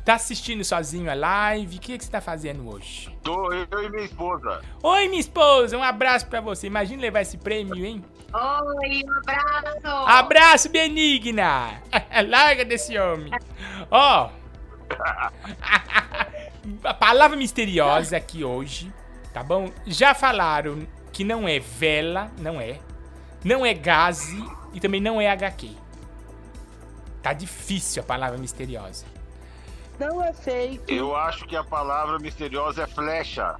[0.05, 1.79] tá assistindo sozinho a live?
[1.79, 3.11] O que, que você tá fazendo hoje?
[3.23, 4.61] Tô eu e minha esposa.
[4.83, 5.79] Oi, minha esposa.
[5.79, 6.67] Um abraço pra você.
[6.67, 8.05] Imagina levar esse prêmio, hein?
[8.35, 9.87] Oi, um abraço.
[10.07, 11.81] Abraço, Benigna!
[12.29, 13.33] Larga desse homem.
[13.91, 14.29] Ó.
[16.85, 18.93] a palavra misteriosa aqui hoje,
[19.33, 19.71] tá bom?
[19.87, 22.81] Já falaram que não é vela, não é.
[23.43, 24.45] Não é gaze
[24.75, 25.84] e também não é HQ.
[27.25, 29.07] Tá difícil a palavra misteriosa.
[29.99, 30.95] Não é fake.
[30.95, 33.57] Eu acho que a palavra misteriosa é flecha.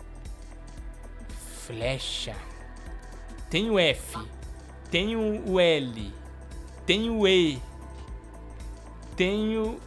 [1.67, 2.37] Flecha.
[3.49, 4.19] Tem o F.
[4.91, 6.13] Tem o L.
[6.85, 7.59] Tem o E.
[9.17, 9.81] Tem o.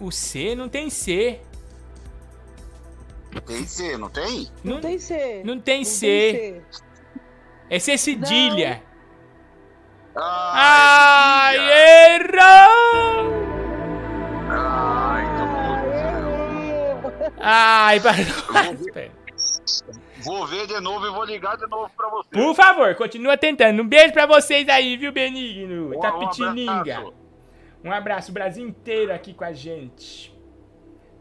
[0.00, 1.42] O C não tem C.
[3.44, 4.50] Tem C, não tem?
[4.64, 5.42] Não, tem C.
[5.44, 6.06] Não tem Não C.
[6.06, 6.62] tem C.
[7.68, 8.82] É C cedilha.
[8.82, 8.89] Ah,
[10.22, 11.56] Ai,
[12.16, 13.40] errou!
[17.38, 18.16] Ai, para.
[20.22, 22.28] Vou ver de novo e vou ligar de novo pra você.
[22.30, 23.82] Por favor, continua tentando.
[23.82, 25.86] Um beijo pra vocês aí, viu, Benigno?
[25.86, 26.72] Um- um Itapetininga.
[26.98, 27.14] abraço.
[27.82, 30.34] Um abraço, o Brasil inteiro aqui com a gente.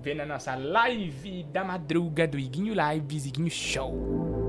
[0.01, 4.48] Vendo a nossa live da madruga do Iguinho Lives, Iguinho Show.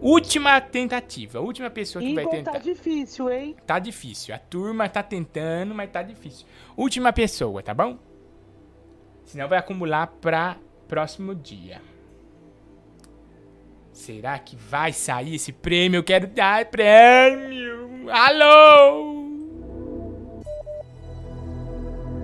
[0.00, 2.52] Última tentativa, última pessoa que vai tentar.
[2.52, 3.54] tá difícil, hein?
[3.66, 4.34] Tá difícil.
[4.34, 6.46] A turma tá tentando, mas tá difícil.
[6.76, 7.98] Última pessoa, tá bom?
[9.24, 10.56] Senão vai acumular pra
[10.88, 11.82] próximo dia.
[13.92, 15.98] Será que vai sair esse prêmio?
[15.98, 18.06] Eu quero dar prêmio!
[18.10, 19.20] Alô!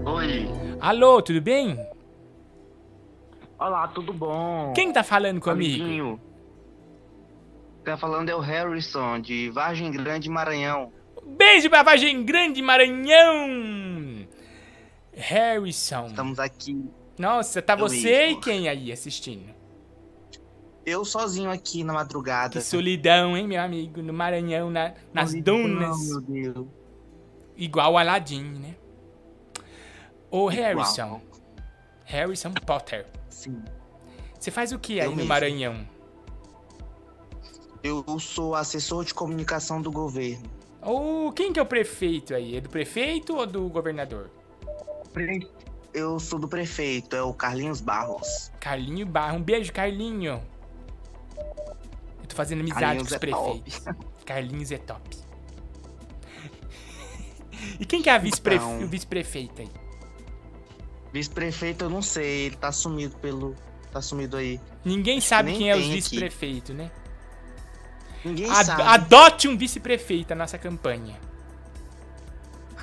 [0.06, 0.48] Oi.
[0.80, 1.78] Alô, tudo bem?
[3.58, 4.72] Olá, tudo bom?
[4.74, 5.82] Quem tá falando comigo?
[5.84, 6.20] Amiguinho.
[7.86, 10.92] Tá falando é o Harrison, de Vargem Grande, Maranhão.
[11.24, 14.26] Beijo pra Vargem Grande, Maranhão!
[15.16, 16.06] Harrison.
[16.08, 16.84] Estamos aqui.
[17.16, 18.38] Nossa, tá Eu você mesmo.
[18.38, 19.54] e quem aí assistindo?
[20.84, 22.54] Eu sozinho aqui na madrugada.
[22.54, 24.02] Que solidão, hein, meu amigo?
[24.02, 26.08] No Maranhão, na- nas Solidão, dunas.
[26.08, 26.66] meu Deus.
[27.56, 28.74] Igual o Aladdin, né?
[30.28, 30.64] Ô, Igual.
[30.74, 31.20] Harrison.
[32.04, 33.06] Harrison Potter.
[33.30, 33.62] Sim.
[34.38, 35.28] Você faz o que aí Eu no mesmo.
[35.28, 35.86] Maranhão?
[37.86, 40.50] Eu sou assessor de comunicação do governo.
[40.82, 42.56] O, quem que é o prefeito aí?
[42.56, 44.28] É do prefeito ou do governador?
[45.94, 48.50] Eu sou do prefeito, é o Carlinhos Barros.
[48.58, 49.38] Carlinho Barro.
[49.38, 50.42] Um beijo, Carlinho.
[51.36, 53.84] Eu tô fazendo amizade Carlinhos com os é prefeitos.
[54.26, 55.16] Carlinhos é top.
[57.78, 58.82] e quem que é a vice-prefe- Então.
[58.82, 59.70] o vice-prefeito aí?
[61.12, 63.54] Vice-prefeito, eu não sei, ele tá sumido pelo.
[63.92, 64.60] Tá sumido aí.
[64.84, 65.88] Ninguém sabe quem é aqui.
[65.92, 66.90] vice-prefeitos, né?
[68.26, 68.82] Ninguém Ad- sabe.
[68.82, 71.14] Adote um vice-prefeito na nossa campanha.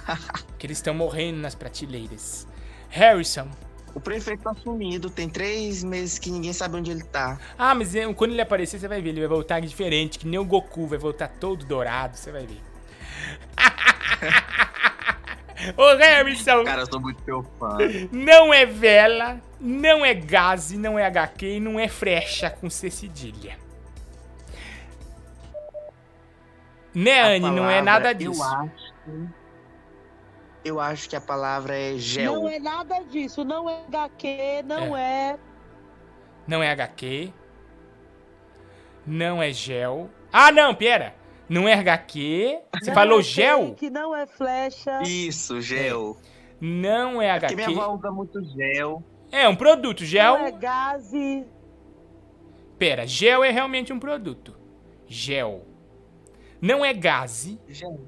[0.57, 2.47] que eles estão morrendo nas prateleiras.
[2.89, 3.49] Harrison.
[3.93, 7.37] O prefeito tá sumido, tem três meses que ninguém sabe onde ele tá.
[7.57, 9.09] Ah, mas é, quando ele aparecer, você vai ver.
[9.09, 12.61] Ele vai voltar diferente, que nem o Goku vai voltar todo dourado, você vai ver.
[15.77, 16.63] Ô, Harrison.
[16.63, 17.77] Cara, eu sou muito teu fã.
[18.11, 22.89] Não é vela, não é gaze, não é HQ e não é frecha com C
[22.89, 23.62] cedilha.
[26.93, 27.51] Né, A Anne?
[27.51, 28.41] Não é nada disso.
[28.41, 28.93] Eu acho.
[30.65, 32.35] Eu acho que a palavra é gel.
[32.35, 35.37] Não é nada disso, não é HQ, não é.
[36.47, 37.33] Não é HQ.
[39.05, 40.09] Não é gel.
[40.31, 41.15] Ah, não, pera.
[41.49, 42.59] Não é HQ.
[42.79, 43.67] Você não falou é gel?
[43.67, 45.01] fake, não é flecha.
[45.03, 46.17] Isso, gel.
[46.61, 47.55] Não é Porque HQ.
[47.55, 49.03] minha avó usa muito gel.
[49.31, 50.05] É um produto.
[50.05, 50.37] Gel.
[50.39, 51.45] Não é gaze.
[52.79, 54.55] Pera, gel é realmente um produto.
[55.07, 55.65] Gel.
[56.63, 57.59] Não é gaze.
[57.67, 57.99] Gel.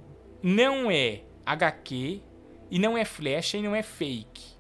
[0.42, 2.22] Não é HQ.
[2.72, 4.56] E não é flecha e não é fake.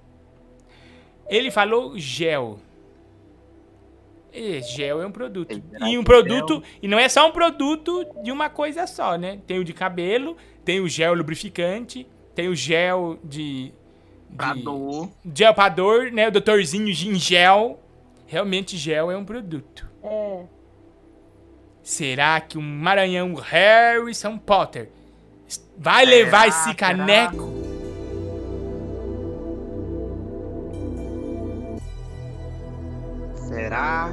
[1.30, 2.60] Ele falou gel.
[4.34, 5.64] É, gel é um produto.
[5.80, 6.62] E um produto.
[6.82, 9.40] E não é só um produto de uma coisa só, né?
[9.48, 10.36] Tem o de cabelo,
[10.66, 12.06] tem o gel lubrificante,
[12.36, 13.72] tem o gel de.
[14.36, 15.10] Pra de dor.
[15.34, 16.28] Gel pra dor, né?
[16.28, 17.80] O doutorzinho Gingel.
[18.28, 19.90] Realmente gel é um produto.
[20.04, 20.55] É.
[21.86, 24.90] Será que o Maranhão Harrison Potter
[25.78, 27.48] vai levar esse caneco?
[33.36, 34.12] Será?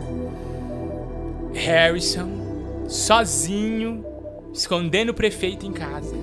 [1.55, 4.05] Harrison, sozinho,
[4.53, 6.15] escondendo o prefeito em casa.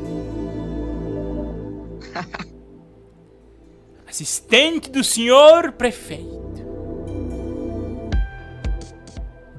[4.08, 6.49] Assistente do senhor prefeito.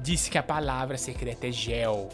[0.03, 2.09] Disse que a palavra secreta é gel.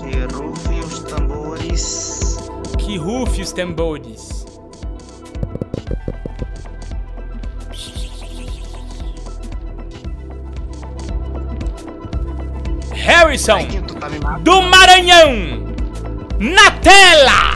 [0.00, 2.50] Que rufe os tambores.
[2.78, 4.46] Que rufe os tambores.
[12.94, 13.58] Harrison
[14.40, 15.74] do Maranhão
[16.40, 17.54] na tela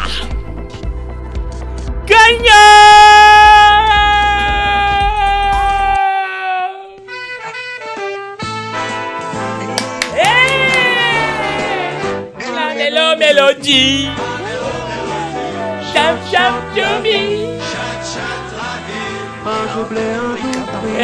[2.09, 2.88] ganhou!
[13.49, 14.11] Melo melodie
[15.93, 17.59] Cham cham chumi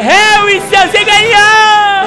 [0.02, 2.04] Harrison, você ganhou!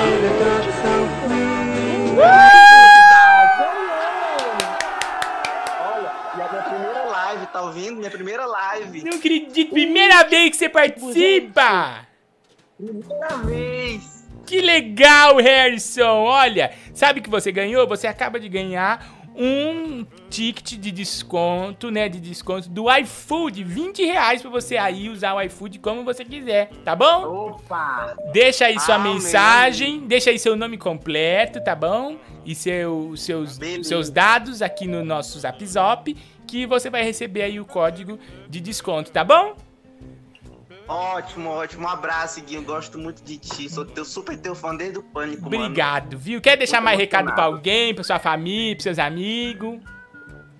[5.80, 7.96] Olha, minha primeira live, tá ouvindo?
[7.98, 9.04] Minha primeira live.
[9.04, 12.06] Não acredito, primeira vez que você participa!
[12.78, 14.28] Primeira vez!
[14.46, 16.24] Que legal, Harrison!
[16.24, 17.88] Olha, sabe o que você ganhou?
[17.88, 22.10] Você acaba de ganhar um ticket de desconto, né?
[22.10, 23.64] De desconto do iFood.
[23.64, 27.52] 20 reais pra você aí usar o iFood como você quiser, tá bom?
[27.52, 28.16] Opa!
[28.34, 29.14] Deixa aí sua Amém.
[29.14, 32.18] mensagem, deixa aí seu nome completo, tá bom?
[32.44, 36.16] E seu, seus, seus dados aqui no nosso Zap Zop,
[36.48, 38.18] que você vai receber aí o código
[38.50, 39.56] de desconto, tá bom?
[40.88, 41.86] Ótimo, ótimo.
[41.86, 42.64] Um abraço, Guinho.
[42.64, 43.70] Gosto muito de ti.
[43.70, 45.58] Sou teu super teu fã desde o Pânico, mano.
[45.66, 46.40] Obrigado, viu?
[46.40, 49.80] Quer deixar Muito mais recado pra alguém, pra sua família, pros seus amigos?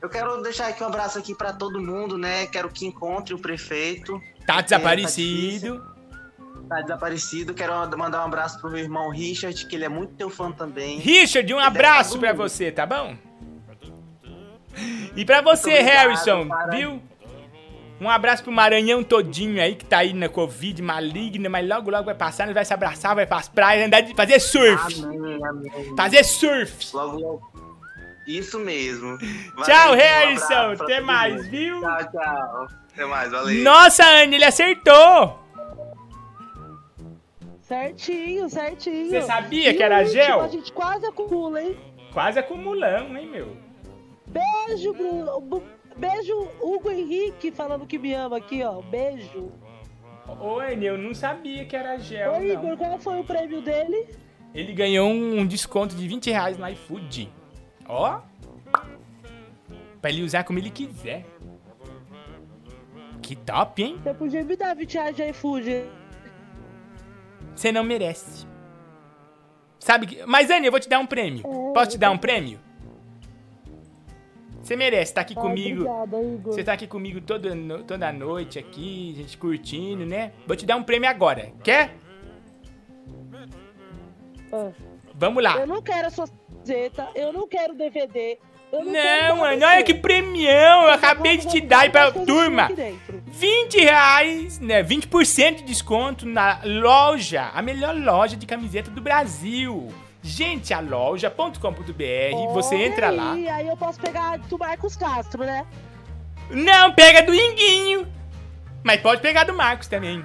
[0.02, 2.46] Eu quero deixar aqui um abraço aqui pra todo mundo, né?
[2.48, 4.22] Quero que encontre o prefeito.
[4.46, 5.82] Tá É, desaparecido.
[6.70, 7.54] Tá desaparecido.
[7.54, 11.00] Quero mandar um abraço pro meu irmão Richard, que ele é muito teu fã também.
[11.00, 12.50] Richard, um Ele deve abraço tá pra doido.
[12.50, 13.16] você, tá bom?
[15.16, 16.76] E pra você, Harrison, cara.
[16.76, 17.02] viu?
[18.00, 22.06] Um abraço pro Maranhão todinho aí que tá aí na Covid maligna, mas logo logo
[22.06, 25.04] vai passar, nós vai se abraçar, vai pras praias, andar de fazer surf.
[25.04, 25.96] Amém, amém.
[25.96, 26.96] Fazer surf.
[26.96, 27.52] Logo, logo.
[28.28, 29.18] Isso mesmo.
[29.64, 30.76] Tchau, Valeu, um Harrison.
[30.76, 31.50] pra Até mais, mundo.
[31.50, 31.80] viu?
[31.82, 32.68] Tchau, tchau.
[32.94, 33.64] Até mais, valeu.
[33.64, 35.40] Nossa, Anne, ele acertou.
[37.62, 39.10] Certinho, certinho.
[39.10, 40.42] Você sabia que era gel?
[40.42, 41.78] A gente quase acumula, hein?
[42.14, 43.58] Quase acumulamos, hein, meu?
[44.28, 45.32] Beijo, Bruno.
[45.98, 48.82] Beijo, Hugo Henrique, falando que me ama aqui, ó.
[48.82, 49.52] Beijo.
[50.28, 52.46] Ô, Anne, eu não sabia que era gel, Ô, não.
[52.46, 54.08] Igor, qual foi o prêmio dele?
[54.54, 57.32] Ele ganhou um desconto de 20 reais no iFood.
[57.88, 58.22] Ó.
[60.02, 61.26] Pra ele usar como ele quiser.
[63.22, 64.00] Que top, hein?
[64.04, 65.86] Você podia me dar 20 reais de iFood.
[67.56, 68.46] Você não merece.
[69.80, 70.26] Sabe que...
[70.26, 71.44] Mas, Anny, eu vou te dar um prêmio.
[71.74, 72.60] Posso te dar um prêmio?
[74.68, 75.84] Você merece estar aqui Ah, comigo.
[75.90, 76.54] obrigada, Igor.
[76.54, 80.34] Você tá aqui comigo toda, no- toda noite aqui, a gente curtindo, né?
[80.46, 81.54] Vou te dar um prêmio agora.
[81.64, 81.96] Quer?
[84.52, 84.70] Ah.
[85.16, 85.58] Vamos lá.
[85.58, 88.38] Eu não quero a sua camiseta, eu não quero DVD.
[88.70, 90.84] Eu não, mano, olha que premião!
[90.84, 92.64] Eu acabei de te dar pra turma.
[92.64, 93.24] aqui dentro.
[93.26, 94.84] 20 reais, né?
[94.84, 99.88] 20% de desconto na loja, a melhor loja de camiseta do Brasil.
[100.22, 103.34] Gente, a loja.com.br, você entra lá.
[103.34, 105.66] Aí, aí eu posso pegar do Marcos Castro, né?
[106.50, 108.08] Não, pega do Inguinho.
[108.84, 110.24] Mas pode pegar do Marcos também.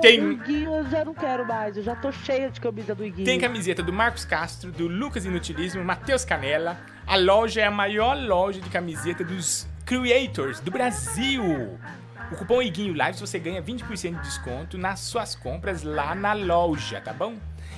[0.00, 3.04] Tem- O Iguinho eu já não quero mais, eu já tô cheia de camisa do
[3.04, 3.24] Iguinho.
[3.24, 6.78] Tem camiseta do Marcos Castro, do Lucas Inutilismo, Matheus Canella.
[7.06, 11.42] A loja é a maior loja de camiseta dos creators do Brasil.
[12.30, 17.00] O cupom Iguinho Lives você ganha 20% de desconto nas suas compras lá na loja,
[17.00, 17.34] tá bom?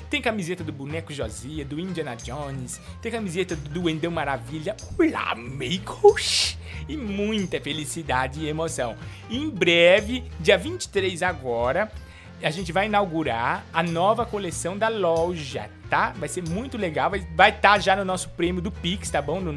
[0.09, 6.59] Tem camiseta do Boneco Josia, do Indiana Jones, tem camiseta do Duendão Maravilha, Olá, amigos!
[6.89, 8.97] E muita felicidade e emoção.
[9.31, 11.91] Em breve, dia 23 agora,
[12.43, 16.13] a gente vai inaugurar a nova coleção da loja, tá?
[16.17, 19.41] Vai ser muito legal, vai estar tá já no nosso prêmio do Pix, tá bom?
[19.41, 19.53] No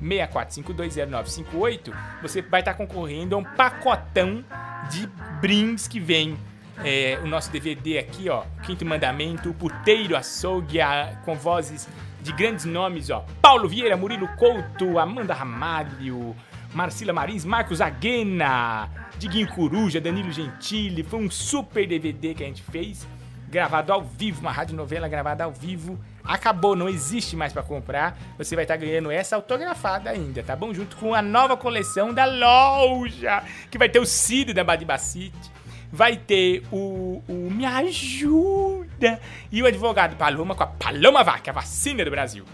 [0.00, 4.44] 964520958, você vai estar concorrendo a um pacotão
[4.90, 5.06] de
[5.40, 6.36] brindes que vem.
[6.82, 11.88] É, o nosso DVD aqui, ó, Quinto Mandamento, o Puteiro Açougue, a- com vozes
[12.20, 16.34] de grandes nomes, ó, Paulo Vieira, Murilo Couto, Amanda Ramalho,
[16.74, 18.88] Marcila Marins, Marcos Aguena,
[19.18, 21.02] Diguinho Coruja, Danilo Gentili.
[21.04, 23.06] Foi um super DVD que a gente fez,
[23.48, 25.96] gravado ao vivo, uma radionovela gravada ao vivo.
[26.24, 28.18] Acabou, não existe mais pra comprar.
[28.36, 30.74] Você vai estar ganhando essa autografada ainda, tá bom?
[30.74, 35.52] Junto com a nova coleção da loja, que vai ter o Cid da Badibacite,
[35.94, 39.20] vai ter o, o Me Ajuda
[39.52, 42.44] e o advogado Paloma com a Paloma Vac, a vacina do Brasil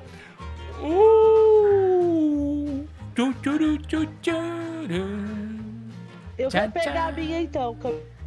[0.79, 2.85] Uh.
[6.37, 7.75] Eu vou pegar a minha então,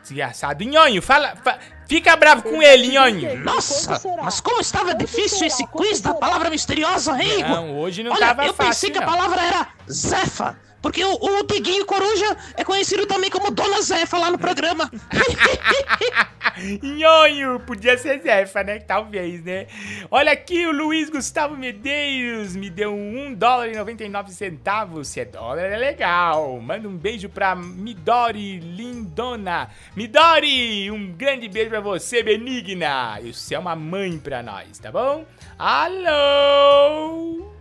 [0.02, 0.64] Desgraçado.
[0.64, 3.42] Nhonho, fala, fa- fica bravo com ele, Nhonho.
[3.44, 7.50] Nossa, mas como estava difícil esse quiz da palavra misteriosa, hein, Igor?
[7.50, 11.14] Não, hoje não Olha, tava eu fácil, pensei que a palavra era Zefa, porque o,
[11.14, 14.90] o Diguinho Coruja é conhecido também como Dona Zefa lá no programa.
[16.82, 18.80] Nhonho, podia ser Zefa, né?
[18.80, 19.66] Talvez, né?
[20.10, 25.08] Olha aqui, o Luiz Gustavo Medeiros me deu um dólar e 99 centavos.
[25.08, 26.60] Se é dólar, é legal.
[26.60, 29.70] Manda um beijo pra Midori Lindona.
[29.96, 33.18] Midori, um grande beijo pra você, Benigna.
[33.22, 35.24] Você é uma mãe pra nós, tá bom?
[35.58, 37.53] Alô?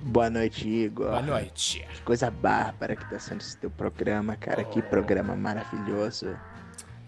[0.00, 1.08] Boa noite, Igor.
[1.08, 1.86] Boa noite.
[1.94, 4.62] Que coisa bárbara que tá sendo esse teu programa, cara.
[4.64, 6.36] Que programa maravilhoso.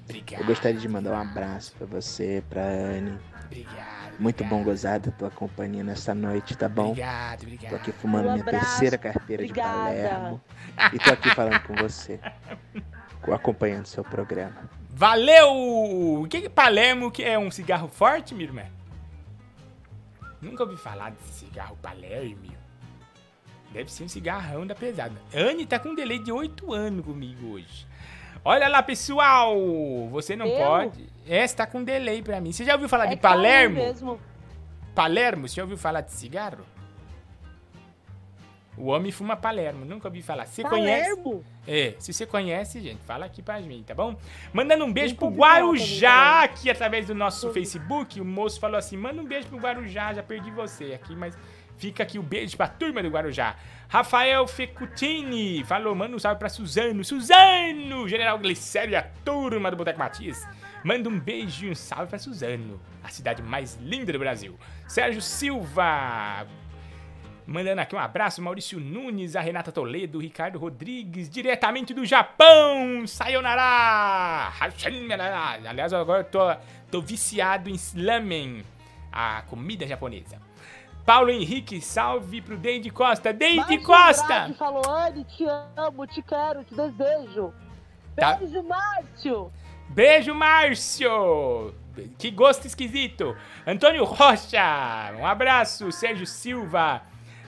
[0.05, 0.40] Obrigado.
[0.40, 3.19] Eu gostaria de mandar um abraço pra você, pra Anne.
[3.44, 3.98] Obrigado.
[4.19, 6.90] Muito bom gozar da tua companhia nessa noite, tá bom?
[6.90, 7.70] Obrigado, obrigado.
[7.70, 9.94] Tô aqui fumando Um minha terceira carteira obrigada.
[9.94, 10.40] de Palermo.
[10.93, 12.19] E tô aqui falando com você.
[13.32, 14.56] Acompanhando seu programa.
[14.89, 16.23] Valeu!
[16.23, 18.62] O que que Palermo que é um cigarro forte, minha irmã?
[20.40, 22.57] Nunca ouvi falar desse cigarro Palermo.
[23.73, 25.15] Deve ser um cigarrão da pesada.
[25.35, 27.86] Anne tá com um delay de 8 anos comigo hoje.
[28.45, 29.55] Olha lá, pessoal!
[30.11, 30.59] Você não Eu?
[30.66, 31.07] pode.
[31.27, 32.53] É, você tá com um delay pra mim.
[32.53, 33.77] Você já ouviu falar É de tá Palermo?
[33.77, 34.20] mesmo.
[34.95, 35.47] Palermo?
[35.47, 36.65] Você já ouviu falar de cigarro?
[38.77, 40.47] O homem fuma Palermo, nunca ouvi falar.
[40.47, 41.11] Você conhece?
[41.16, 41.45] Palermo?
[41.66, 44.16] É, se você conhece, gente, fala aqui pra mim, tá bom?
[44.53, 48.20] Mandando um beijo pro Guarujá aqui através do nosso Facebook.
[48.20, 51.36] O moço falou assim: manda um beijo pro Guarujá, já perdi você aqui, mas
[51.79, 53.57] Fica aqui o beijo pra turma do Guarujá.
[53.89, 57.05] Rafael Fecutini falou, manda um salve pra Suzano.
[57.05, 58.09] Suzano!
[58.09, 60.47] General Glicério e a turma do Boteco Matias.
[60.85, 64.59] Manda um beijo e um salve pra Suzano, a cidade mais linda do Brasil.
[64.87, 66.47] Sérgio Silva,
[67.49, 74.53] Mandando aqui um abraço, Maurício Nunes, a Renata Toledo, Ricardo Rodrigues, diretamente do Japão, Sayonara!
[75.67, 76.41] Aliás, agora eu tô,
[76.91, 78.63] tô viciado em slamen,
[79.11, 80.48] a comida japonesa.
[81.09, 83.32] Paulo Henrique, salve pro Deide Costa.
[83.32, 84.52] Márcio Costa!
[84.59, 87.55] Falou, Anne, te amo, te quero, te desejo.
[88.14, 88.35] Tá.
[88.35, 89.52] Beijo, Márcio.
[89.89, 91.74] Beijo, Márcio!
[92.18, 93.35] Que gosto esquisito.
[93.66, 95.90] Antônio Rocha, um abraço.
[95.90, 97.01] Sérgio Silva,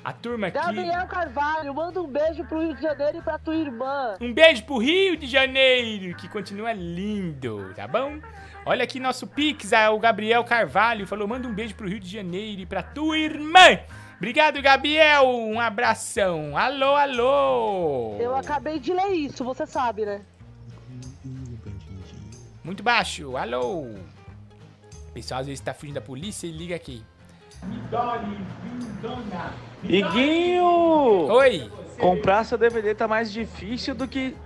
[0.02, 0.56] a turma aqui.
[0.56, 4.16] Gabriel Carvalho, manda um beijo pro Rio de Janeiro e pra tua irmã.
[4.22, 8.20] Um beijo pro Rio de Janeiro, que continua lindo, tá bom?
[8.64, 12.08] Olha aqui nosso Pix, ah, o Gabriel Carvalho falou: manda um beijo pro Rio de
[12.08, 13.78] Janeiro e pra tua irmã.
[14.16, 15.26] Obrigado, Gabriel.
[15.26, 16.56] Um abração.
[16.56, 18.16] Alô, alô.
[18.20, 20.20] Eu acabei de ler isso, você sabe, né?
[22.62, 23.36] Muito baixo.
[23.36, 23.84] Alô.
[23.84, 27.02] O pessoal às vezes tá fugindo da polícia e liga aqui.
[29.82, 30.64] Iguinho!
[30.64, 31.72] Oi!
[31.98, 34.36] Comprar seu DVD tá mais difícil do que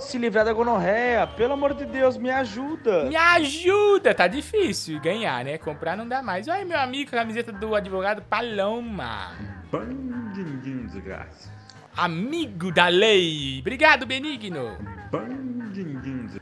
[0.00, 1.26] se livrar da gonorreia.
[1.26, 3.04] Pelo amor de Deus, me ajuda!
[3.04, 4.14] Me ajuda!
[4.14, 5.58] Tá difícil ganhar, né?
[5.58, 6.48] Comprar não dá mais.
[6.48, 9.32] Olha, meu amigo, a camiseta do advogado Paloma.
[9.70, 11.50] Bandidinho desgraça.
[11.96, 13.58] Amigo da lei.
[13.60, 14.76] Obrigado, Benigno.
[15.10, 16.40] Bandidinho desgraça.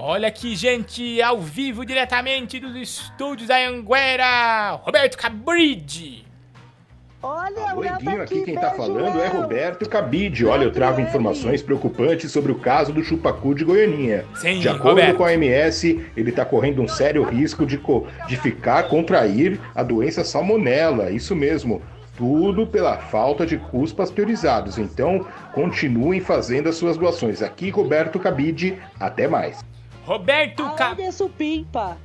[0.00, 6.27] Olha aqui, gente, ao vivo, diretamente dos estúdios da Anguera, Roberto Cabride.
[7.20, 10.46] Olha, Oi, Guinho, aqui quem tá falando é Roberto Cabide.
[10.46, 14.24] Olha, eu trago informações preocupantes sobre o caso do chupacu de Goianinha.
[14.36, 15.16] Sim, de acordo Roberto.
[15.16, 19.82] com a OMS, ele tá correndo um sério risco de, co- de ficar, contrair a
[19.82, 21.10] doença salmonela.
[21.10, 21.82] Isso mesmo.
[22.16, 24.78] Tudo pela falta de cus pasteurizados.
[24.78, 27.42] Então, continuem fazendo as suas doações.
[27.42, 28.78] Aqui, Roberto Cabide.
[28.98, 29.64] Até mais.
[30.04, 30.90] Roberto Ca...
[30.96, 31.96] Olha supimpa.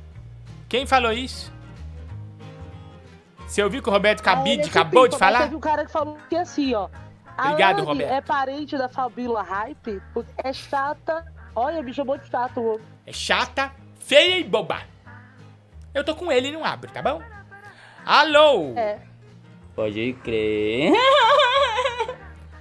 [0.68, 1.52] Quem falou isso?
[3.54, 5.42] Você ouviu que o Roberto Cabide acabou de falar?
[5.42, 6.88] Teve um cara que falou que assim, ó.
[7.38, 8.10] Obrigado, Roberto.
[8.10, 11.24] é parente da Fabíola Hype, porque é chata.
[11.54, 12.60] Olha, me chamou de chato.
[12.60, 12.80] ô.
[13.06, 13.70] É chata,
[14.00, 14.82] feia e boba.
[15.94, 17.22] Eu tô com ele e não abre, tá bom?
[18.04, 18.74] Alô?
[18.76, 18.98] É.
[19.76, 20.90] Pode crer.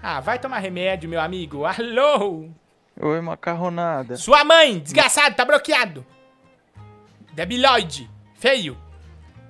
[0.05, 1.63] Ah, vai tomar remédio, meu amigo.
[1.65, 2.49] Alô?
[2.99, 4.15] Oi, macarronada.
[4.15, 6.05] Sua mãe, desgraçado, tá bloqueado.
[7.33, 8.77] Debiloide, feio.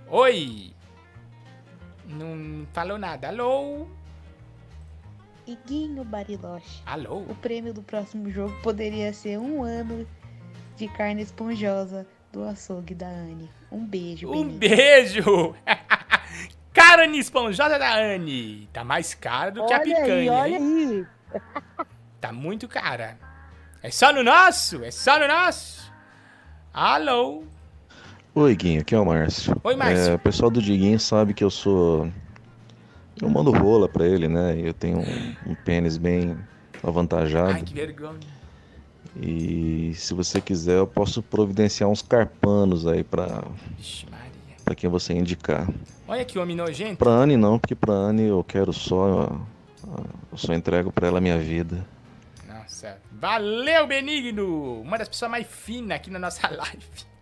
[0.08, 0.73] Oi.
[2.06, 3.30] Não falou nada.
[3.30, 3.88] Alô?
[5.46, 6.82] Iguinho Bariloche.
[6.86, 7.20] Alô?
[7.30, 10.08] O prêmio do próximo jogo poderia ser um ano
[10.78, 13.50] de carne esponjosa do açougue da Anne.
[13.72, 14.60] Um beijo, Um Benito.
[14.60, 15.56] beijo!
[16.74, 18.68] Carne esponjosa da Anne.
[18.74, 21.08] Tá mais cara do que a Olha aí, picanha, olha hein?
[21.34, 21.38] aí.
[22.20, 23.18] Tá muito cara.
[23.82, 24.82] É só no nosso?
[24.84, 25.92] É só no nosso?
[26.74, 27.44] Alô?
[28.36, 29.56] Oi, Guinho, aqui é o Márcio.
[29.64, 30.12] Oi, Márcio.
[30.12, 32.10] É, o pessoal do Diguinho sabe que eu sou.
[33.22, 34.56] Eu mando rola pra ele, né?
[34.60, 36.36] Eu tenho um, um pênis bem
[36.82, 37.52] avantajado.
[37.54, 38.20] Ai, que vergonha.
[39.22, 43.44] E se você quiser, eu posso providenciar uns carpanos aí pra,
[43.78, 44.56] Vixe, Maria.
[44.66, 45.68] pra quem você indicar.
[46.08, 46.98] Olha que homem nojento.
[46.98, 49.30] Pra Anne não, porque pra Anne eu quero só.
[50.32, 51.86] Eu só entrego pra ela a minha vida.
[52.48, 52.98] Nossa.
[53.12, 54.82] Valeu, Benigno.
[54.82, 57.13] Uma das pessoas mais finas aqui na nossa live.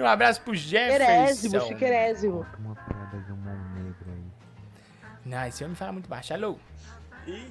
[0.00, 1.68] Um abraço pro Chiquerésimo, Jefferson.
[1.68, 2.46] chiquerésimo.
[5.24, 6.32] Não, esse homem fala muito baixo.
[6.32, 6.56] Alô?
[7.26, 7.46] Ih,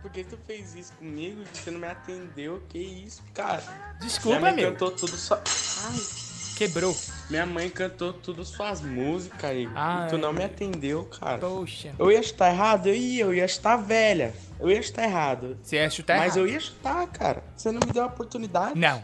[0.00, 1.42] por que tu fez isso comigo?
[1.52, 2.62] Você não me atendeu?
[2.68, 3.62] Que isso, cara?
[4.00, 4.72] Desculpa, Minha mãe meu.
[4.72, 5.36] cantou tudo só.
[5.36, 5.98] Ai.
[6.56, 6.94] Quebrou.
[7.30, 9.72] Minha mãe cantou tudo suas músicas, Igor.
[9.74, 10.06] Ai.
[10.06, 11.38] E tu não me atendeu, cara.
[11.38, 11.92] Poxa.
[11.98, 12.86] Eu ia estar errado?
[12.88, 14.34] Eu ia, eu ia estar velha.
[14.60, 15.58] Eu ia estar errado.
[15.62, 16.46] Você ia chutar Mas errado.
[16.46, 17.42] eu ia chutar, cara.
[17.56, 18.78] Você não me deu a oportunidade?
[18.78, 19.02] Não.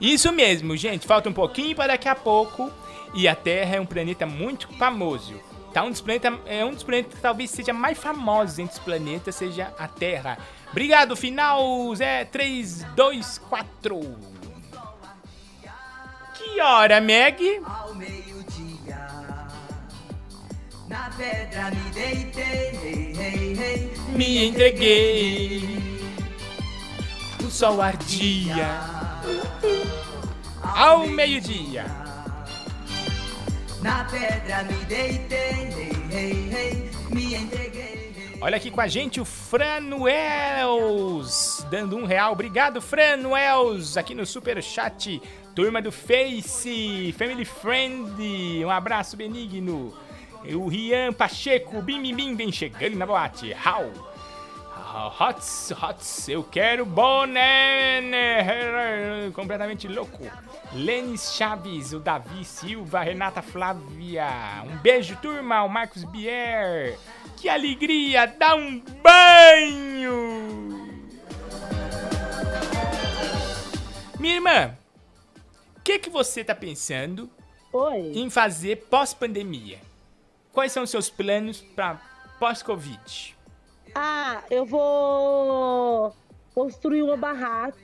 [0.00, 1.06] Isso mesmo, gente.
[1.06, 2.70] Falta um pouquinho para daqui a pouco.
[3.14, 5.34] E a Terra é um planeta muito famoso.
[5.72, 5.82] Tá?
[5.82, 9.34] Um dos planetas, é um dos planetas que talvez seja mais famosos entre os planetas,
[9.34, 10.38] seja a Terra.
[10.70, 14.00] Obrigado, final Zé 3, 2, 4.
[16.34, 17.60] Que hora, Meg?
[20.88, 23.92] Na pedra me deitei.
[24.14, 25.95] Me entreguei.
[27.46, 28.66] O sol ardia.
[30.60, 31.84] Ao meio-dia.
[33.80, 35.92] Na pedra me deitei.
[37.08, 38.36] Me entreguei.
[38.40, 40.44] Olha aqui com a gente o Franuels,
[41.70, 42.32] dando um real.
[42.32, 45.22] Obrigado, Franuels, aqui no Super Chat.
[45.54, 49.94] Turma do Face, Family Friend, um abraço benigno.
[50.52, 53.54] O Rian Pacheco, bim bim bim, vem chegando na boate.
[53.54, 54.15] How?
[54.98, 59.30] Hots, hots, eu quero boné, né?
[59.34, 60.24] completamente louco.
[60.72, 64.26] Lênis Chaves, o Davi Silva, Renata Flávia.
[64.64, 66.98] Um beijo, turma, o Marcos Bier.
[67.36, 70.16] Que alegria, dá um banho!
[74.18, 74.78] Minha irmã,
[75.76, 77.30] o que, que você tá pensando
[78.14, 79.78] em fazer pós-pandemia?
[80.54, 82.00] Quais são os seus planos para
[82.38, 83.35] pós-Covid?
[83.98, 86.14] Ah, eu vou
[86.54, 87.76] construir uma barraca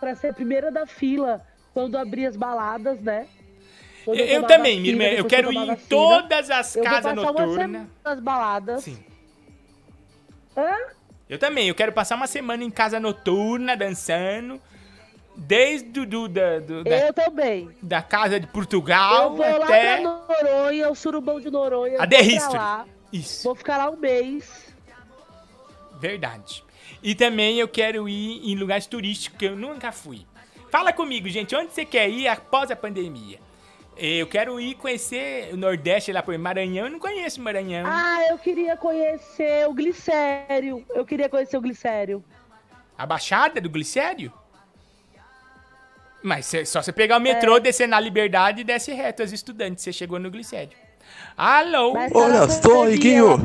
[0.00, 1.44] pra ser a primeira da fila
[1.74, 3.26] quando abrir as baladas, né?
[4.04, 5.04] Quando Eu, eu também, minha irmã.
[5.04, 7.86] Eu quero ir em vacina, todas as eu casas noturnas.
[8.04, 8.84] nas baladas.
[8.84, 8.98] Sim.
[10.56, 10.74] Hã?
[11.28, 14.60] Eu também, eu quero passar uma semana em casa noturna, dançando.
[15.36, 17.70] Desde do, da, do- da, Eu também.
[17.80, 20.00] da casa de Portugal eu vou lá até.
[20.00, 22.00] pra Noronha, o surubão de Noronha.
[22.02, 22.56] A Derristre.
[22.56, 23.44] lá, Isso.
[23.44, 24.67] Vou ficar lá um mês.
[25.98, 26.64] Verdade.
[27.02, 30.26] E também eu quero ir em lugares turísticos que eu nunca fui.
[30.70, 33.38] Fala comigo, gente, onde você quer ir após a pandemia?
[33.96, 36.86] Eu quero ir conhecer o Nordeste lá por Maranhão.
[36.86, 37.84] Eu não conheço Maranhão.
[37.84, 40.84] Ah, eu queria conhecer o Glicério.
[40.94, 42.24] Eu queria conhecer o Glicério.
[42.96, 44.32] A Baixada do Glicério?
[46.22, 49.82] Mas só você pegar o metrô, descer na Liberdade e desce reto as estudantes.
[49.82, 50.76] Você chegou no Glicério.
[51.38, 51.94] Alô?
[52.14, 53.40] Olha só, Iguinho.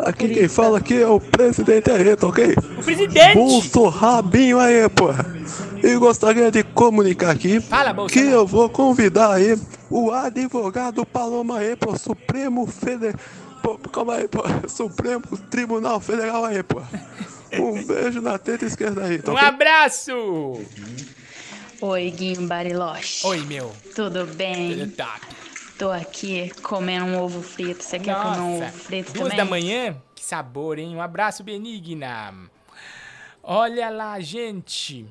[0.00, 2.54] Aqui quem fala aqui é o presidente tá ok?
[2.78, 3.34] O presidente?
[3.34, 5.10] Bolso Rabinho aí, pô.
[5.86, 7.58] E gostaria de comunicar aqui
[8.10, 9.58] que eu vou convidar aí
[9.90, 13.20] o advogado Paloma aí pro Supremo Federal.
[13.92, 14.40] Calma aí, pô.
[14.66, 16.80] Supremo Tribunal Federal aí, pô.
[17.52, 19.46] Um beijo na teta esquerda aí, tá Um ok?
[19.46, 20.62] abraço!
[21.78, 23.26] Oi, Guinho Bariloche.
[23.26, 23.70] Oi, meu.
[23.94, 24.78] Tudo bem?
[24.78, 25.43] Tudo top.
[25.78, 27.82] Tô aqui comendo um ovo frito.
[27.82, 29.36] Você quer comer um ovo frito duas também?
[29.36, 29.96] da manhã?
[30.14, 30.94] Que sabor, hein?
[30.94, 32.32] Um abraço, Benigna.
[33.42, 35.06] Olha lá, gente.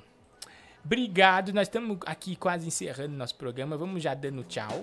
[0.84, 1.54] Obrigado.
[1.54, 3.78] Nós estamos aqui quase encerrando nosso programa.
[3.78, 4.82] Vamos já dando tchau.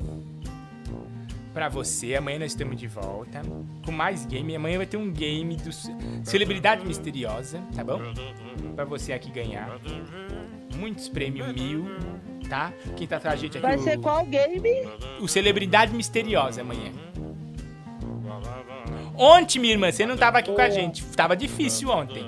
[1.53, 2.15] Pra você.
[2.15, 3.41] Amanhã nós estamos de volta.
[3.85, 4.55] Com mais game.
[4.55, 5.71] Amanhã vai ter um game do
[6.25, 8.01] Celebridade Misteriosa, tá bom?
[8.77, 9.81] Pra você aqui ganhar.
[10.81, 11.85] Muitos prêmios mil,
[12.49, 12.73] tá?
[12.97, 14.61] Quem tá atrás da gente aqui Vai o- ser qual game?
[15.21, 16.91] o Celebridade Misteriosa amanhã.
[19.15, 21.05] Ontem, minha irmã, você não tava aqui com a gente.
[21.15, 22.27] Tava difícil ontem.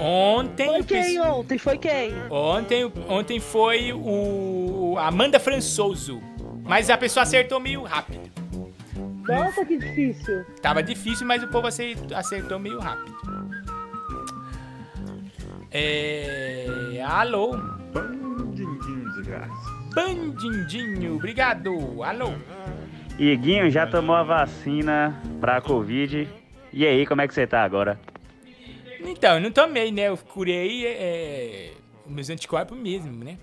[0.00, 0.66] Ontem.
[0.66, 1.58] Foi quem ontem?
[1.58, 2.12] Foi quem?
[2.30, 6.20] Ontem, ontem foi o Amanda Françoso.
[6.64, 8.26] Mas a pessoa acertou meio rápido.
[9.26, 10.44] Nossa, que difícil.
[10.60, 13.16] Tava difícil, mas o povo acertou meio rápido.
[15.70, 17.02] É.
[17.06, 17.56] Alô?
[17.92, 19.70] Bandindinho, desgraça.
[19.94, 22.02] Bandindinho, obrigado.
[22.02, 22.32] Alô?
[23.18, 26.28] Iguinho já tomou a vacina pra Covid.
[26.72, 27.98] E aí, como é que você tá agora?
[29.00, 30.08] Então, eu não tomei, né?
[30.08, 31.72] Eu curei é,
[32.04, 33.38] os meus anticorpos mesmo, né?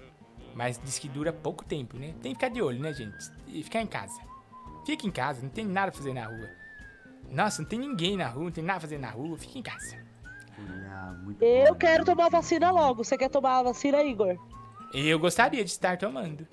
[0.53, 2.13] Mas diz que dura pouco tempo, né?
[2.21, 3.15] Tem que ficar de olho, né, gente?
[3.47, 4.21] E ficar em casa.
[4.85, 6.49] Fica em casa, não tem nada pra fazer na rua.
[7.31, 9.63] Nossa, não tem ninguém na rua, não tem nada pra fazer na rua, fica em
[9.63, 9.97] casa.
[11.41, 13.03] Eu quero tomar a vacina logo.
[13.03, 14.37] Você quer tomar a vacina, Igor?
[14.93, 16.47] Eu gostaria de estar tomando.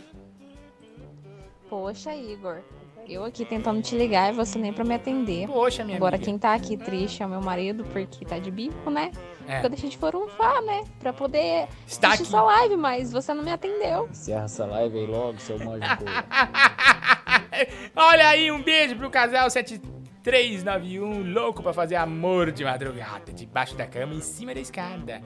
[1.69, 2.61] Poxa, Igor.
[3.09, 5.49] Eu aqui tentando te ligar e você nem pra me atender.
[5.49, 6.31] Poxa, minha Agora amiga.
[6.31, 9.11] quem tá aqui triste é o meu marido, porque tá de bico, né?
[9.49, 9.55] É.
[9.55, 10.85] Porque eu deixei de forunfar, né?
[11.01, 12.31] Pra poder Está assistir aqui.
[12.31, 14.09] sua live, mas você não me atendeu.
[14.11, 15.81] Encerra essa live aí logo, seu manjo.
[17.97, 19.81] Olha aí, um beijo pro casal 7
[20.23, 25.23] 391, louco pra fazer amor de madrugada, debaixo da cama, em cima da escada.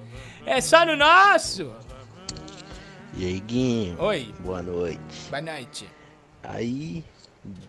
[0.46, 1.72] É só no nosso!
[3.16, 4.00] E aí, Guinho?
[4.00, 4.32] Oi.
[4.40, 5.30] Boa noite.
[5.30, 5.88] Boa noite.
[6.42, 7.04] Aí,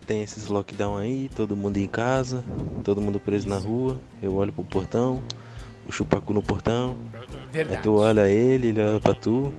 [0.06, 2.44] tem esses lockdown aí, todo mundo em casa,
[2.84, 4.00] todo mundo preso na rua.
[4.22, 5.22] Eu olho pro portão,
[5.88, 6.96] o chupacu no portão.
[7.50, 7.78] Verdade.
[7.78, 9.52] Aí tu olha ele, ele olha pra tu.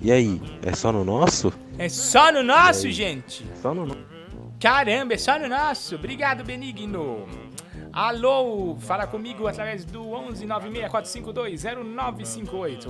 [0.00, 1.52] E aí, é só no nosso?
[1.76, 3.44] É só no nosso, gente!
[3.60, 4.17] Só no nosso.
[4.60, 5.94] Caramba, é só no nosso.
[5.94, 7.28] Obrigado, Benigno.
[7.92, 12.86] Alô, fala comigo através do 11964520958.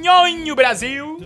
[0.00, 1.20] Nhonho Brasil.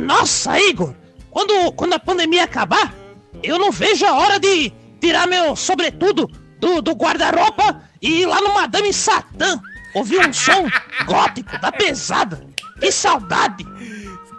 [0.00, 0.94] Nossa, Igor!
[1.30, 2.94] Quando, quando a pandemia acabar,
[3.42, 6.26] eu não vejo a hora de tirar meu sobretudo
[6.58, 9.60] do, do guarda-roupa e ir lá no Madame Satã
[9.94, 10.66] ouvir um som
[11.06, 12.42] gótico da pesada.
[12.80, 13.64] Que saudade!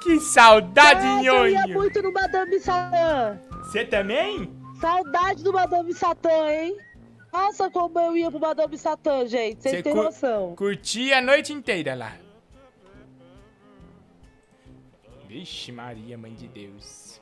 [0.06, 3.40] Que saudade, Nossa, eu ia muito no Madame Satã.
[3.64, 4.54] Você também?
[4.80, 6.78] Saudade do Madame Satã, hein?
[7.34, 9.64] Nossa, como eu ia pro Madame Satã, gente.
[9.64, 10.56] Vocês Você têm cu- noção.
[10.56, 12.16] Curti a noite inteira lá.
[15.28, 17.20] Vixe Maria, mãe de Deus.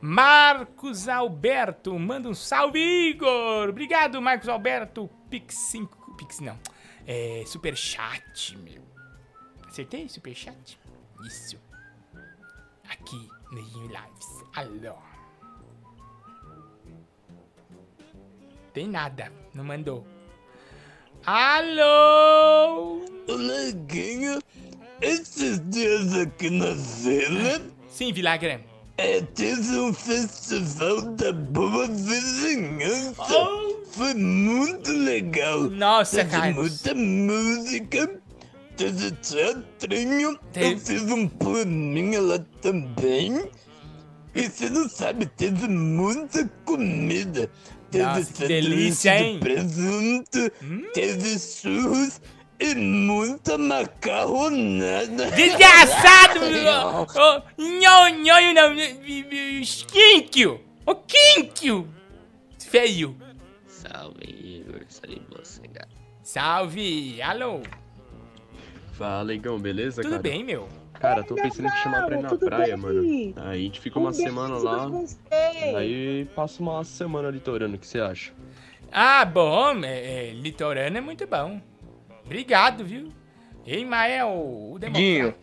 [0.00, 3.68] Marcos Alberto, manda um salve, Igor!
[3.68, 5.08] Obrigado, Marcos Alberto.
[5.30, 6.16] Pix 5.
[6.16, 6.58] Pix não.
[7.06, 7.44] É.
[7.46, 8.82] Superchat, meu.
[9.68, 10.08] Acertei?
[10.08, 10.78] Superchat?
[11.24, 11.56] Isso.
[13.00, 14.44] Aqui no Lives.
[14.54, 14.94] Alô.
[18.72, 20.06] Tem nada, não mandou.
[21.26, 23.02] Alô!
[23.28, 24.38] Olá, Guinho.
[25.00, 28.60] Esses dias aqui na vila Sim, Vilagrã.
[28.98, 33.14] é, teve um festival da boa vizinhança.
[33.92, 35.62] Foi muito legal.
[35.70, 36.56] Nossa, teve Carlos.
[36.84, 38.20] muita música.
[38.80, 40.40] Teve teatrinho.
[40.56, 43.46] Eu fiz um poeminha lá também.
[44.34, 47.50] E você não sabe, teve muita comida.
[47.90, 49.36] Teve Nossa, que delícia, de hein?
[49.36, 49.40] Hum?
[49.40, 50.50] presunto,
[50.94, 52.22] teve churros
[52.58, 55.30] e muita macarronada.
[55.36, 56.40] Desgraçado!
[57.58, 58.74] Nhonho, nhonho não.
[59.88, 60.58] Quinkio!
[60.86, 61.86] Ô, Quinkio!
[62.58, 63.14] Feio.
[63.66, 64.80] Salve, Igor.
[64.88, 65.88] Salve você, cara.
[66.22, 67.20] Salve!
[67.20, 67.60] Alô!
[69.00, 70.22] Fala, Igão, beleza, Tudo cara?
[70.22, 70.68] bem, meu?
[70.92, 73.32] Cara, tô pensando em te chamar pra ir na tudo praia, bem?
[73.32, 73.34] mano.
[73.48, 74.90] Aí a gente fica uma Um semana lá.
[75.74, 78.30] Aí passa uma semana litorando, o que você acha?
[78.92, 79.82] Ah, bom.
[79.82, 81.58] É, é, litorano é muito bom.
[82.26, 83.10] Obrigado, viu?
[83.64, 85.34] Ei, Mael, o Guinho,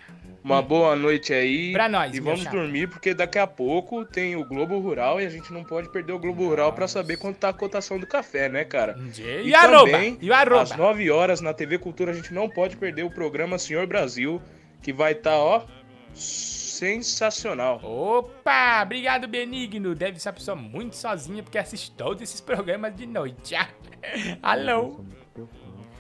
[0.48, 1.72] uma boa noite aí.
[1.72, 2.56] Pra nós, E vamos chapa.
[2.56, 6.14] dormir, porque daqui a pouco tem o Globo Rural e a gente não pode perder
[6.14, 8.98] o Globo Rural pra saber quanto tá a cotação do café, né, cara?
[9.44, 9.98] E arroba?
[10.22, 10.62] E o arroba?
[10.62, 14.42] às 9 horas na TV Cultura a gente não pode perder o programa Senhor Brasil,
[14.82, 15.64] que vai estar, ó,
[16.14, 17.80] sensacional.
[17.84, 19.94] Opa, obrigado, Benigno.
[19.96, 23.56] Deve ser uma pessoa muito sozinha porque assiste todos esses programas de noite.
[24.42, 25.02] Alô?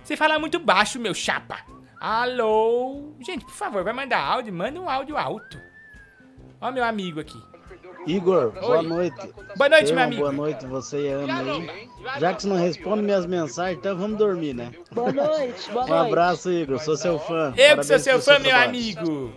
[0.04, 1.60] Você fala muito baixo, meu chapa.
[2.00, 3.14] Alô?
[3.20, 4.54] Gente, por favor, vai mandar áudio?
[4.54, 5.60] Manda um áudio alto.
[6.62, 7.42] Ó, meu amigo aqui.
[8.06, 8.88] Igor, boa Oi.
[8.88, 9.34] noite.
[9.58, 10.22] Boa noite, meu amigo.
[10.22, 11.90] Boa noite, você e a Ana aí.
[12.20, 14.72] Já que você não responde minhas mensagens, então vamos dormir, né?
[14.92, 16.08] Boa noite, boa Um noite.
[16.08, 16.80] abraço, Igor.
[16.80, 17.54] Sou seu fã.
[17.58, 18.70] Eu que sou Parabéns seu fã, meu trabalho.
[18.70, 19.34] amigo.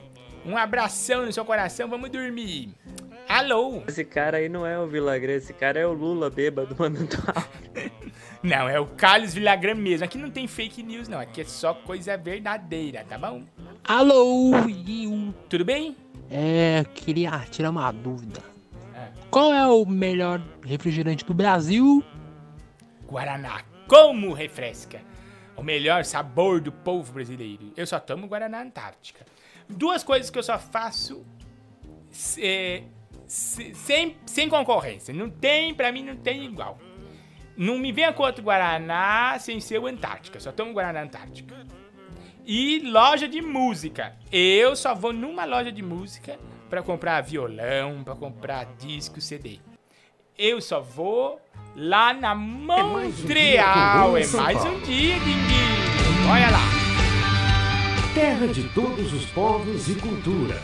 [0.46, 2.72] Um abração no seu coração, vamos dormir.
[3.28, 3.82] Alô?
[3.88, 7.92] Esse cara aí não é o Vilagrã, esse cara é o Lula bêbado mandando áudio.
[8.42, 10.04] Não, é o Carlos Villagrán mesmo.
[10.04, 11.18] Aqui não tem fake news, não.
[11.20, 13.42] Aqui é só coisa verdadeira, tá bom?
[13.84, 15.34] Alô, Guinho.
[15.48, 15.96] Tudo bem?
[16.30, 18.40] É, queria tirar uma dúvida.
[18.94, 19.08] É.
[19.30, 22.02] Qual é o melhor refrigerante do Brasil?
[23.06, 23.62] Guaraná.
[23.86, 25.00] Como refresca?
[25.56, 27.72] O melhor sabor do povo brasileiro.
[27.76, 29.26] Eu só tomo Guaraná Antártica.
[29.68, 31.24] Duas coisas que eu só faço
[32.38, 32.84] é,
[33.26, 35.12] se- sem, sem concorrência.
[35.12, 36.78] Não tem, pra mim, não tem igual.
[37.60, 40.40] Não me venha com outro Guaraná sem ser o Antártica.
[40.40, 41.66] Só tomo Guaraná Antártica.
[42.46, 44.16] E loja de música.
[44.32, 46.38] Eu só vou numa loja de música
[46.70, 49.58] pra comprar violão, pra comprar disco, CD.
[50.38, 51.38] Eu só vou
[51.76, 54.16] lá na Montreal.
[54.16, 56.30] É mais um dia, Dinguinho.
[56.32, 56.64] Olha lá.
[58.14, 60.62] Terra de todos os povos e culturas.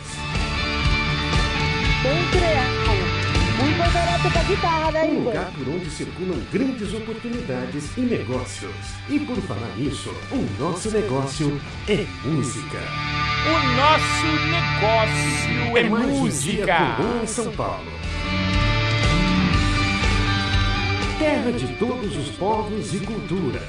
[2.02, 3.06] Montreal.
[4.32, 8.74] Pra guitarra, né, Um lugar por onde circulam grandes oportunidades e negócios.
[9.08, 12.78] E por falar nisso, o nosso negócio é música.
[13.46, 17.22] O nosso negócio é, mais um dia música.
[17.22, 17.92] em São Paulo.
[21.20, 23.62] Terra de todos os povos e culturas.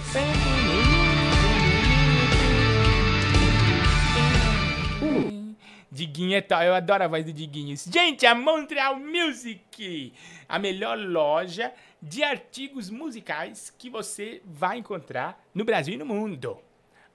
[5.97, 6.63] Diguinho é top.
[6.63, 7.75] Eu adoro a voz do Diguinho.
[7.75, 10.13] Gente, a Montreal Music,
[10.47, 16.59] a melhor loja de artigos musicais que você vai encontrar no Brasil e no mundo.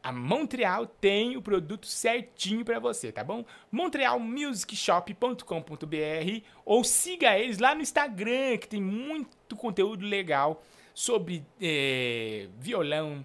[0.02, 3.44] A Montreal tem o produto certinho para você, tá bom?
[3.70, 10.60] montrealmusicshop.com.br ou siga eles lá no Instagram, que tem muito conteúdo legal
[10.92, 13.24] sobre é, violão,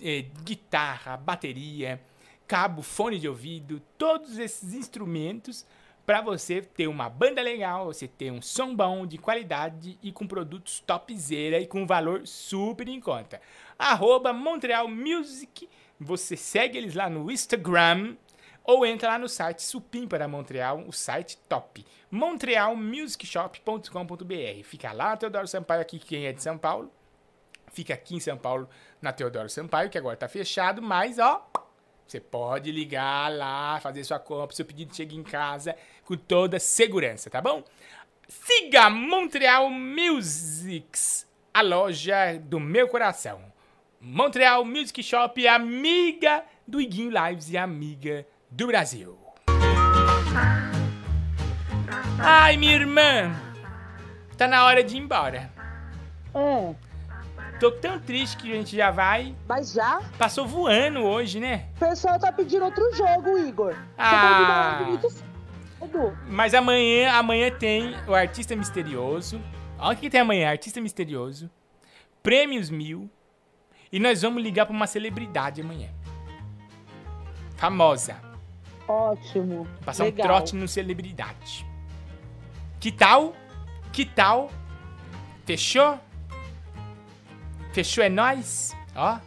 [0.00, 2.00] é, guitarra, bateria,
[2.52, 5.64] cabo, fone de ouvido, todos esses instrumentos
[6.04, 10.26] para você ter uma banda legal, você ter um som bom, de qualidade e com
[10.26, 13.40] produtos topzera e com valor super em conta.
[13.78, 15.66] Arroba Montreal Music
[15.98, 18.18] você segue eles lá no Instagram
[18.62, 21.86] ou entra lá no site Supim para Montreal, o site top.
[22.10, 24.62] montrealmusicshop.com.br.
[24.62, 26.92] Fica lá Teodoro Sampaio aqui, quem é de São Paulo.
[27.72, 28.68] Fica aqui em São Paulo,
[29.00, 31.48] na Teodoro Sampaio, que agora tá fechado, mas ó,
[32.12, 35.74] você pode ligar lá, fazer sua compra, seu pedido chega em casa
[36.04, 37.64] com toda segurança, tá bom?
[38.28, 43.40] Siga Montreal Musics, a loja do meu coração.
[43.98, 49.18] Montreal Music Shop, amiga do Iguinho Lives e amiga do Brasil.
[52.18, 53.34] Ai, minha irmã,
[54.36, 55.50] tá na hora de ir embora.
[56.34, 56.91] É.
[57.62, 59.36] Tô tão triste que a gente já vai.
[59.46, 60.02] Mas já?
[60.18, 61.68] Passou voando hoje, né?
[61.76, 63.76] O pessoal tá pedindo outro jogo, Igor.
[63.96, 64.78] Ah.
[64.80, 66.18] Você muito cedo.
[66.26, 69.40] Mas amanhã, amanhã tem o Artista Misterioso.
[69.78, 71.48] Olha o que tem amanhã, Artista Misterioso.
[72.20, 73.08] Prêmios Mil.
[73.92, 75.90] E nós vamos ligar pra uma celebridade amanhã.
[77.54, 78.16] Famosa.
[78.88, 79.68] Ótimo.
[79.84, 80.26] Passar Legal.
[80.26, 81.64] um trote no celebridade.
[82.80, 83.36] Que tal?
[83.92, 84.50] Que tal?
[85.46, 86.00] Fechou?
[87.72, 88.76] Fechou é nós?
[88.94, 89.18] Ó.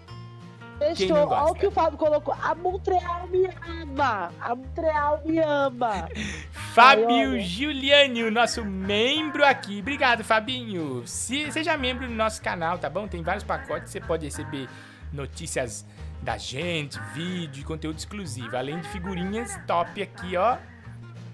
[0.77, 1.30] Fechou.
[1.30, 2.35] Olha o que o Fábio colocou.
[2.41, 3.49] A Montreal me
[3.81, 4.31] ama.
[4.39, 6.07] A Montreal me ama.
[6.51, 7.39] Fábio.
[7.39, 9.80] Giuliani, o nosso membro aqui.
[9.80, 11.03] Obrigado, Fabinho.
[11.07, 13.07] Se, seja membro do nosso canal, tá bom?
[13.07, 14.67] Tem vários pacotes, você pode receber
[15.13, 15.85] notícias
[16.22, 18.57] da gente, vídeo e conteúdo exclusivo.
[18.57, 20.57] Além de figurinhas top aqui, ó.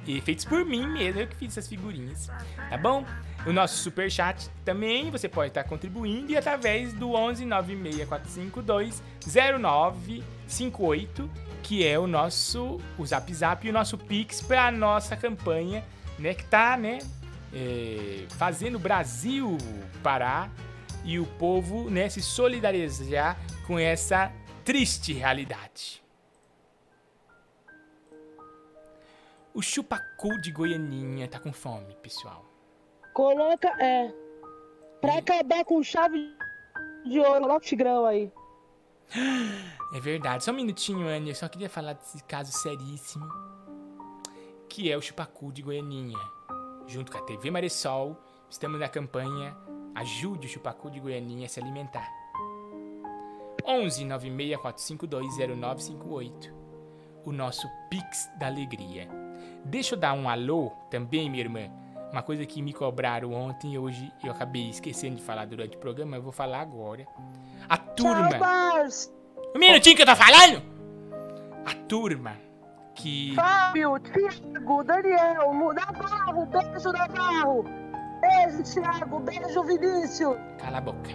[0.05, 2.29] E feitos por mim mesmo, eu que fiz essas figurinhas.
[2.69, 3.05] Tá bom?
[3.43, 11.27] O nosso super chat também você pode estar contribuindo e através do 11 96452 0958,
[11.63, 15.83] que é o nosso o Zap Zap e o nosso Pix para a nossa campanha,
[16.19, 16.99] né, que tá, né,
[17.51, 19.57] é, fazendo o Brasil
[20.03, 20.51] parar
[21.03, 24.31] e o povo, né, se solidarizar com essa
[24.63, 26.03] triste realidade.
[29.51, 32.50] O chupacu de Goianinha tá com fome, pessoal.
[33.13, 34.13] Coloca, é.
[34.99, 36.35] Pra acabar com chave
[37.05, 38.31] de ouro, coloca o tigrão aí.
[39.93, 40.43] É verdade.
[40.43, 41.29] Só um minutinho, Anny.
[41.29, 43.27] Eu só queria falar desse caso seríssimo.
[44.69, 46.17] Que é o Chupacu de Goianinha.
[46.87, 48.17] Junto com a TV Maresol,
[48.49, 49.55] estamos na campanha
[49.93, 52.09] Ajude o Chupacu de Goianinha a se alimentar.
[53.67, 56.53] 11 96452 0958.
[57.25, 59.07] O nosso Pix da Alegria.
[59.65, 61.69] Deixa eu dar um alô também, minha irmã.
[62.11, 65.79] Uma coisa que me cobraram ontem e hoje eu acabei esquecendo de falar durante o
[65.79, 67.05] programa, eu vou falar agora.
[67.69, 68.37] A turma.
[69.55, 70.61] Um minutinho que eu tô falando!
[71.65, 72.37] A turma
[72.95, 73.33] que.
[73.35, 77.65] Fábio, Thiago, Daniel, Navarro, beijo, Navarro.
[78.19, 80.37] Beijo, Thiago, beijo, Vinícius.
[80.59, 81.11] Cala a boca.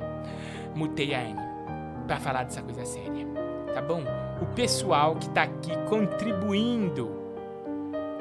[0.74, 1.40] Mutei a Anne
[2.06, 3.27] pra falar dessa coisa séria.
[3.74, 4.02] Tá bom?
[4.40, 7.10] O pessoal que tá aqui contribuindo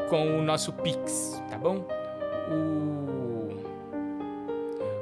[0.10, 1.86] com o nosso Pix, tá bom?
[2.50, 3.36] O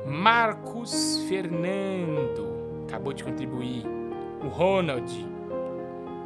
[0.10, 3.84] Marcos Fernando acabou de contribuir.
[4.44, 5.11] O Ronald.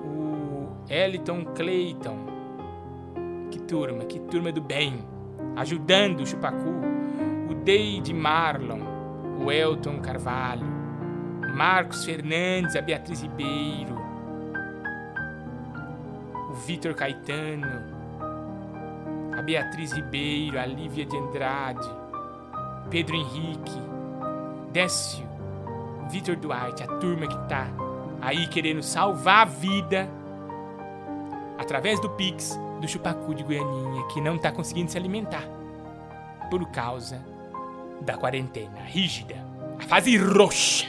[0.06, 2.18] O Eliton Clayton.
[3.50, 5.00] Que turma, que turma do bem.
[5.56, 6.70] Ajudando o Chupacu.
[7.50, 8.82] O Deide Marlon.
[9.44, 10.66] O Elton Carvalho.
[11.56, 13.98] Marcos Fernandes, a Beatriz Ribeiro.
[16.52, 17.97] O Vitor Caetano.
[19.48, 21.90] Beatriz Ribeiro, a Lívia de Andrade.
[22.90, 23.82] Pedro Henrique.
[24.74, 25.26] Décio.
[26.10, 27.70] Vitor Duarte, a turma que tá
[28.22, 30.10] aí querendo salvar a vida
[31.58, 35.46] através do Pix do Chupacu de Goianinha, que não tá conseguindo se alimentar
[36.50, 37.26] por causa
[38.02, 39.36] da quarentena rígida,
[39.80, 40.88] a fase roxa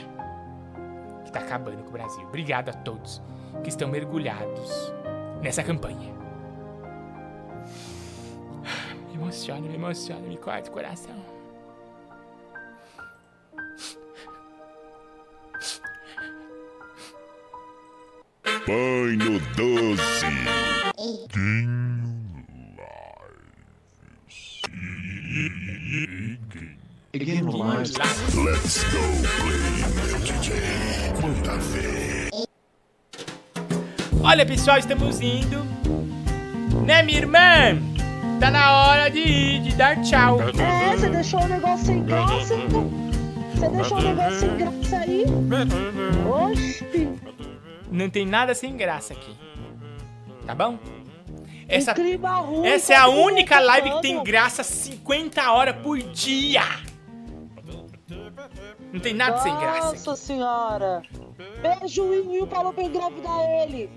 [1.24, 2.26] que tá acabando com o Brasil.
[2.26, 3.22] Obrigado a todos
[3.62, 4.92] que estão mergulhados
[5.40, 6.17] nessa campanha.
[9.28, 11.14] Me emociona, me emociona, me corta o coração.
[18.66, 20.26] Banho doce.
[27.12, 27.92] Iguinho Live.
[28.34, 29.02] Let's go
[29.42, 29.60] play,
[29.94, 30.54] meu DJ.
[31.20, 32.30] Manda ver.
[34.22, 35.66] Olha, pessoal, estamos indo.
[36.86, 37.87] Né, minha irmã?
[38.40, 40.38] Tá na hora de ir, de dar tchau.
[40.40, 42.54] É, você deixou o negócio sem graça.
[43.54, 45.24] Você deixou o negócio sem graça aí.
[46.28, 47.08] Oxi.
[47.90, 49.36] Não tem nada sem graça aqui.
[50.46, 50.78] Tá bom?
[51.66, 55.98] Essa, ruim, essa é a todo mundo única live que tem graça 50 horas por
[55.98, 56.62] dia.
[58.92, 59.88] Não tem nada sem graça.
[59.88, 61.02] Nossa senhora.
[61.60, 63.90] Beijo, Will falou pra engravidar ele.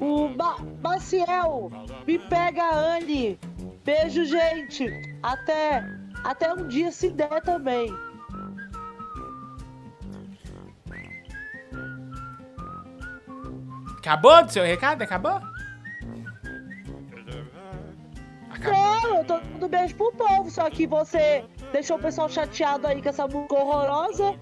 [0.00, 1.70] O ba Maciel,
[2.06, 3.38] me pega a Anne.
[3.88, 4.86] Beijo, gente.
[5.22, 5.82] Até,
[6.22, 7.90] até um dia se der também.
[13.96, 15.00] Acabou do seu recado?
[15.00, 15.40] Acabou?
[18.60, 21.42] Não, eu tô dando beijo pro povo, só que você
[21.72, 24.38] deixou o pessoal chateado aí com essa música horrorosa.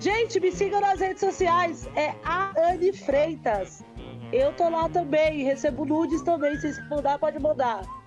[0.00, 3.84] Gente, me siga nas redes sociais, é a Anne Freitas.
[4.32, 7.97] Eu tô lá também, recebo nudes também, se mandar, pode mandar.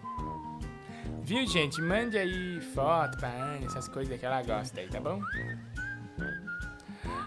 [1.23, 1.81] Viu, gente?
[1.81, 5.22] Mande aí foto pra Anne, essas coisas que ela gosta aí, tá bom?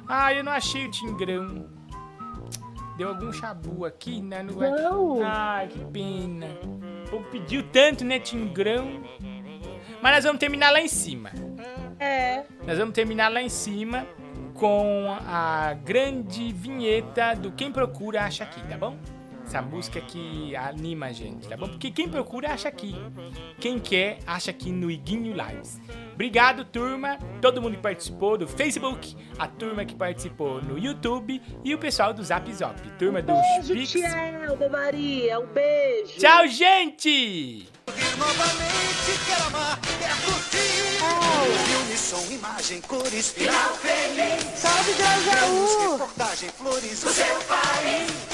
[0.08, 1.68] Ah, eu não achei o Tingrão.
[2.96, 4.42] Deu algum chabu aqui, né?
[4.42, 4.58] No...
[4.58, 5.20] Não.
[5.24, 6.46] Ai, que pena.
[7.06, 9.02] O povo pediu tanto, né, Tingrão?
[10.02, 11.30] Mas nós vamos terminar lá em cima.
[11.98, 12.44] É.
[12.66, 14.06] Nós vamos terminar lá em cima
[14.54, 18.96] com a grande vinheta do Quem Procura Acha Aqui, tá bom?
[19.46, 21.68] Essa música que anima a gente, tá bom?
[21.68, 22.94] Porque quem procura acha aqui.
[23.60, 25.80] Quem quer acha aqui no Iguinho Lives.
[26.14, 27.18] Obrigado, turma.
[27.40, 32.14] Todo mundo que participou do Facebook, a turma que participou no YouTube e o pessoal
[32.14, 32.80] do Zap Zop.
[32.98, 33.94] Turma dos Beijo, Pix.
[33.94, 36.18] Elba Maria, um beijo.
[36.18, 37.68] Tchau, gente!
[41.64, 44.58] Filme, som, imagem, cores, final feliz.
[44.58, 45.92] Salve, Grajaú!
[45.92, 48.33] Reportagem, flores do seu país.